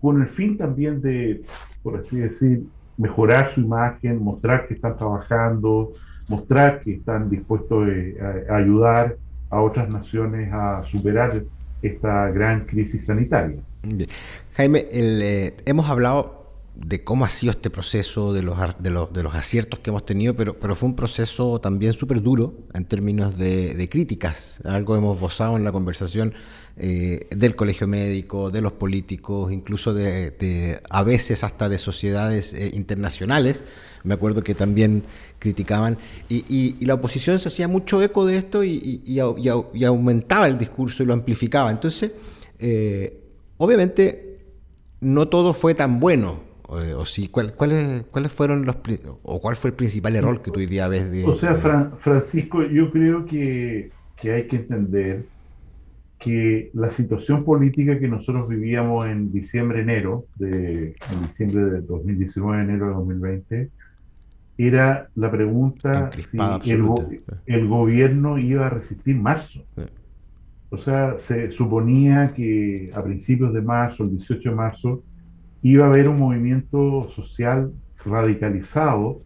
con 0.01 0.21
el 0.21 0.27
fin 0.27 0.57
también 0.57 1.01
de, 1.01 1.43
por 1.83 1.97
así 1.97 2.17
decir, 2.17 2.63
mejorar 2.97 3.51
su 3.51 3.61
imagen, 3.61 4.23
mostrar 4.23 4.67
que 4.67 4.75
están 4.75 4.97
trabajando, 4.97 5.93
mostrar 6.27 6.81
que 6.81 6.93
están 6.93 7.29
dispuestos 7.29 7.87
eh, 7.87 8.45
a, 8.49 8.55
ayudar 8.55 9.17
a 9.49 9.61
otras 9.61 9.89
naciones 9.89 10.51
a 10.51 10.83
superar 10.85 11.43
esta 11.81 12.29
gran 12.29 12.65
crisis 12.65 13.05
sanitaria. 13.05 13.57
Jaime, 14.55 14.85
eh, 14.91 15.55
hemos 15.65 15.89
hablado 15.89 16.44
de 16.75 17.03
cómo 17.03 17.23
ha 17.23 17.29
sido 17.29 17.51
este 17.51 17.69
proceso, 17.69 18.33
de 18.33 18.43
los, 18.43 18.57
de 18.79 18.89
los, 18.89 19.11
de 19.13 19.23
los 19.23 19.33
aciertos 19.33 19.79
que 19.79 19.91
hemos 19.91 20.05
tenido, 20.05 20.35
pero, 20.35 20.59
pero 20.59 20.75
fue 20.75 20.89
un 20.89 20.95
proceso 20.95 21.59
también 21.61 21.93
súper 21.93 22.21
duro 22.21 22.53
en 22.73 22.83
términos 22.83 23.38
de, 23.38 23.88
críticas. 23.89 24.59
Algo 24.65 24.95
hemos 24.97 25.19
gozado 25.19 25.55
en 25.55 25.63
la 25.63 25.71
conversación 25.71 26.33
eh, 26.77 27.27
del 27.31 27.55
colegio 27.55 27.88
médico, 27.88 28.51
de 28.51 28.61
los 28.61 28.73
políticos, 28.73 29.53
incluso 29.53 29.93
de, 29.93 30.81
a 30.89 31.03
veces 31.03 31.43
hasta 31.45 31.69
de 31.69 31.77
sociedades 31.77 32.53
eh, 32.53 32.71
internacionales. 32.73 33.63
Me 34.03 34.13
acuerdo 34.13 34.43
que 34.43 34.53
también 34.53 35.03
criticaban. 35.39 35.97
Y, 36.27 36.85
la 36.85 36.95
oposición 36.95 37.39
se 37.39 37.47
hacía 37.47 37.69
mucho 37.69 38.01
eco 38.01 38.25
de 38.25 38.38
esto 38.38 38.63
y, 38.63 39.19
aumentaba 39.85 40.47
el 40.47 40.57
discurso 40.57 41.03
y 41.03 41.05
lo 41.05 41.13
amplificaba. 41.13 41.71
Entonces, 41.71 42.11
eh, 42.59 43.21
obviamente, 43.57 44.39
no 44.99 45.29
todo 45.29 45.53
fue 45.53 45.73
tan 45.73 45.99
bueno 45.99 46.44
o, 46.67 47.06
sí, 47.06 47.28
¿cuáles, 47.30 47.54
¿cuáles 47.54 48.32
fueron 48.32 48.65
los 48.65 48.78
o 49.23 49.39
cuál 49.39 49.56
fue 49.56 49.69
el 49.69 49.75
principal 49.75 50.15
error 50.15 50.41
que 50.41 50.51
tú 50.51 50.60
hoy 50.60 50.65
día 50.65 50.88
ves 50.88 51.12
de... 51.12 51.25
O 51.25 51.38
sea, 51.38 51.56
Francisco, 51.99 52.63
yo 52.63 52.91
creo 52.91 53.25
que, 53.25 53.91
hay 54.23 54.47
que 54.47 54.56
entender 54.56 55.25
que 56.19 56.71
la 56.73 56.91
situación 56.91 57.43
política 57.43 57.99
que 57.99 58.08
nosotros 58.08 58.49
vivíamos 58.49 59.06
en 59.08 59.32
diciembre, 59.32 59.82
enero, 59.82 60.25
de, 60.38 60.95
en 61.12 61.28
diciembre 61.28 61.65
de 61.65 61.82
2019, 61.82 62.63
enero 62.63 62.88
de 62.88 62.93
2020, 62.93 63.69
era 64.58 65.10
la 65.15 65.30
pregunta 65.30 66.10
si 66.62 66.71
el, 66.71 67.67
gobierno 67.67 68.39
iba 68.39 68.65
a 68.65 68.69
resistir 68.69 69.15
marzo. 69.17 69.63
O 70.69 70.78
sea, 70.78 71.19
se 71.19 71.51
suponía 71.51 72.34
que 72.34 72.89
a 72.93 73.04
principios 73.04 73.54
de 73.54 73.62
marzo, 73.62 74.04
el 74.04 74.17
18 74.17 74.49
de 74.49 74.56
marzo, 74.56 75.04
iba 75.67 75.86
a 75.86 75.89
haber 75.89 76.08
un 76.08 76.19
movimiento 76.19 77.10
social 77.15 77.71
radicalizado 78.06 79.23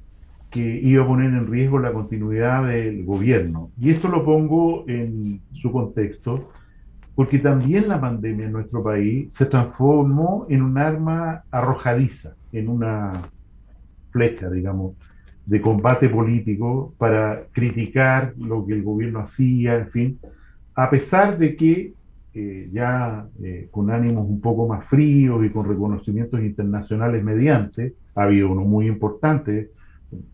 que 0.49 0.79
iba 0.81 1.03
a 1.03 1.07
poner 1.07 1.33
en 1.33 1.51
riesgo 1.51 1.79
la 1.79 1.91
continuidad 1.91 2.65
del 2.65 3.03
gobierno. 3.03 3.71
Y 3.77 3.89
esto 3.89 4.07
lo 4.07 4.23
pongo 4.23 4.85
en 4.87 5.41
su 5.51 5.69
contexto, 5.69 6.49
porque 7.13 7.39
también 7.39 7.89
la 7.89 7.99
pandemia 7.99 8.45
en 8.45 8.53
nuestro 8.53 8.81
país 8.81 9.33
se 9.33 9.47
transformó 9.47 10.45
en 10.47 10.61
un 10.61 10.77
arma 10.77 11.43
arrojadiza, 11.51 12.35
en 12.53 12.69
una 12.69 13.11
flecha, 14.11 14.49
digamos, 14.49 14.93
de 15.45 15.59
combate 15.59 16.07
político 16.07 16.93
para 16.97 17.47
criticar 17.51 18.33
lo 18.37 18.65
que 18.65 18.75
el 18.75 18.83
gobierno 18.83 19.19
hacía, 19.19 19.75
en 19.75 19.89
fin, 19.89 20.19
a 20.73 20.89
pesar 20.89 21.37
de 21.37 21.57
que 21.57 21.91
eh, 22.33 22.69
ya 22.71 23.25
eh, 23.43 23.67
con 23.71 23.89
ánimos 23.89 24.27
un 24.27 24.39
poco 24.39 24.67
más 24.67 24.87
fríos 24.87 25.43
y 25.45 25.49
con 25.49 25.67
reconocimientos 25.67 26.39
internacionales 26.41 27.23
mediante, 27.23 27.93
ha 28.15 28.23
habido 28.23 28.49
uno 28.51 28.61
muy 28.61 28.87
importante, 28.87 29.71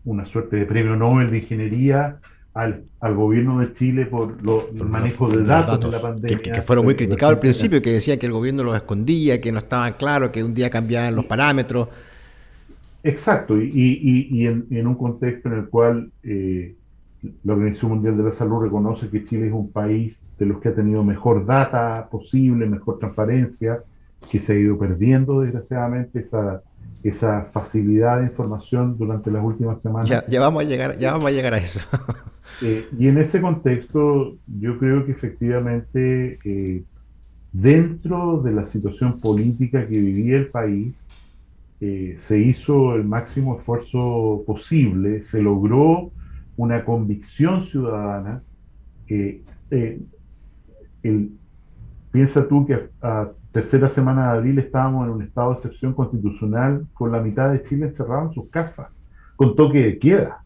una 0.04 0.26
suerte 0.26 0.56
de 0.56 0.66
premio 0.66 0.96
Nobel 0.96 1.30
de 1.30 1.38
Ingeniería 1.38 2.18
al, 2.54 2.84
al 3.00 3.14
gobierno 3.14 3.60
de 3.60 3.74
Chile 3.74 4.06
por 4.06 4.42
lo, 4.42 4.68
el 4.74 4.86
manejo 4.86 5.28
de 5.28 5.44
datos, 5.44 5.78
de 5.78 5.90
la 5.90 6.00
pandemia. 6.00 6.38
Que, 6.38 6.62
fueron 6.62 6.86
muy 6.86 6.94
criticados 6.94 7.34
al 7.34 7.40
principio, 7.40 7.82
que 7.82 7.92
decían 7.92 8.18
que 8.18 8.26
el 8.26 8.32
gobierno 8.32 8.64
los 8.64 8.74
escondía, 8.74 9.40
que 9.40 9.52
no 9.52 9.58
estaban 9.58 9.92
claros, 9.94 10.30
que 10.30 10.42
un 10.42 10.54
día 10.54 10.70
cambiaban 10.70 11.14
los 11.14 11.26
parámetros. 11.26 11.88
Exacto, 13.02 13.60
y, 13.60 13.70
y, 13.72 14.28
y 14.30 14.46
en, 14.46 14.66
en, 14.70 14.86
un 14.86 14.96
contexto 14.96 15.48
en 15.48 15.54
el 15.54 15.68
cual 15.68 16.10
eh, 16.22 16.74
la 17.44 17.52
Organización 17.54 17.92
Mundial 17.92 18.16
de 18.16 18.24
la 18.24 18.32
Salud 18.32 18.62
reconoce 18.62 19.08
que 19.08 19.24
Chile 19.24 19.48
es 19.48 19.52
un 19.52 19.70
país 19.70 20.26
de 20.38 20.46
los 20.46 20.60
que 20.60 20.68
ha 20.68 20.74
tenido 20.74 21.04
mejor 21.04 21.46
data 21.46 22.08
posible, 22.10 22.66
mejor 22.66 22.98
transparencia, 22.98 23.80
que 24.30 24.40
se 24.40 24.52
ha 24.52 24.56
ido 24.56 24.78
perdiendo 24.78 25.40
desgraciadamente 25.40 26.20
esa, 26.20 26.62
esa 27.02 27.48
facilidad 27.52 28.20
de 28.20 28.26
información 28.26 28.96
durante 28.98 29.30
las 29.30 29.44
últimas 29.44 29.80
semanas. 29.80 30.10
Ya, 30.28 30.40
vamos, 30.40 30.64
a 30.64 30.66
llegar, 30.66 30.98
ya 30.98 31.12
vamos 31.12 31.28
a 31.28 31.32
llegar 31.32 31.54
a 31.54 31.58
eso. 31.58 31.80
Eh, 32.62 32.88
y 32.98 33.08
en 33.08 33.18
ese 33.18 33.40
contexto, 33.40 34.36
yo 34.46 34.78
creo 34.78 35.04
que 35.04 35.12
efectivamente, 35.12 36.38
eh, 36.44 36.84
dentro 37.52 38.40
de 38.40 38.52
la 38.52 38.64
situación 38.66 39.20
política 39.20 39.86
que 39.86 40.00
vivía 40.00 40.36
el 40.36 40.46
país, 40.46 40.94
eh, 41.80 42.16
se 42.20 42.38
hizo 42.38 42.94
el 42.94 43.04
máximo 43.04 43.58
esfuerzo 43.58 44.42
posible, 44.46 45.22
se 45.22 45.42
logró 45.42 46.12
una 46.56 46.84
convicción 46.84 47.62
ciudadana. 47.62 48.42
que 49.06 49.42
eh, 49.70 50.00
piensa 52.10 52.48
tú 52.48 52.66
que 52.66 52.88
a, 53.02 53.28
tercera 53.52 53.88
semana 53.88 54.32
de 54.32 54.38
abril 54.38 54.58
estábamos 54.58 55.06
en 55.06 55.14
un 55.14 55.22
estado 55.22 55.52
de 55.52 55.56
excepción 55.56 55.94
constitucional 55.94 56.86
con 56.92 57.10
la 57.10 57.20
mitad 57.20 57.50
de 57.50 57.62
Chile 57.62 57.86
encerrado 57.86 58.28
en 58.28 58.34
sus 58.34 58.50
casas, 58.50 58.88
con 59.34 59.56
toque 59.56 59.82
de 59.82 59.98
queda. 59.98 60.42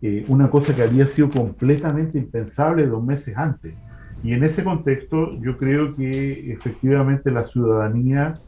Eh, 0.00 0.24
una 0.28 0.50
cosa 0.50 0.74
que 0.74 0.82
había 0.82 1.06
sido 1.06 1.30
completamente 1.30 2.18
impensable 2.18 2.86
dos 2.86 3.02
meses 3.02 3.36
antes. 3.36 3.74
Y 4.22 4.32
en 4.32 4.44
ese 4.44 4.62
contexto 4.62 5.36
yo 5.40 5.56
creo 5.58 5.96
que 5.96 6.52
efectivamente 6.52 7.30
la 7.30 7.44
ciudadanía 7.44 8.40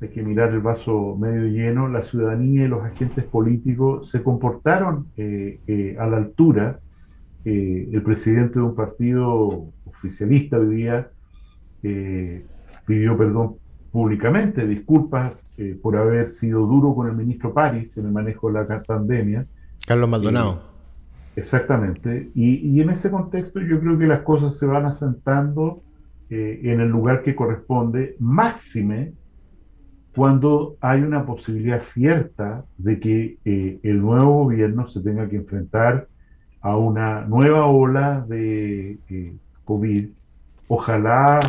hay 0.00 0.08
que 0.08 0.22
mirar 0.22 0.50
el 0.50 0.60
vaso 0.60 1.16
medio 1.18 1.46
lleno, 1.46 1.88
la 1.88 2.02
ciudadanía 2.02 2.64
y 2.64 2.68
los 2.68 2.84
agentes 2.84 3.24
políticos 3.24 4.10
se 4.10 4.22
comportaron 4.22 5.06
eh, 5.16 5.60
eh, 5.66 5.96
a 5.98 6.06
la 6.06 6.18
altura. 6.18 6.80
Eh, 7.44 7.90
el 7.92 8.02
presidente 8.02 8.54
de 8.54 8.64
un 8.64 8.74
partido 8.74 9.66
oficialista 9.84 10.58
hoy 10.58 10.76
día 10.76 11.08
pidió 12.86 13.18
perdón 13.18 13.56
públicamente, 13.92 14.66
disculpas 14.66 15.34
por 15.82 15.96
haber 15.96 16.30
sido 16.30 16.66
duro 16.66 16.94
con 16.94 17.08
el 17.08 17.14
ministro 17.14 17.52
París 17.52 17.94
en 17.98 18.06
el 18.06 18.12
manejo 18.12 18.50
de 18.50 18.64
la 18.66 18.82
pandemia. 18.82 19.46
Carlos 19.86 20.08
Maldonado. 20.08 20.62
exactamente. 21.36 22.30
Y, 22.34 22.70
y, 22.70 22.80
en 22.80 22.88
ese 22.88 23.10
contexto 23.10 23.60
yo 23.60 23.78
creo 23.80 23.98
que 23.98 24.06
las 24.06 24.20
cosas 24.20 24.56
se 24.56 24.64
van 24.64 24.86
asentando 24.86 25.82
en 26.30 26.80
el 26.80 26.88
lugar 26.88 27.22
que 27.22 27.36
corresponde, 27.36 28.16
máxime 28.18 29.12
cuando 30.14 30.76
hay 30.80 31.02
una 31.02 31.26
posibilidad 31.26 31.82
cierta 31.82 32.64
de 32.78 33.00
que 33.00 33.38
eh, 33.44 33.80
el 33.82 34.00
nuevo 34.00 34.44
gobierno 34.44 34.88
se 34.88 35.00
tenga 35.00 35.28
que 35.28 35.36
enfrentar 35.36 36.06
a 36.60 36.76
una 36.76 37.22
nueva 37.22 37.66
ola 37.66 38.24
de 38.28 38.98
eh, 39.10 39.34
COVID, 39.64 40.08
ojalá 40.68 41.40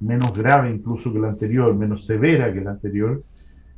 menos 0.00 0.36
grave 0.36 0.70
incluso 0.70 1.12
que 1.12 1.20
la 1.20 1.28
anterior, 1.28 1.74
menos 1.74 2.04
severa 2.04 2.52
que 2.52 2.60
la 2.60 2.72
anterior, 2.72 3.22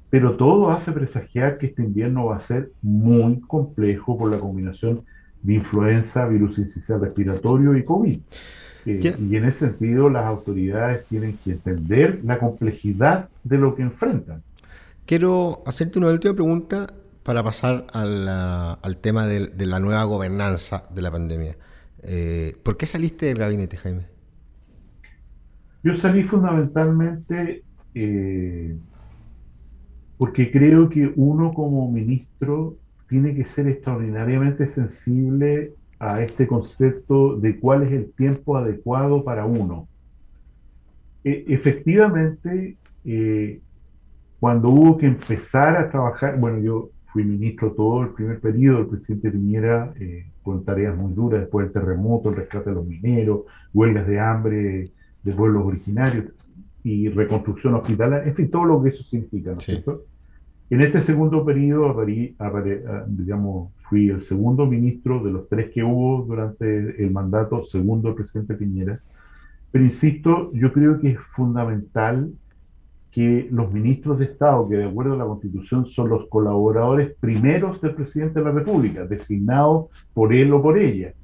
pero 0.08 0.36
todo 0.36 0.70
hace 0.70 0.92
presagiar 0.92 1.58
que 1.58 1.66
este 1.66 1.82
invierno 1.82 2.26
va 2.26 2.36
a 2.36 2.40
ser 2.40 2.70
muy 2.80 3.40
complejo 3.40 4.16
por 4.16 4.30
la 4.30 4.38
combinación 4.38 5.02
de 5.46 5.54
influenza, 5.54 6.26
virus 6.26 6.58
incisional 6.58 7.04
respiratorio 7.04 7.76
y 7.76 7.84
COVID. 7.84 8.18
Eh, 8.86 9.16
y 9.18 9.36
en 9.36 9.44
ese 9.44 9.66
sentido 9.66 10.10
las 10.10 10.24
autoridades 10.24 11.06
tienen 11.06 11.38
que 11.44 11.52
entender 11.52 12.20
la 12.24 12.38
complejidad 12.38 13.28
de 13.44 13.58
lo 13.58 13.76
que 13.76 13.82
enfrentan. 13.82 14.42
Quiero 15.06 15.62
hacerte 15.66 15.98
una 15.98 16.08
última 16.08 16.34
pregunta 16.34 16.88
para 17.22 17.42
pasar 17.44 17.86
al 17.92 18.96
tema 19.00 19.26
de, 19.26 19.66
la 19.66 19.78
nueva 19.78 20.02
gobernanza 20.04 20.84
de 20.92 21.02
la 21.02 21.12
pandemia. 21.12 21.56
Eh, 22.02 22.56
¿Por 22.62 22.76
qué 22.76 22.86
saliste 22.86 23.26
del 23.26 23.38
gabinete, 23.38 23.76
Jaime? 23.76 24.06
Yo 25.84 25.96
salí 25.96 26.24
fundamentalmente 26.24 27.62
eh, 27.94 28.76
porque 30.18 30.50
creo 30.50 30.88
que 30.88 31.12
uno 31.14 31.54
como 31.54 31.90
ministro 31.90 32.76
tiene 33.08 33.34
que 33.34 33.44
ser 33.44 33.68
extraordinariamente 33.68 34.68
sensible 34.68 35.74
a 35.98 36.22
este 36.22 36.46
concepto 36.46 37.36
de 37.36 37.58
cuál 37.58 37.84
es 37.84 37.92
el 37.92 38.12
tiempo 38.12 38.56
adecuado 38.56 39.24
para 39.24 39.46
uno. 39.46 39.88
E, 41.24 41.44
efectivamente, 41.48 42.76
eh, 43.04 43.60
cuando 44.38 44.68
hubo 44.68 44.98
que 44.98 45.06
empezar 45.06 45.76
a 45.76 45.90
trabajar, 45.90 46.38
bueno, 46.38 46.58
yo 46.58 46.90
fui 47.12 47.24
ministro 47.24 47.72
todo 47.72 48.02
el 48.02 48.10
primer 48.10 48.40
periodo, 48.40 48.80
el 48.80 48.86
presidente 48.88 49.30
Piñera, 49.30 49.92
eh, 49.98 50.26
con 50.42 50.64
tareas 50.64 50.96
muy 50.96 51.12
duras 51.14 51.40
después 51.40 51.66
del 51.66 51.72
terremoto, 51.72 52.28
el 52.28 52.36
rescate 52.36 52.70
de 52.70 52.76
los 52.76 52.86
mineros, 52.86 53.42
huelgas 53.72 54.06
de 54.06 54.20
hambre 54.20 54.90
de 55.22 55.32
pueblos 55.32 55.66
originarios 55.66 56.26
y 56.84 57.08
reconstrucción 57.08 57.74
hospitalaria, 57.74 58.28
en 58.28 58.34
fin, 58.36 58.50
todo 58.50 58.64
lo 58.64 58.82
que 58.82 58.90
eso 58.90 59.02
significa, 59.02 59.50
¿no 59.50 59.58
es 59.58 59.64
cierto? 59.64 60.04
En 60.68 60.80
este 60.80 61.00
segundo 61.00 61.44
periodo, 61.44 62.04
digamos, 63.06 63.72
fui 63.88 64.08
el 64.10 64.22
segundo 64.22 64.66
ministro 64.66 65.22
de 65.22 65.30
los 65.30 65.48
tres 65.48 65.70
que 65.72 65.84
hubo 65.84 66.24
durante 66.24 67.02
el 67.02 67.10
mandato 67.12 67.64
segundo 67.64 68.08
del 68.08 68.16
presidente 68.16 68.54
Piñera. 68.54 69.00
Pero 69.70 69.84
insisto, 69.84 70.50
yo 70.52 70.72
creo 70.72 70.98
que 70.98 71.10
es 71.10 71.18
fundamental 71.34 72.32
que 73.12 73.48
los 73.50 73.72
ministros 73.72 74.18
de 74.18 74.24
Estado, 74.24 74.68
que 74.68 74.76
de 74.76 74.84
acuerdo 74.86 75.14
a 75.14 75.18
la 75.18 75.24
Constitución 75.24 75.86
son 75.86 76.10
los 76.10 76.28
colaboradores 76.28 77.14
primeros 77.20 77.80
del 77.80 77.94
presidente 77.94 78.40
de 78.40 78.44
la 78.44 78.50
República, 78.50 79.06
designados 79.06 79.86
por 80.12 80.34
él 80.34 80.52
o 80.52 80.60
por 80.60 80.78
ella, 80.78 81.14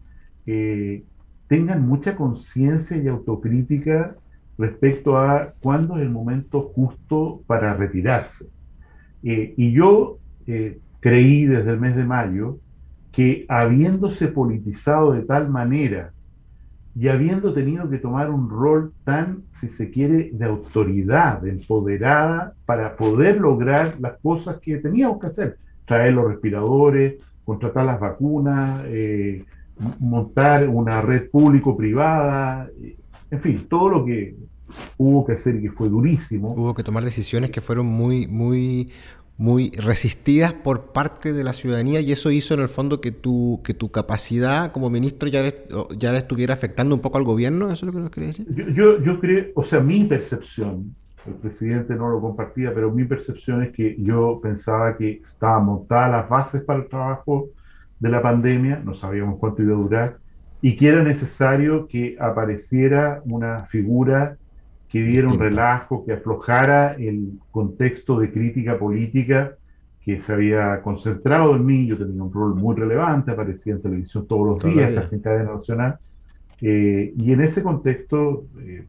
eh, 0.47 1.05
tengan 1.49 1.87
mucha 1.87 2.15
conciencia 2.15 2.97
y 2.97 3.09
autocrítica 3.09 4.15
respecto 4.57 5.19
a 5.19 5.53
cuándo 5.61 5.97
es 5.97 6.03
el 6.03 6.11
momento 6.11 6.71
justo 6.75 7.43
para 7.47 7.75
retirarse. 7.75 8.47
Eh, 9.23 9.55
y 9.57 9.73
yo 9.73 10.19
eh, 10.47 10.79
creí 11.01 11.47
desde 11.47 11.71
el 11.71 11.81
mes 11.81 11.97
de 11.97 12.05
mayo 12.05 12.59
que 13.13 13.45
habiéndose 13.49 14.29
politizado 14.29 15.13
de 15.13 15.23
tal 15.23 15.49
manera 15.49 16.13
y 16.95 17.09
habiendo 17.09 17.55
tenido 17.55 17.89
que 17.89 17.99
tomar 17.99 18.31
un 18.31 18.51
rol 18.51 18.93
tan, 19.05 19.43
si 19.61 19.69
se 19.69 19.91
quiere, 19.91 20.31
de 20.33 20.45
autoridad, 20.45 21.47
empoderada, 21.47 22.55
para 22.67 22.97
poder 22.97 23.41
lograr 23.41 23.97
las 23.99 24.19
cosas 24.21 24.59
que 24.61 24.77
teníamos 24.77 25.19
que 25.19 25.29
hacer, 25.29 25.57
traer 25.87 26.13
los 26.13 26.29
respiradores, 26.29 27.15
contratar 27.45 27.87
las 27.87 27.99
vacunas, 27.99 28.83
eh, 28.87 29.45
montar 29.99 30.69
una 30.69 31.01
red 31.01 31.31
público-privada, 31.31 32.69
en 33.31 33.41
fin, 33.41 33.67
todo 33.69 33.89
lo 33.89 34.05
que 34.05 34.37
hubo 34.97 35.25
que 35.25 35.33
hacer 35.33 35.57
y 35.57 35.63
que 35.63 35.71
fue 35.71 35.89
durísimo. 35.89 36.53
Hubo 36.53 36.75
que 36.75 36.83
tomar 36.83 37.05
decisiones 37.05 37.51
que 37.51 37.61
fueron 37.61 37.87
muy, 37.87 38.27
muy, 38.27 38.89
muy 39.39 39.71
resistidas 39.71 40.53
por 40.53 40.93
parte 40.93 41.33
de 41.33 41.45
la 41.45 41.53
ciudadanía 41.53 42.01
y 42.01 42.13
eso 42.13 42.31
hizo 42.31 42.55
en 42.55 42.61
el 42.61 42.69
fondo 42.69 43.01
que 43.01 43.13
tu, 43.13 43.61
que 43.65 43.75
tu 43.75 43.91
capacidad 43.91 44.71
como 44.73 44.91
ministro 44.91 45.29
ya, 45.29 45.43
ya 45.97 46.17
estuviera 46.17 46.55
afectando 46.55 46.95
un 46.95 47.01
poco 47.01 47.19
al 47.19 47.25
gobierno, 47.25 47.73
¿eso 47.73 47.87
es 47.87 47.93
lo 47.93 47.93
que 47.93 47.99
nos 47.99 48.11
quiere 48.11 48.27
decir? 48.29 48.47
Yo, 48.75 49.03
yo, 49.03 49.21
creo, 49.21 49.47
o 49.55 49.65
sea, 49.65 49.81
mi 49.81 50.05
percepción, 50.05 50.95
el 51.27 51.35
presidente 51.35 51.95
no 51.95 52.09
lo 52.11 52.21
compartía, 52.21 52.73
pero 52.75 52.91
mi 52.91 53.05
percepción 53.05 53.63
es 53.63 53.73
que 53.73 53.97
yo 53.99 54.41
pensaba 54.43 54.97
que 54.97 55.23
estaban 55.25 55.65
montadas 55.65 56.11
las 56.11 56.29
bases 56.29 56.63
para 56.63 56.81
el 56.81 56.89
trabajo 56.89 57.49
de 57.99 58.09
la 58.09 58.21
pandemia, 58.21 58.83
no 58.85 58.95
sabíamos 58.95 59.39
cuánto 59.39 59.63
iba 59.63 59.75
a 59.75 59.79
durar, 59.79 60.19
y 60.61 60.77
que 60.77 60.89
era 60.89 61.03
necesario 61.03 61.89
que 61.89 62.17
apareciera 62.21 63.23
una 63.25 63.65
figura 63.67 64.37
que 64.93 65.03
diera 65.03 65.27
un 65.27 65.39
relajo, 65.39 66.05
que 66.05 66.13
aflojara 66.13 66.93
el 66.99 67.39
contexto 67.51 68.21
de 68.21 68.31
crítica 68.31 68.79
política 68.79 69.57
que 70.05 70.21
se 70.21 70.33
había 70.35 70.83
concentrado 70.83 71.57
en 71.57 71.65
mí. 71.65 71.87
Yo 71.87 71.97
tenía 71.97 72.23
un 72.23 72.31
rol 72.31 72.55
muy 72.55 72.77
relevante, 72.77 73.31
aparecía 73.31 73.73
en 73.73 73.81
televisión 73.81 74.27
todos 74.27 74.63
los 74.63 74.75
días, 74.75 74.93
casi 74.95 75.15
en 75.15 75.23
cadena 75.23 75.55
nacional. 75.55 75.97
Eh, 76.61 77.15
y 77.17 77.33
en 77.33 77.41
ese 77.41 77.63
contexto, 77.63 78.45
eh, 78.61 78.85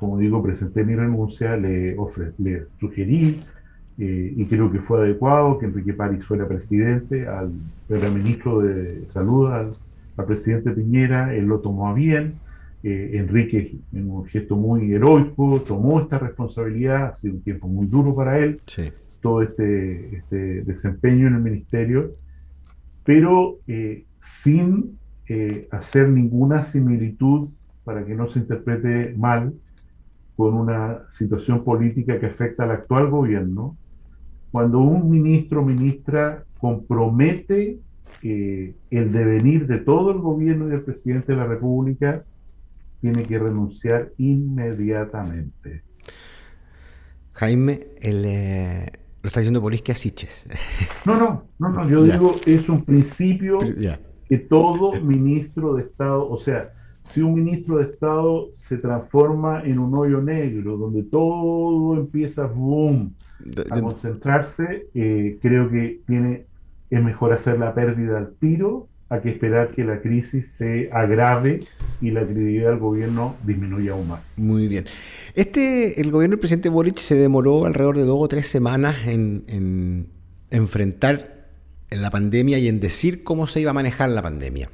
como 0.00 0.18
digo, 0.18 0.42
presenté 0.42 0.82
mi 0.82 0.96
renuncia, 0.96 1.56
le, 1.56 1.96
le 2.38 2.64
sugerí, 2.80 3.40
eh, 3.96 4.34
y 4.36 4.44
creo 4.46 4.72
que 4.72 4.80
fue 4.80 5.02
adecuado 5.02 5.56
que 5.58 5.66
Enrique 5.66 5.94
París 5.94 6.24
fuera 6.24 6.48
presidente, 6.48 7.28
al, 7.28 7.52
era 7.88 8.10
ministro 8.10 8.58
de 8.58 9.04
Salud, 9.08 9.52
al, 9.52 9.70
al 10.16 10.24
presidente 10.26 10.72
Piñera, 10.72 11.32
él 11.32 11.44
lo 11.44 11.60
tomó 11.60 11.88
a 11.88 11.94
bien. 11.94 12.34
Eh, 12.86 13.16
Enrique, 13.16 13.78
en 13.94 14.10
un 14.10 14.26
gesto 14.26 14.56
muy 14.56 14.92
heroico, 14.92 15.58
tomó 15.66 16.00
esta 16.00 16.18
responsabilidad, 16.18 17.06
ha 17.06 17.16
sido 17.16 17.36
un 17.36 17.40
tiempo 17.40 17.66
muy 17.66 17.86
duro 17.86 18.14
para 18.14 18.38
él, 18.38 18.60
todo 19.22 19.40
este, 19.40 20.18
este, 20.18 20.64
desempeño 20.64 21.28
en 21.28 21.36
el 21.36 21.40
ministerio, 21.40 22.10
pero 23.02 23.56
eh, 23.66 24.04
sin 24.20 24.98
eh, 25.30 25.66
hacer 25.70 26.10
ninguna 26.10 26.64
similitud, 26.64 27.48
para 27.84 28.04
que 28.04 28.14
no 28.14 28.28
se 28.28 28.40
interprete 28.40 29.14
mal, 29.16 29.54
con 30.36 30.52
una 30.52 31.04
situación 31.16 31.64
política 31.64 32.20
que 32.20 32.26
afecta 32.26 32.64
al 32.64 32.72
actual 32.72 33.08
gobierno, 33.08 33.78
cuando 34.52 34.80
un 34.80 35.10
ministro 35.10 35.62
o 35.62 35.64
ministra 35.64 36.44
compromete 36.58 37.78
el 38.20 39.12
devenir 39.12 39.66
de 39.66 39.78
todo 39.78 40.10
el 40.10 40.18
gobierno 40.18 40.66
y 40.66 40.70
del 40.70 40.82
presidente 40.82 41.32
de 41.32 41.38
la 41.38 41.46
República, 41.46 42.24
tiene 43.04 43.24
que 43.24 43.38
renunciar 43.38 44.12
inmediatamente. 44.16 45.82
Jaime, 47.34 47.88
el, 48.00 48.24
eh, 48.24 48.86
lo 49.22 49.28
está 49.28 49.40
diciendo 49.40 49.60
Boris 49.60 49.82
que 49.82 49.92
asiches. 49.92 50.46
No, 51.04 51.18
no, 51.18 51.44
no, 51.58 51.68
no, 51.68 51.86
yo 51.86 52.02
digo, 52.02 52.34
es 52.46 52.66
un 52.66 52.82
principio 52.82 53.58
que 53.58 54.38
todo 54.38 54.98
ministro 55.02 55.74
de 55.74 55.82
Estado, 55.82 56.26
o 56.26 56.38
sea, 56.38 56.72
si 57.10 57.20
un 57.20 57.34
ministro 57.34 57.76
de 57.76 57.92
Estado 57.92 58.48
se 58.54 58.78
transforma 58.78 59.62
en 59.64 59.80
un 59.80 59.94
hoyo 59.94 60.22
negro, 60.22 60.78
donde 60.78 61.02
todo 61.02 61.96
empieza 61.96 62.46
boom, 62.46 63.14
a 63.70 63.82
concentrarse, 63.82 64.88
eh, 64.94 65.38
creo 65.42 65.68
que 65.68 66.00
tiene, 66.06 66.46
es 66.88 67.04
mejor 67.04 67.34
hacer 67.34 67.58
la 67.58 67.74
pérdida 67.74 68.16
al 68.16 68.32
tiro 68.36 68.88
a 69.14 69.22
que 69.22 69.30
esperar 69.30 69.70
que 69.72 69.84
la 69.84 70.00
crisis 70.00 70.54
se 70.58 70.90
agrave 70.92 71.60
y 72.00 72.10
la 72.10 72.22
credibilidad 72.22 72.70
del 72.70 72.78
gobierno 72.78 73.36
disminuya 73.44 73.92
aún 73.92 74.08
más. 74.08 74.38
Muy 74.38 74.68
bien. 74.68 74.84
Este, 75.34 76.00
el 76.00 76.10
gobierno 76.10 76.34
del 76.34 76.40
presidente 76.40 76.68
Boric 76.68 76.98
se 76.98 77.14
demoró 77.14 77.64
alrededor 77.64 77.96
de 77.96 78.04
dos 78.04 78.18
o 78.20 78.28
tres 78.28 78.46
semanas 78.46 79.06
en, 79.06 79.44
en 79.48 80.06
enfrentar 80.50 81.48
la 81.90 82.10
pandemia 82.10 82.58
y 82.58 82.68
en 82.68 82.80
decir 82.80 83.24
cómo 83.24 83.46
se 83.46 83.60
iba 83.60 83.70
a 83.70 83.74
manejar 83.74 84.10
la 84.10 84.22
pandemia. 84.22 84.70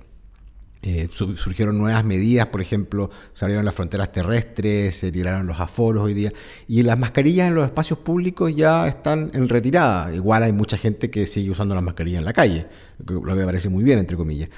Eh, 0.83 1.09
surgieron 1.11 1.77
nuevas 1.77 2.03
medidas, 2.07 2.47
por 2.47 2.63
ejemplo, 2.63 3.11
se 3.35 3.45
abrieron 3.45 3.67
las 3.67 3.75
fronteras 3.75 4.13
terrestres, 4.13 4.97
se 4.97 5.13
tiraron 5.13 5.47
los 5.47 5.61
aforos 5.61 6.03
hoy 6.05 6.15
día, 6.15 6.33
y 6.67 6.83
las 6.83 6.99
mascarillas 6.99 7.49
en 7.49 7.55
los 7.55 7.67
espacios 7.67 7.99
públicos 7.99 8.57
ya 8.57 8.89
están 8.89 9.31
en 9.35 9.51
retirada. 9.51 10.15
Igual 10.15 10.43
hay 10.43 10.53
mucha 10.53 10.79
gente 10.79 11.11
que 11.11 11.27
sigue 11.27 11.51
usando 11.51 11.75
las 11.75 11.85
mascarillas 11.85 12.21
en 12.21 12.25
la 12.25 12.33
calle, 12.33 12.67
lo 13.07 13.23
que 13.23 13.35
me 13.35 13.45
parece 13.45 13.69
muy 13.69 13.85
bien, 13.85 13.99
entre 13.99 14.17
comillas. 14.17 14.49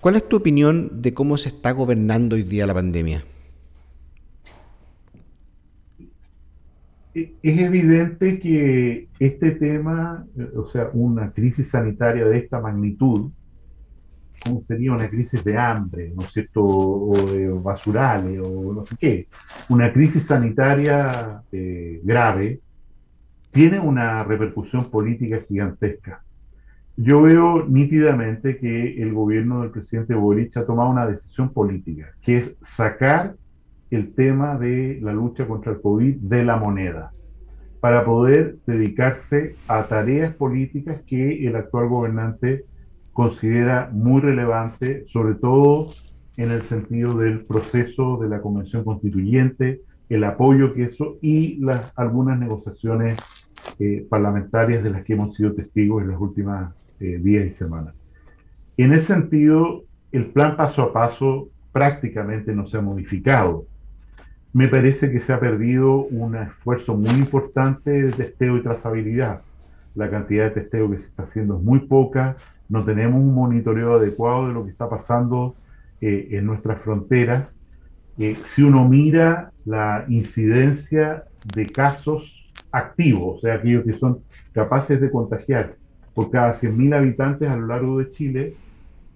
¿Cuál 0.00 0.14
es 0.14 0.26
tu 0.26 0.36
opinión 0.36 1.02
de 1.02 1.12
cómo 1.12 1.36
se 1.36 1.50
está 1.50 1.72
gobernando 1.72 2.36
hoy 2.36 2.44
día 2.44 2.66
la 2.66 2.74
pandemia? 2.74 3.24
Es 7.14 7.28
evidente 7.42 8.38
que 8.38 9.08
este 9.18 9.50
tema, 9.52 10.24
eh, 10.38 10.48
o 10.56 10.68
sea, 10.68 10.88
una 10.92 11.32
crisis 11.32 11.68
sanitaria 11.68 12.24
de 12.24 12.38
esta 12.38 12.60
magnitud, 12.60 13.32
como 14.44 14.62
sería 14.62 14.92
una 14.92 15.08
crisis 15.08 15.42
de 15.44 15.56
hambre, 15.56 16.12
¿no 16.14 16.22
es 16.22 16.32
cierto?, 16.32 16.64
o 16.64 17.14
de 17.30 17.48
basurales, 17.48 18.40
o 18.40 18.72
no 18.72 18.86
sé 18.86 18.96
qué, 18.98 19.28
una 19.68 19.92
crisis 19.92 20.26
sanitaria 20.26 21.42
eh, 21.52 22.00
grave, 22.04 22.60
tiene 23.50 23.80
una 23.80 24.24
repercusión 24.24 24.84
política 24.90 25.40
gigantesca. 25.48 26.22
Yo 26.96 27.22
veo 27.22 27.64
nítidamente 27.66 28.58
que 28.58 29.00
el 29.00 29.12
gobierno 29.12 29.62
del 29.62 29.70
presidente 29.70 30.14
Boric 30.14 30.56
ha 30.56 30.66
tomado 30.66 30.90
una 30.90 31.06
decisión 31.06 31.52
política, 31.52 32.12
que 32.22 32.38
es 32.38 32.56
sacar 32.62 33.34
el 33.90 34.14
tema 34.14 34.58
de 34.58 34.98
la 35.00 35.12
lucha 35.12 35.46
contra 35.46 35.72
el 35.72 35.80
COVID 35.80 36.16
de 36.16 36.44
la 36.44 36.56
moneda. 36.56 37.12
para 37.80 38.04
poder 38.04 38.56
dedicarse 38.66 39.54
a 39.68 39.84
tareas 39.84 40.34
políticas 40.34 41.00
que 41.06 41.46
el 41.46 41.54
actual 41.56 41.88
gobernante 41.88 42.64
considera 43.18 43.90
muy 43.92 44.20
relevante, 44.20 45.04
sobre 45.08 45.34
todo 45.34 45.90
en 46.36 46.52
el 46.52 46.62
sentido 46.62 47.18
del 47.18 47.40
proceso 47.40 48.16
de 48.18 48.28
la 48.28 48.40
Convención 48.40 48.84
Constituyente, 48.84 49.80
el 50.08 50.22
apoyo 50.22 50.72
que 50.72 50.84
eso 50.84 51.16
y 51.20 51.56
las 51.56 51.92
algunas 51.96 52.38
negociaciones 52.38 53.18
eh, 53.80 54.06
parlamentarias 54.08 54.84
de 54.84 54.90
las 54.90 55.02
que 55.02 55.14
hemos 55.14 55.34
sido 55.34 55.52
testigos 55.52 56.00
en 56.04 56.12
las 56.12 56.20
últimas 56.20 56.72
eh, 57.00 57.18
días 57.20 57.46
y 57.46 57.50
semanas. 57.50 57.92
En 58.76 58.92
ese 58.92 59.06
sentido, 59.06 59.82
el 60.12 60.26
plan 60.26 60.56
paso 60.56 60.82
a 60.82 60.92
paso 60.92 61.48
prácticamente 61.72 62.54
no 62.54 62.68
se 62.68 62.76
ha 62.76 62.82
modificado. 62.82 63.64
Me 64.52 64.68
parece 64.68 65.10
que 65.10 65.18
se 65.18 65.32
ha 65.32 65.40
perdido 65.40 66.04
un 66.04 66.36
esfuerzo 66.36 66.96
muy 66.96 67.16
importante 67.16 67.90
de 68.00 68.12
testeo 68.12 68.58
y 68.58 68.62
trazabilidad. 68.62 69.42
La 69.96 70.08
cantidad 70.08 70.44
de 70.44 70.50
testeo 70.62 70.88
que 70.88 70.98
se 70.98 71.06
está 71.06 71.24
haciendo 71.24 71.56
es 71.56 71.64
muy 71.64 71.80
poca, 71.80 72.36
no 72.68 72.84
tenemos 72.84 73.20
un 73.20 73.34
monitoreo 73.34 73.94
adecuado 73.94 74.48
de 74.48 74.54
lo 74.54 74.64
que 74.64 74.70
está 74.70 74.88
pasando 74.88 75.56
eh, 76.00 76.28
en 76.32 76.46
nuestras 76.46 76.80
fronteras. 76.82 77.56
Eh, 78.18 78.36
si 78.54 78.62
uno 78.62 78.88
mira 78.88 79.52
la 79.64 80.04
incidencia 80.08 81.24
de 81.54 81.66
casos 81.66 82.52
activos, 82.72 83.38
o 83.38 83.40
sea, 83.40 83.54
aquellos 83.54 83.84
que 83.84 83.94
son 83.94 84.20
capaces 84.52 85.00
de 85.00 85.10
contagiar 85.10 85.76
por 86.14 86.30
cada 86.30 86.52
100.000 86.52 86.96
habitantes 86.96 87.48
a 87.48 87.56
lo 87.56 87.66
largo 87.66 87.98
de 87.98 88.10
Chile, 88.10 88.54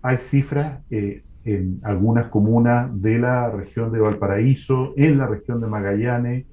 hay 0.02 0.16
cifras 0.18 0.80
eh, 0.90 1.22
en 1.44 1.80
algunas 1.82 2.26
comunas 2.28 2.90
de 3.02 3.18
la 3.18 3.50
región 3.50 3.92
de 3.92 4.00
Valparaíso, 4.00 4.94
en 4.96 5.18
la 5.18 5.26
región 5.26 5.60
de 5.60 5.66
Magallanes, 5.66 6.46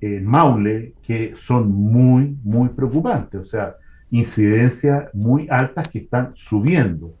en 0.00 0.26
Maule, 0.26 0.94
que 1.02 1.34
son 1.36 1.70
muy, 1.70 2.36
muy 2.42 2.70
preocupantes. 2.70 3.40
O 3.40 3.44
sea, 3.44 3.76
incidencias 4.12 5.12
muy 5.14 5.48
altas 5.50 5.88
que 5.88 5.98
están 6.00 6.30
subiendo. 6.34 7.14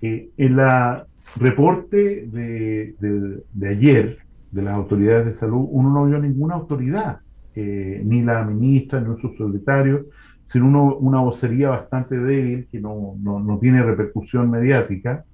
Eh, 0.00 0.30
en 0.36 0.56
la 0.56 1.06
reporte 1.36 2.26
de, 2.26 3.44
ayer 3.68 4.18
de 4.52 4.62
las 4.62 4.74
autoridades 4.74 5.26
de 5.26 5.34
salud, 5.34 5.66
uno 5.68 5.90
no 5.90 6.06
vio 6.06 6.18
ninguna 6.20 6.54
autoridad, 6.54 7.18
eh, 7.54 8.00
ni 8.04 8.22
la 8.22 8.44
ministra, 8.44 9.00
ni 9.00 9.08
un 9.08 9.20
subsecretario, 9.20 10.06
sino 10.44 10.66
uno, 10.66 10.96
una 10.96 11.18
vocería 11.18 11.70
bastante 11.70 12.16
débil 12.16 12.68
que 12.70 12.80
no, 12.80 13.16
no, 13.20 13.40
no 13.40 13.58
tiene 13.58 13.82
repercusión 13.82 14.48
mediática. 14.50 15.24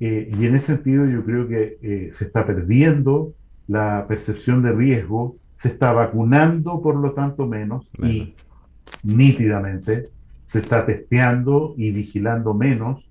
Eh, 0.00 0.30
y 0.38 0.44
en 0.44 0.54
ese 0.54 0.66
sentido 0.66 1.06
yo 1.06 1.24
creo 1.24 1.48
que 1.48 2.10
se 2.12 2.24
está 2.24 2.46
perdiendo 2.46 3.32
la 3.68 4.04
percepción 4.06 4.62
de 4.62 4.72
riesgo, 4.72 5.36
se 5.56 5.68
está 5.68 5.92
vacunando 5.92 6.82
por 6.82 6.96
lo 6.96 7.12
tanto 7.12 7.46
menos, 7.46 7.88
nítidamente 9.02 10.08
se 10.48 10.60
está 10.60 10.86
testeando 10.86 11.74
y 11.76 11.90
vigilando 11.90 12.54
menos 12.54 13.04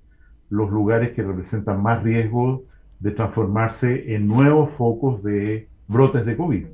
los 0.49 0.69
lugares 0.69 1.13
que 1.13 1.23
representan 1.23 1.81
más 1.81 2.03
riesgo 2.03 2.63
de 2.99 3.11
transformarse 3.11 4.15
en 4.15 4.27
nuevos 4.27 4.71
focos 4.71 5.21
de 5.23 5.67
brotes 5.87 6.25
de 6.25 6.37
COVID. 6.37 6.65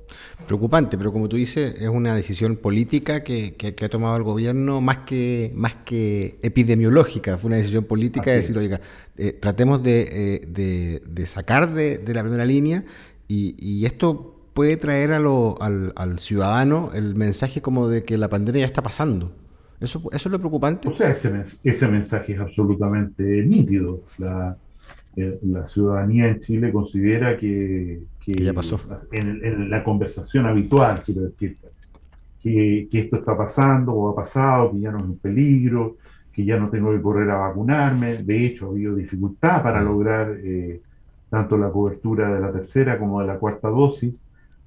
Preocupante, 0.45 0.97
pero 0.97 1.11
como 1.11 1.27
tú 1.27 1.37
dices, 1.37 1.75
es 1.79 1.89
una 1.89 2.15
decisión 2.15 2.55
política 2.55 3.23
que, 3.23 3.55
que, 3.55 3.85
ha 3.85 3.89
tomado 3.89 4.15
el 4.17 4.23
gobierno 4.23 4.81
más 4.81 4.99
que, 4.99 5.51
más 5.55 5.73
que 5.77 6.39
epidemiológica, 6.41 7.37
fue 7.37 7.47
una 7.47 7.57
decisión 7.57 7.85
política 7.85 8.31
de 8.31 8.37
decir, 8.37 8.57
oiga, 8.57 8.79
eh, 9.17 9.33
tratemos 9.33 9.81
de, 9.81 10.01
eh, 10.11 10.47
de, 10.47 11.01
de, 11.07 11.25
sacar 11.25 11.73
de, 11.73 11.97
de, 11.97 12.13
la 12.13 12.21
primera 12.21 12.45
línea 12.45 12.83
y, 13.27 13.55
y 13.57 13.85
esto 13.85 14.38
puede 14.59 14.75
traer 14.75 15.13
a 15.13 15.19
lo, 15.19 15.55
al, 15.61 15.93
al, 15.95 16.19
ciudadano 16.19 16.89
el 16.93 17.15
mensaje 17.15 17.61
como 17.61 17.87
de 17.87 18.03
que 18.03 18.17
la 18.17 18.27
pandemia 18.27 18.59
ya 18.59 18.65
está 18.65 18.81
pasando. 18.81 19.31
¿Eso, 19.79 20.01
eso 20.11 20.27
es 20.27 20.31
lo 20.33 20.37
preocupante? 20.37 20.89
O 20.89 20.97
sea, 20.97 21.11
ese, 21.11 21.31
ese 21.63 21.87
mensaje 21.87 22.33
es 22.33 22.41
absolutamente 22.41 23.23
nítido. 23.23 24.01
La, 24.17 24.57
eh, 25.15 25.39
la, 25.43 25.65
ciudadanía 25.65 26.27
en 26.27 26.41
Chile 26.41 26.73
considera 26.73 27.37
que, 27.37 28.01
que, 28.19 28.33
ya 28.33 28.51
pasó. 28.51 28.81
En, 29.13 29.39
en, 29.45 29.69
la 29.69 29.81
conversación 29.81 30.45
habitual, 30.45 31.03
quiero 31.05 31.21
decir, 31.21 31.55
que, 32.43 32.89
que, 32.91 32.99
esto 32.99 33.15
está 33.15 33.37
pasando 33.37 33.93
o 33.93 34.09
ha 34.09 34.15
pasado, 34.17 34.73
que 34.73 34.81
ya 34.81 34.91
no 34.91 34.97
es 34.97 35.05
un 35.05 35.19
peligro, 35.19 35.95
que 36.33 36.43
ya 36.43 36.59
no 36.59 36.69
tengo 36.69 36.91
que 36.91 37.01
correr 37.01 37.29
a 37.29 37.37
vacunarme. 37.37 38.23
De 38.23 38.45
hecho, 38.45 38.65
ha 38.65 38.69
habido 38.71 38.93
dificultad 38.93 39.63
para 39.63 39.81
lograr 39.81 40.35
eh, 40.43 40.81
tanto 41.29 41.57
la 41.57 41.69
cobertura 41.69 42.33
de 42.33 42.41
la 42.41 42.51
tercera 42.51 42.99
como 42.99 43.21
de 43.21 43.27
la 43.27 43.39
cuarta 43.39 43.69
dosis. 43.69 44.21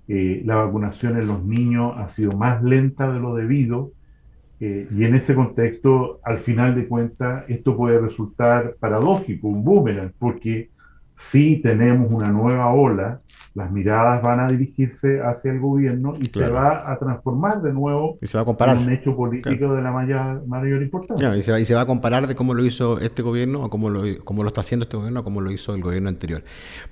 Eh, 0.09 0.43
la 0.45 0.57
vacunación 0.57 1.17
en 1.17 1.29
los 1.29 1.45
niños 1.45 1.95
ha 1.97 2.09
sido 2.09 2.33
más 2.33 2.63
lenta 2.63 3.13
de 3.13 3.21
lo 3.21 3.35
debido 3.35 3.93
eh, 4.65 4.87
y 4.97 5.05
en 5.05 5.17
ese 5.17 5.35
contexto, 5.35 6.21
al 6.23 6.39
final 6.39 6.77
de 6.77 6.87
cuentas, 6.87 7.45
esto 7.49 7.77
puede 7.77 7.99
resultar 7.99 8.77
paradójico, 8.79 9.49
un 9.49 9.65
boomerang, 9.65 10.13
porque 10.17 10.71
si 11.31 11.57
tenemos 11.63 12.11
una 12.11 12.29
nueva 12.29 12.73
ola, 12.73 13.21
las 13.55 13.71
miradas 13.71 14.23
van 14.23 14.41
a 14.41 14.49
dirigirse 14.49 15.21
hacia 15.21 15.53
el 15.53 15.61
gobierno 15.61 16.15
y 16.19 16.25
se 16.27 16.49
va 16.49 16.91
a 16.91 16.99
transformar 16.99 17.61
de 17.61 17.73
nuevo 17.73 18.19
y 18.23 18.27
se 18.27 18.39
va 18.39 18.43
a 18.43 18.45
comparar. 18.47 18.77
en 18.77 18.85
un 18.85 18.93
hecho 18.93 19.15
político 19.15 19.75
de 19.75 19.83
la 19.83 19.93
mayor, 19.93 20.47
mayor 20.47 20.83
importancia. 20.83 21.37
y, 21.37 21.43
se 21.43 21.53
va, 21.53 21.61
y, 21.61 21.65
se 21.67 21.75
va, 21.75 21.83
a 21.83 21.87
comparar 21.87 22.27
de 22.27 22.35
cómo 22.35 22.55
lo 22.55 22.65
hizo 22.65 22.99
este 22.99 23.21
gobierno 23.21 23.63
o 23.63 23.71
cómo 23.71 23.91
lo, 23.91 24.03
cómo 24.25 24.43
lo 24.43 24.49
está 24.49 24.63
haciendo 24.63 24.85
este 24.85 24.97
gobierno 24.97 25.21
o 25.21 25.25
cómo 25.25 25.41
lo 25.43 25.51
hizo 25.51 25.75
el 25.75 25.83
gobierno 25.83 26.09
anterior. 26.09 26.43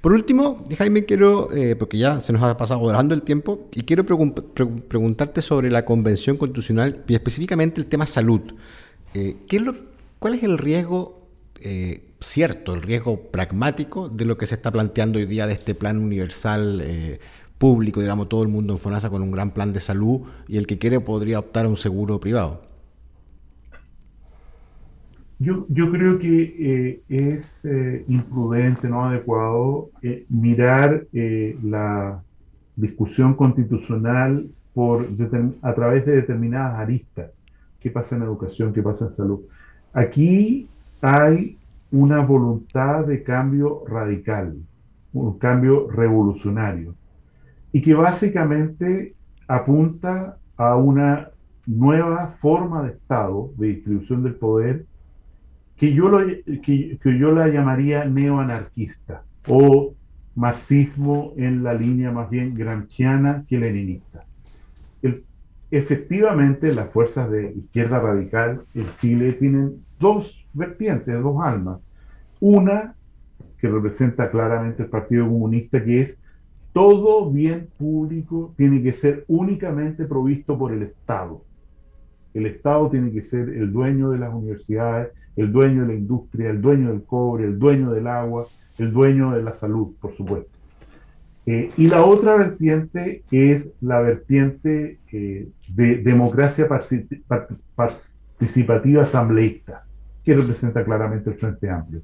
Por 0.00 0.12
último, 0.12 0.62
Jaime, 0.76 1.04
quiero, 1.06 1.50
eh, 1.52 1.76
porque 1.76 1.96
ya 1.96 2.20
se 2.20 2.32
nos 2.32 2.42
ha 2.42 2.56
pasado 2.56 2.80
volando 2.80 3.14
el 3.14 3.22
tiempo, 3.22 3.68
y 3.72 3.82
quiero 3.82 4.04
pregun 4.04 4.32
pre 4.32 4.66
preguntarte 4.66 5.40
sobre 5.40 5.70
la 5.70 5.84
Convención 5.84 6.36
Constitucional 6.36 7.02
y 7.08 7.14
específicamente 7.14 7.80
el 7.80 7.86
tema 7.86 8.06
salud. 8.06 8.42
Eh, 9.14 9.38
¿qué 9.48 9.56
es 9.56 9.62
lo, 9.62 9.74
¿Cuál 10.18 10.34
es 10.34 10.42
el 10.42 10.58
riesgo? 10.58 11.26
Eh, 11.62 12.09
cierto, 12.20 12.74
el 12.74 12.82
riesgo 12.82 13.30
pragmático 13.30 14.08
de 14.08 14.24
lo 14.24 14.36
que 14.36 14.46
se 14.46 14.54
está 14.54 14.70
planteando 14.70 15.18
hoy 15.18 15.26
día 15.26 15.46
de 15.46 15.54
este 15.54 15.74
plan 15.74 15.98
universal 15.98 16.80
eh, 16.82 17.18
público, 17.58 18.00
digamos, 18.00 18.28
todo 18.28 18.42
el 18.42 18.48
mundo 18.48 18.74
en 18.74 18.78
FONASA 18.78 19.10
con 19.10 19.22
un 19.22 19.30
gran 19.30 19.50
plan 19.50 19.72
de 19.72 19.80
salud 19.80 20.22
y 20.46 20.56
el 20.56 20.66
que 20.66 20.78
quiere 20.78 21.00
podría 21.00 21.38
optar 21.38 21.66
a 21.66 21.68
un 21.68 21.76
seguro 21.76 22.20
privado. 22.20 22.62
Yo, 25.38 25.66
yo 25.70 25.90
creo 25.90 26.18
que 26.18 26.42
eh, 26.58 27.02
es 27.08 27.64
eh, 27.64 28.04
imprudente, 28.08 28.88
no 28.88 29.06
adecuado, 29.06 29.90
mirar 30.28 31.06
la 31.12 32.22
discusión 32.76 33.34
constitucional 33.34 34.50
por, 34.74 35.08
a 35.62 35.74
través 35.74 36.04
de 36.04 36.16
determinadas 36.16 36.76
aristas. 36.78 37.30
¿Qué 37.80 37.90
pasa 37.90 38.16
en 38.16 38.22
educación? 38.22 38.74
¿Qué 38.74 38.82
pasa 38.82 39.06
en 39.06 39.12
salud? 39.12 39.40
Aquí 39.94 40.68
hay 41.00 41.56
una 41.92 42.20
voluntad 42.20 43.04
de 43.06 43.22
cambio 43.22 43.84
radical, 43.86 44.56
un 45.12 45.38
cambio 45.38 45.90
revolucionario, 45.90 46.94
y 47.72 47.82
que 47.82 47.94
básicamente 47.94 49.14
apunta 49.48 50.36
a 50.56 50.76
una 50.76 51.30
nueva 51.66 52.34
forma 52.38 52.82
de 52.82 52.90
Estado, 52.90 53.50
de 53.56 53.68
distribución 53.68 54.22
del 54.22 54.34
poder, 54.34 54.86
que 55.76 55.92
yo, 55.92 56.08
lo, 56.08 56.18
que, 56.62 56.98
yo 57.02 57.32
la 57.32 57.48
llamaría 57.48 58.04
neoanarquista 58.04 59.22
o 59.48 59.94
marxismo 60.34 61.32
en 61.36 61.62
la 61.62 61.74
línea 61.74 62.12
más 62.12 62.28
bien 62.28 62.54
gramsciana 62.54 63.44
que 63.48 63.58
leninista. 63.58 64.24
Efectivamente, 65.70 66.74
las 66.74 66.90
fuerzas 66.90 67.30
de 67.30 67.52
izquierda 67.52 68.00
radical 68.00 68.62
en 68.74 68.86
Chile 68.98 69.32
tienen 69.34 69.84
dos 70.00 70.39
vertientes, 70.52 71.22
dos 71.22 71.42
almas. 71.42 71.80
Una 72.40 72.94
que 73.60 73.68
representa 73.68 74.30
claramente 74.30 74.82
el 74.82 74.88
Partido 74.88 75.26
Comunista, 75.26 75.84
que 75.84 76.00
es 76.00 76.16
todo 76.72 77.30
bien 77.30 77.68
público 77.78 78.54
tiene 78.56 78.82
que 78.82 78.92
ser 78.92 79.24
únicamente 79.28 80.04
provisto 80.04 80.58
por 80.58 80.72
el 80.72 80.82
Estado. 80.82 81.44
El 82.32 82.46
Estado 82.46 82.88
tiene 82.90 83.12
que 83.12 83.22
ser 83.22 83.50
el 83.50 83.72
dueño 83.72 84.10
de 84.10 84.18
las 84.18 84.32
universidades, 84.32 85.08
el 85.36 85.52
dueño 85.52 85.82
de 85.82 85.88
la 85.88 85.94
industria, 85.94 86.50
el 86.50 86.62
dueño 86.62 86.90
del 86.90 87.02
cobre, 87.02 87.44
el 87.44 87.58
dueño 87.58 87.90
del 87.90 88.06
agua, 88.06 88.46
el 88.78 88.92
dueño 88.92 89.32
de 89.32 89.42
la 89.42 89.54
salud, 89.54 89.94
por 90.00 90.16
supuesto. 90.16 90.48
Eh, 91.46 91.72
y 91.76 91.88
la 91.88 92.04
otra 92.04 92.36
vertiente 92.36 93.24
es 93.30 93.72
la 93.80 94.00
vertiente 94.00 94.98
eh, 95.10 95.48
de 95.68 95.96
democracia 95.96 96.68
participativa 96.68 99.02
asambleísta 99.02 99.84
que 100.24 100.34
representa 100.34 100.84
claramente 100.84 101.30
el 101.30 101.36
Frente 101.36 101.70
Amplio. 101.70 102.02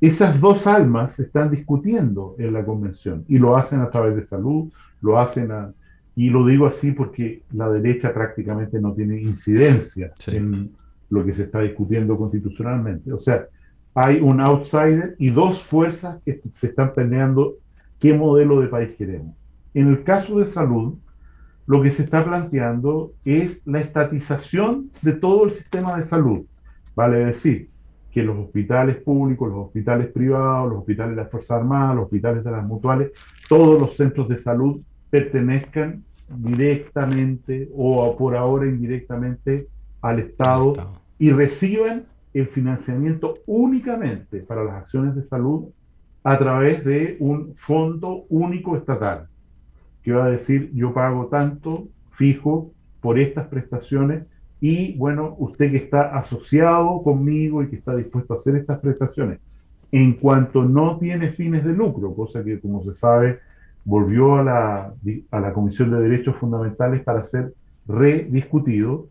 Esas 0.00 0.40
dos 0.40 0.66
almas 0.66 1.14
se 1.14 1.22
están 1.22 1.50
discutiendo 1.50 2.34
en 2.38 2.52
la 2.52 2.64
convención 2.64 3.24
y 3.28 3.38
lo 3.38 3.56
hacen 3.56 3.80
a 3.80 3.90
través 3.90 4.16
de 4.16 4.26
salud, 4.26 4.70
lo 5.00 5.18
hacen 5.18 5.50
a, 5.50 5.72
y 6.16 6.30
lo 6.30 6.44
digo 6.46 6.66
así 6.66 6.92
porque 6.92 7.42
la 7.52 7.70
derecha 7.70 8.12
prácticamente 8.12 8.80
no 8.80 8.92
tiene 8.92 9.20
incidencia 9.20 10.12
sí. 10.18 10.36
en 10.36 10.72
lo 11.08 11.24
que 11.24 11.32
se 11.32 11.44
está 11.44 11.60
discutiendo 11.60 12.16
constitucionalmente. 12.16 13.12
O 13.12 13.20
sea, 13.20 13.46
hay 13.94 14.20
un 14.20 14.40
outsider 14.40 15.14
y 15.18 15.30
dos 15.30 15.62
fuerzas 15.62 16.20
que 16.24 16.40
se 16.52 16.66
están 16.68 16.92
peleando 16.92 17.54
qué 18.00 18.12
modelo 18.12 18.60
de 18.60 18.68
país 18.68 18.90
queremos. 18.96 19.34
En 19.72 19.88
el 19.88 20.02
caso 20.02 20.38
de 20.38 20.46
salud, 20.46 20.94
lo 21.66 21.82
que 21.82 21.90
se 21.90 22.02
está 22.02 22.24
planteando 22.24 23.12
es 23.24 23.60
la 23.64 23.80
estatización 23.80 24.90
de 25.02 25.12
todo 25.12 25.44
el 25.44 25.52
sistema 25.52 25.96
de 25.96 26.04
salud. 26.04 26.44
Vale 26.94 27.24
decir, 27.24 27.70
que 28.14 28.22
los 28.22 28.38
hospitales 28.38 28.96
públicos, 28.98 29.50
los 29.50 29.66
hospitales 29.66 30.06
privados, 30.06 30.70
los 30.70 30.78
hospitales 30.78 31.16
de 31.16 31.22
las 31.22 31.30
Fuerzas 31.30 31.58
Armadas, 31.58 31.96
los 31.96 32.04
hospitales 32.04 32.44
de 32.44 32.50
las 32.52 32.64
mutuales, 32.64 33.10
todos 33.48 33.80
los 33.80 33.96
centros 33.96 34.28
de 34.28 34.38
salud 34.38 34.80
pertenezcan 35.10 36.04
directamente 36.28 37.68
o 37.76 38.16
por 38.16 38.36
ahora 38.36 38.66
indirectamente 38.66 39.66
al 40.00 40.20
Estado, 40.20 40.74
y 41.18 41.32
reciban 41.32 42.04
el 42.34 42.46
financiamiento 42.48 43.38
únicamente 43.46 44.40
para 44.40 44.64
las 44.64 44.74
acciones 44.74 45.14
de 45.14 45.24
salud 45.24 45.64
a 46.22 46.38
través 46.38 46.84
de 46.84 47.16
un 47.20 47.54
fondo 47.56 48.24
único 48.28 48.76
estatal, 48.76 49.28
que 50.02 50.12
va 50.12 50.26
a 50.26 50.30
decir 50.30 50.70
yo 50.72 50.92
pago 50.94 51.26
tanto 51.26 51.88
fijo 52.12 52.70
por 53.00 53.18
estas 53.18 53.48
prestaciones 53.48 54.24
y 54.66 54.94
bueno, 54.96 55.36
usted 55.40 55.70
que 55.70 55.76
está 55.76 56.16
asociado 56.16 57.02
conmigo 57.02 57.62
y 57.62 57.68
que 57.68 57.76
está 57.76 57.94
dispuesto 57.94 58.32
a 58.32 58.38
hacer 58.38 58.56
estas 58.56 58.80
prestaciones, 58.80 59.38
en 59.92 60.14
cuanto 60.14 60.64
no 60.64 60.96
tiene 60.98 61.32
fines 61.32 61.66
de 61.66 61.74
lucro, 61.74 62.14
cosa 62.14 62.42
que 62.42 62.58
como 62.60 62.82
se 62.82 62.94
sabe 62.94 63.40
volvió 63.84 64.36
a 64.36 64.42
la, 64.42 64.94
a 65.32 65.40
la 65.40 65.52
Comisión 65.52 65.90
de 65.90 66.00
Derechos 66.00 66.36
Fundamentales 66.36 67.02
para 67.02 67.26
ser 67.26 67.52
rediscutido, 67.86 69.08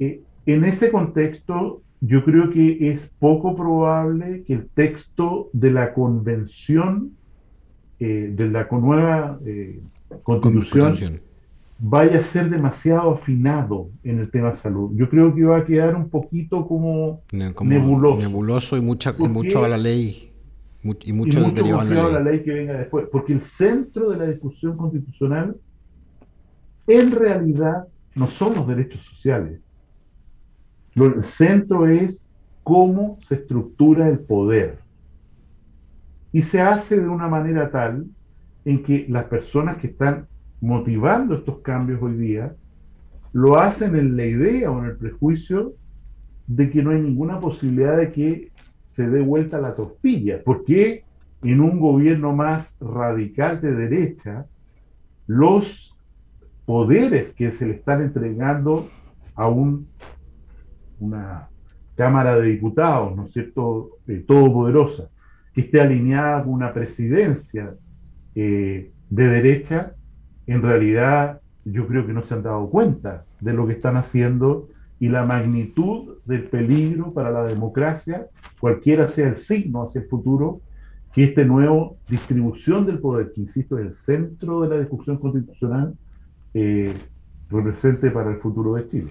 eh, 0.00 0.20
en 0.46 0.64
ese 0.64 0.90
contexto 0.90 1.82
yo 2.00 2.24
creo 2.24 2.50
que 2.50 2.90
es 2.90 3.08
poco 3.20 3.54
probable 3.54 4.42
que 4.42 4.54
el 4.54 4.68
texto 4.70 5.48
de 5.52 5.70
la 5.70 5.94
convención, 5.94 7.12
eh, 8.00 8.32
de 8.34 8.48
la 8.48 8.66
nueva 8.68 9.38
eh, 9.46 9.80
constitución, 10.24 11.20
vaya 11.80 12.18
a 12.18 12.22
ser 12.22 12.50
demasiado 12.50 13.14
afinado 13.14 13.88
en 14.04 14.20
el 14.20 14.30
tema 14.30 14.54
salud. 14.54 14.90
Yo 14.94 15.08
creo 15.08 15.34
que 15.34 15.44
va 15.44 15.58
a 15.58 15.64
quedar 15.64 15.96
un 15.96 16.10
poquito 16.10 16.66
como, 16.66 17.22
nebuloso. 17.32 18.20
Nebuloso 18.20 18.76
y 18.76 18.82
mucha, 18.82 19.14
mucho 19.14 19.64
a 19.64 19.68
la 19.68 19.78
ley. 19.78 20.30
Y 20.82 20.86
mucho, 20.86 21.08
y 21.08 21.12
mucho 21.12 21.80
a 21.80 21.84
la 21.84 22.20
ley. 22.20 22.42
que 22.42 22.52
venga 22.52 22.74
después. 22.74 23.06
Porque 23.10 23.32
el 23.32 23.40
centro 23.40 24.10
de 24.10 24.18
la 24.18 24.26
discusión 24.26 24.76
constitucional 24.76 25.56
en 26.86 27.12
realidad 27.12 27.86
no 28.14 28.28
son 28.28 28.54
los 28.54 28.66
derechos 28.66 29.00
sociales. 29.02 29.60
el 30.94 31.24
centro 31.24 31.86
es 31.86 32.28
cómo 32.62 33.18
se 33.22 33.36
estructura 33.36 34.08
el 34.08 34.18
poder. 34.18 34.78
Y 36.32 36.42
se 36.42 36.60
hace 36.60 37.00
de 37.00 37.08
una 37.08 37.26
manera 37.26 37.70
tal 37.70 38.06
en 38.64 38.82
que 38.82 39.06
las 39.08 39.24
personas 39.24 39.78
que 39.78 39.86
están 39.88 40.26
motivando 40.60 41.34
estos 41.34 41.58
cambios 41.60 42.02
hoy 42.02 42.16
día, 42.16 42.54
lo 43.32 43.58
hacen 43.58 43.96
en 43.96 44.16
la 44.16 44.26
idea 44.26 44.70
o 44.70 44.80
en 44.80 44.90
el 44.90 44.96
prejuicio 44.96 45.74
de 46.46 46.70
que 46.70 46.82
no 46.82 46.90
hay 46.90 47.00
ninguna 47.00 47.38
posibilidad 47.38 47.96
de 47.96 48.12
que 48.12 48.50
se 48.92 49.08
dé 49.08 49.20
vuelta 49.20 49.60
la 49.60 49.74
tortilla. 49.74 50.42
Porque 50.44 51.04
en 51.42 51.60
un 51.60 51.78
gobierno 51.78 52.34
más 52.34 52.76
radical 52.80 53.60
de 53.60 53.72
derecha, 53.72 54.46
los 55.26 55.96
poderes 56.66 57.32
que 57.34 57.52
se 57.52 57.66
le 57.66 57.74
están 57.74 58.02
entregando 58.02 58.88
a 59.34 59.48
un, 59.48 59.88
una 60.98 61.48
Cámara 61.94 62.36
de 62.36 62.48
Diputados, 62.48 63.14
¿no 63.14 63.26
es 63.26 63.32
cierto?, 63.32 63.98
eh, 64.08 64.24
todopoderosa, 64.26 65.10
que 65.52 65.62
esté 65.62 65.80
alineada 65.80 66.42
con 66.42 66.54
una 66.54 66.72
presidencia 66.72 67.74
eh, 68.34 68.90
de 69.10 69.28
derecha, 69.28 69.94
en 70.50 70.62
realidad 70.62 71.40
yo 71.64 71.86
creo 71.86 72.06
que 72.06 72.12
no 72.12 72.24
se 72.26 72.34
han 72.34 72.42
dado 72.42 72.68
cuenta 72.70 73.24
de 73.40 73.52
lo 73.52 73.66
que 73.66 73.74
están 73.74 73.96
haciendo 73.96 74.68
y 74.98 75.08
la 75.08 75.24
magnitud 75.24 76.16
del 76.24 76.44
peligro 76.44 77.12
para 77.12 77.30
la 77.30 77.44
democracia, 77.44 78.26
cualquiera 78.58 79.08
sea 79.08 79.28
el 79.28 79.36
signo 79.36 79.84
hacia 79.84 80.00
el 80.00 80.08
futuro, 80.08 80.60
que 81.14 81.24
esta 81.24 81.44
nueva 81.44 81.92
distribución 82.08 82.84
del 82.84 82.98
poder, 82.98 83.32
que 83.32 83.42
insisto 83.42 83.78
es 83.78 83.86
el 83.86 83.94
centro 83.94 84.62
de 84.62 84.68
la 84.68 84.78
discusión 84.78 85.18
constitucional, 85.18 85.94
eh, 86.54 86.92
represente 87.48 88.10
para 88.10 88.30
el 88.30 88.38
futuro 88.38 88.74
de 88.74 88.88
Chile. 88.88 89.10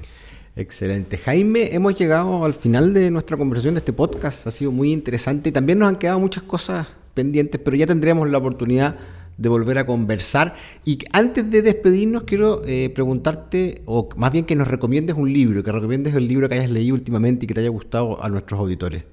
Excelente. 0.57 1.17
Jaime, 1.17 1.73
hemos 1.73 1.97
llegado 1.97 2.43
al 2.43 2.53
final 2.53 2.93
de 2.93 3.09
nuestra 3.11 3.37
conversación 3.37 3.75
de 3.75 3.79
este 3.79 3.93
podcast. 3.93 4.45
Ha 4.45 4.51
sido 4.51 4.73
muy 4.73 4.91
interesante 4.91 5.49
y 5.49 5.51
también 5.53 5.79
nos 5.79 5.87
han 5.87 5.95
quedado 5.95 6.19
muchas 6.19 6.43
cosas 6.43 6.87
pendientes, 7.13 7.61
pero 7.63 7.77
ya 7.77 7.87
tendremos 7.87 8.29
la 8.29 8.37
oportunidad 8.37 8.97
de 9.39 9.49
volver 9.49 9.77
a 9.77 9.85
conversar. 9.85 10.53
Y 10.85 10.99
antes 11.13 11.49
de 11.49 11.61
despedirnos, 11.61 12.23
quiero 12.23 12.61
eh, 12.65 12.91
preguntarte, 12.93 13.81
o 13.85 14.09
más 14.17 14.31
bien 14.31 14.45
que 14.45 14.55
nos 14.55 14.67
recomiendes 14.67 15.15
un 15.15 15.31
libro, 15.31 15.63
que 15.63 15.71
recomiendes 15.71 16.13
el 16.13 16.27
libro 16.27 16.49
que 16.49 16.55
hayas 16.55 16.69
leído 16.69 16.93
últimamente 16.95 17.45
y 17.45 17.47
que 17.47 17.53
te 17.53 17.61
haya 17.61 17.69
gustado 17.69 18.21
a 18.21 18.29
nuestros 18.29 18.59
auditores. 18.59 19.05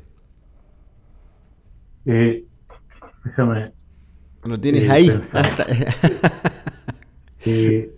Eh, 2.04 2.44
déjame. 3.24 3.72
Lo 4.44 4.60
tienes 4.60 4.84
eh, 4.84 4.90
ahí. 4.90 5.10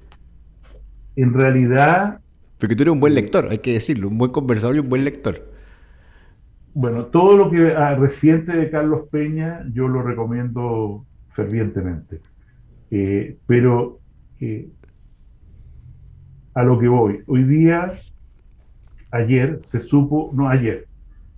en 1.17 1.33
realidad. 1.33 2.21
Porque 2.59 2.77
tú 2.77 2.83
eres 2.83 2.93
un 2.93 3.01
buen 3.01 3.15
lector, 3.15 3.49
hay 3.51 3.59
que 3.59 3.73
decirlo, 3.73 4.09
un 4.09 4.19
buen 4.19 4.33
conversador 4.33 4.77
y 4.77 4.81
un 4.81 4.91
buen 4.91 5.05
lector. 5.05 5.51
Bueno, 6.75 7.07
todo 7.07 7.37
lo 7.37 7.51
que 7.51 7.73
ah, 7.75 7.95
reciente 7.95 8.53
de 8.53 8.71
Carlos 8.71 9.09
Peña, 9.11 9.65
yo 9.73 9.89
lo 9.89 10.03
recomiendo 10.03 11.07
fervientemente. 11.39 12.21
Eh, 12.91 13.39
pero 13.47 14.01
eh, 14.41 14.69
a 16.53 16.65
lo 16.65 16.81
que 16.81 16.89
voy, 16.89 17.21
hoy 17.29 17.45
día, 17.45 17.93
ayer 19.13 19.61
se 19.63 19.79
supo, 19.79 20.33
no 20.35 20.49
ayer, 20.49 20.89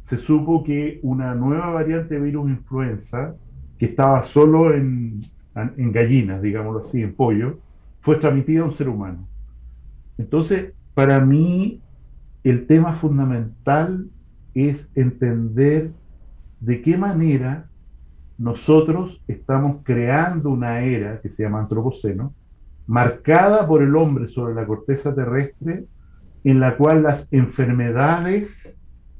se 0.04 0.16
supo 0.16 0.64
que 0.64 1.00
una 1.02 1.34
nueva 1.34 1.68
variante 1.68 2.14
de 2.14 2.20
virus 2.22 2.48
influenza, 2.48 3.34
que 3.78 3.86
estaba 3.86 4.22
solo 4.22 4.72
en, 4.72 5.20
en 5.54 5.92
gallinas, 5.92 6.40
digámoslo 6.40 6.86
así, 6.86 7.02
en 7.02 7.14
pollo, 7.14 7.58
fue 8.00 8.16
transmitida 8.16 8.62
a 8.62 8.64
un 8.64 8.76
ser 8.78 8.88
humano. 8.88 9.28
Entonces, 10.16 10.72
para 10.94 11.20
mí, 11.20 11.82
el 12.42 12.66
tema 12.66 12.94
fundamental 12.94 14.08
es 14.54 14.88
entender 14.94 15.90
de 16.60 16.80
qué 16.80 16.96
manera 16.96 17.69
nosotros 18.40 19.20
estamos 19.28 19.82
creando 19.84 20.48
una 20.48 20.80
era 20.80 21.20
que 21.20 21.28
se 21.28 21.42
llama 21.42 21.60
antropoceno, 21.60 22.32
marcada 22.86 23.68
por 23.68 23.82
el 23.82 23.94
hombre 23.94 24.28
sobre 24.28 24.54
la 24.54 24.66
corteza 24.66 25.14
terrestre, 25.14 25.84
en 26.42 26.58
la 26.58 26.78
cual 26.78 27.02
las 27.02 27.30
enfermedades 27.32 28.78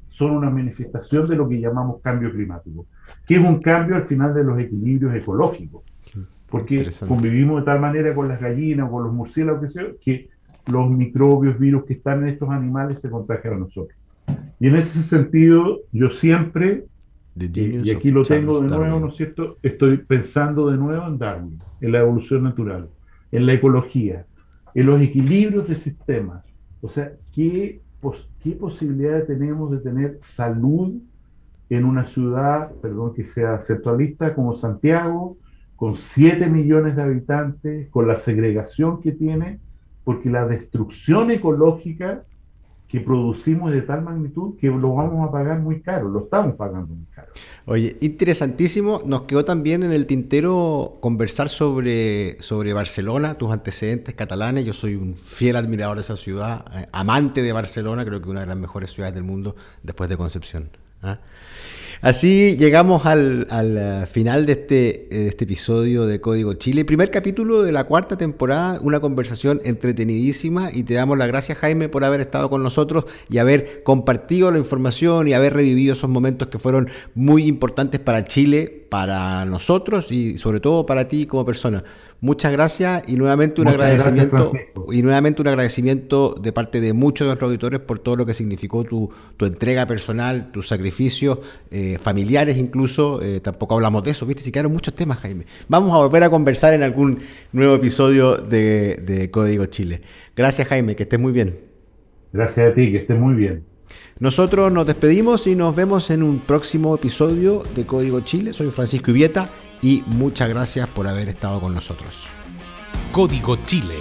son 0.09 0.31
una 0.31 0.49
manifestación 0.49 1.29
de 1.29 1.37
lo 1.37 1.47
que 1.47 1.61
llamamos 1.61 2.01
cambio 2.01 2.33
climático, 2.33 2.87
que 3.27 3.35
es 3.35 3.41
un 3.41 3.61
cambio 3.61 3.97
al 3.97 4.05
final 4.05 4.33
de 4.33 4.43
los 4.43 4.59
equilibrios 4.59 5.15
ecológicos, 5.15 5.83
porque 6.49 6.89
convivimos 7.07 7.61
de 7.61 7.67
tal 7.67 7.79
manera 7.79 8.15
con 8.15 8.27
las 8.27 8.41
gallinas 8.41 8.89
o 8.89 8.91
con 8.91 9.05
los 9.05 9.13
murciélagos 9.13 9.71
que, 9.71 9.97
que 10.03 10.31
los 10.67 10.91
microbios, 10.91 11.59
virus 11.59 11.85
que 11.85 11.93
están 11.93 12.23
en 12.23 12.31
estos 12.31 12.49
animales 12.49 13.03
se 13.03 13.11
contagian 13.11 13.53
a 13.53 13.59
nosotros. 13.59 13.99
Y 14.59 14.69
en 14.69 14.77
ese 14.77 15.03
sentido, 15.03 15.81
yo 15.93 16.09
siempre 16.09 16.85
y 17.37 17.91
aquí 17.91 18.11
lo 18.11 18.25
tengo 18.25 18.61
de 18.61 18.69
nuevo, 18.69 19.01
¿no 19.01 19.09
es 19.09 19.17
cierto? 19.17 19.59
Estoy 19.63 19.99
pensando 19.99 20.71
de 20.71 20.77
nuevo 20.77 21.07
en 21.07 21.19
Darwin, 21.19 21.59
en 21.81 21.93
la 21.93 22.01
evolución 22.01 22.43
natural, 22.43 22.89
en 23.31 23.47
la 23.47 23.53
ecología, 23.53 24.27
en 24.75 24.87
los 24.87 25.01
equilibrios 25.01 25.69
de 25.69 25.77
sistemas. 25.77 26.45
O 26.81 26.89
sea, 26.89 27.13
¿qué, 27.33 27.81
qué 28.43 28.51
posibilidad 28.53 29.25
tenemos 29.25 29.71
de 29.71 29.79
tener 29.79 30.19
salud 30.23 31.01
en 31.71 31.85
una 31.85 32.05
ciudad, 32.05 32.73
perdón 32.83 33.15
que 33.15 33.25
sea 33.25 33.63
centralista, 33.63 34.35
como 34.35 34.57
Santiago, 34.57 35.37
con 35.77 35.97
7 35.97 36.47
millones 36.51 36.97
de 36.97 37.03
habitantes, 37.03 37.89
con 37.91 38.09
la 38.09 38.17
segregación 38.17 39.01
que 39.01 39.13
tiene, 39.13 39.61
porque 40.05 40.29
la 40.29 40.47
destrucción 40.47 41.31
ecológica 41.31 42.25
que 42.89 43.01
producimos 43.01 43.71
de 43.71 43.83
tal 43.83 44.03
magnitud 44.03 44.57
que 44.59 44.67
lo 44.67 44.95
vamos 44.95 45.29
a 45.29 45.31
pagar 45.31 45.61
muy 45.61 45.81
caro, 45.81 46.09
lo 46.09 46.25
estamos 46.25 46.57
pagando 46.57 46.93
muy 46.93 47.07
caro. 47.07 47.20
Oye, 47.67 47.97
interesantísimo. 48.01 49.03
Nos 49.05 49.23
quedó 49.23 49.45
también 49.45 49.83
en 49.83 49.93
el 49.93 50.07
tintero 50.07 50.99
conversar 51.01 51.49
sobre, 51.49 52.41
sobre 52.41 52.73
Barcelona, 52.73 53.35
tus 53.35 53.53
antecedentes 53.53 54.15
catalanes. 54.15 54.65
Yo 54.65 54.73
soy 54.73 54.95
un 54.95 55.15
fiel 55.15 55.57
admirador 55.57 55.97
de 55.97 56.03
esa 56.03 56.17
ciudad, 56.17 56.65
eh, 56.75 56.89
amante 56.93 57.43
de 57.43 57.53
Barcelona, 57.53 58.05
creo 58.05 58.21
que 58.23 58.29
una 58.29 58.41
de 58.41 58.47
las 58.47 58.57
mejores 58.57 58.93
ciudades 58.93 59.15
del 59.15 59.25
mundo 59.25 59.57
después 59.83 60.09
de 60.09 60.17
Concepción. 60.17 60.71
¿ah? 61.03 61.19
Así 62.03 62.57
llegamos 62.57 63.05
al, 63.05 63.47
eh, 63.51 64.07
final 64.07 64.47
de 64.47 64.53
este, 64.53 65.07
de 65.11 65.29
este 65.29 65.45
episodio 65.45 66.07
de 66.07 66.19
Código 66.19 66.55
Chile, 66.55 66.87
primer 66.87 67.11
capítulo 67.11 67.63
de 67.63 67.73
la 67.73 67.85
cuarta 67.85 68.17
temporada, 68.17 68.81
una 68.81 69.01
conversación 69.01 69.61
entretenidísima 69.65 70.71
y 70.73 70.85
te 70.85 70.95
damos 70.95 71.19
las 71.19 71.29
gracias 71.29 71.59
Jaime 71.59 71.91
por 71.91 72.05
haber 72.05 72.23
estado 72.23 72.49
con 72.49 72.63
nosotros 72.63 73.05
y 73.29 73.37
haber 73.37 73.83
compartido 73.83 74.51
la 74.51 74.57
información 74.57 75.29
y 75.29 75.35
haber 75.35 75.53
revivido 75.53 75.93
esos 75.93 76.09
momentos 76.09 76.49
que 76.49 76.59
fueron 76.59 76.89
muy 77.15 77.47
importantes 77.47 78.01
para 78.01 78.25
Chile, 78.25 78.80
para 78.91 79.45
nosotros 79.45 80.13
y 80.13 80.37
sobre 80.37 80.61
todo 80.61 80.85
para 80.85 81.09
ti 81.09 81.27
como 81.27 81.47
persona. 81.47 81.85
Muchas 82.21 82.53
gracias 82.53 83.03
y 83.07 83.17
nuevamente 83.17 83.63
un 83.63 83.69
agradecimiento 83.69 84.53
y 84.93 85.01
nuevamente 85.01 85.41
un 85.41 85.49
agradecimiento 85.49 86.35
de 86.35 86.53
parte 86.53 86.83
de 86.83 86.93
muchos 86.93 87.25
de 87.25 87.29
nuestros 87.29 87.49
auditores 87.49 87.81
por 87.81 88.01
todo 88.01 88.17
lo 88.17 88.27
que 88.27 88.35
significó 88.35 88.85
tu, 88.85 89.11
entrega 89.41 89.87
personal, 89.87 90.51
tus 90.51 90.69
sacrificios 90.69 91.39
eh, 91.71 91.97
familiares 92.03 92.59
incluso. 92.59 93.23
Eh, 93.23 93.41
tampoco 93.41 93.77
hablamos 93.77 94.03
de 94.03 94.11
eso, 94.11 94.27
viste, 94.27 94.43
si 94.43 94.53
quedaron 94.53 94.73
muchos 94.73 94.93
temas, 94.95 95.21
Jaime. 95.21 95.47
Vamos 95.69 95.95
a 95.95 95.99
volver 95.99 96.25
a 96.25 96.29
conversar 96.31 96.75
en 96.75 96.83
algún 96.83 97.21
nuevo 97.53 97.77
episodio 97.77 98.37
de, 98.37 98.97
de 99.07 99.31
Código 99.31 99.65
Chile. 99.67 100.03
Gracias, 100.37 100.69
Jaime, 100.69 100.97
que 100.97 101.05
estés 101.05 101.21
muy 101.21 101.33
bien. 101.33 101.59
Gracias 102.33 102.73
a 102.73 102.75
ti, 102.75 102.91
que 102.91 102.99
estés 102.99 103.19
muy 103.19 103.35
bien. 103.35 103.70
Nosotros 104.19 104.71
nos 104.71 104.87
despedimos 104.87 105.47
y 105.47 105.55
nos 105.55 105.75
vemos 105.75 106.11
en 106.11 106.23
un 106.23 106.41
próximo 106.41 106.95
episodio 106.95 107.63
de 107.75 107.87
Código 107.87 108.21
Chile. 108.21 108.53
Soy 108.53 108.71
Francisco 108.71 109.11
Ivieta 109.11 109.51
y 109.83 110.03
muchas 110.07 110.49
gracias 110.49 110.89
por 110.89 111.09
haber 111.09 111.29
estado 111.29 111.61
con 111.61 111.75
nosotros. 111.75 112.27
Código 113.13 113.57
Chile, 113.65 113.97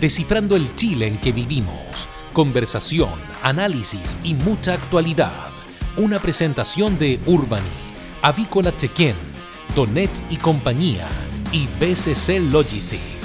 descifrando 0.00 0.56
el 0.56 0.74
Chile 0.76 1.08
en 1.08 1.18
que 1.18 1.32
vivimos. 1.32 2.08
Conversación, 2.32 3.10
análisis 3.42 4.18
y 4.22 4.34
mucha 4.34 4.74
actualidad. 4.74 5.50
Una 5.96 6.18
presentación 6.18 6.98
de 6.98 7.18
Urbani, 7.26 7.66
Avícola 8.22 8.76
Chequén, 8.76 9.16
Donet 9.74 10.10
y 10.30 10.36
compañía 10.36 11.08
y 11.50 11.66
BCC 11.80 12.52
Logistics. 12.52 13.15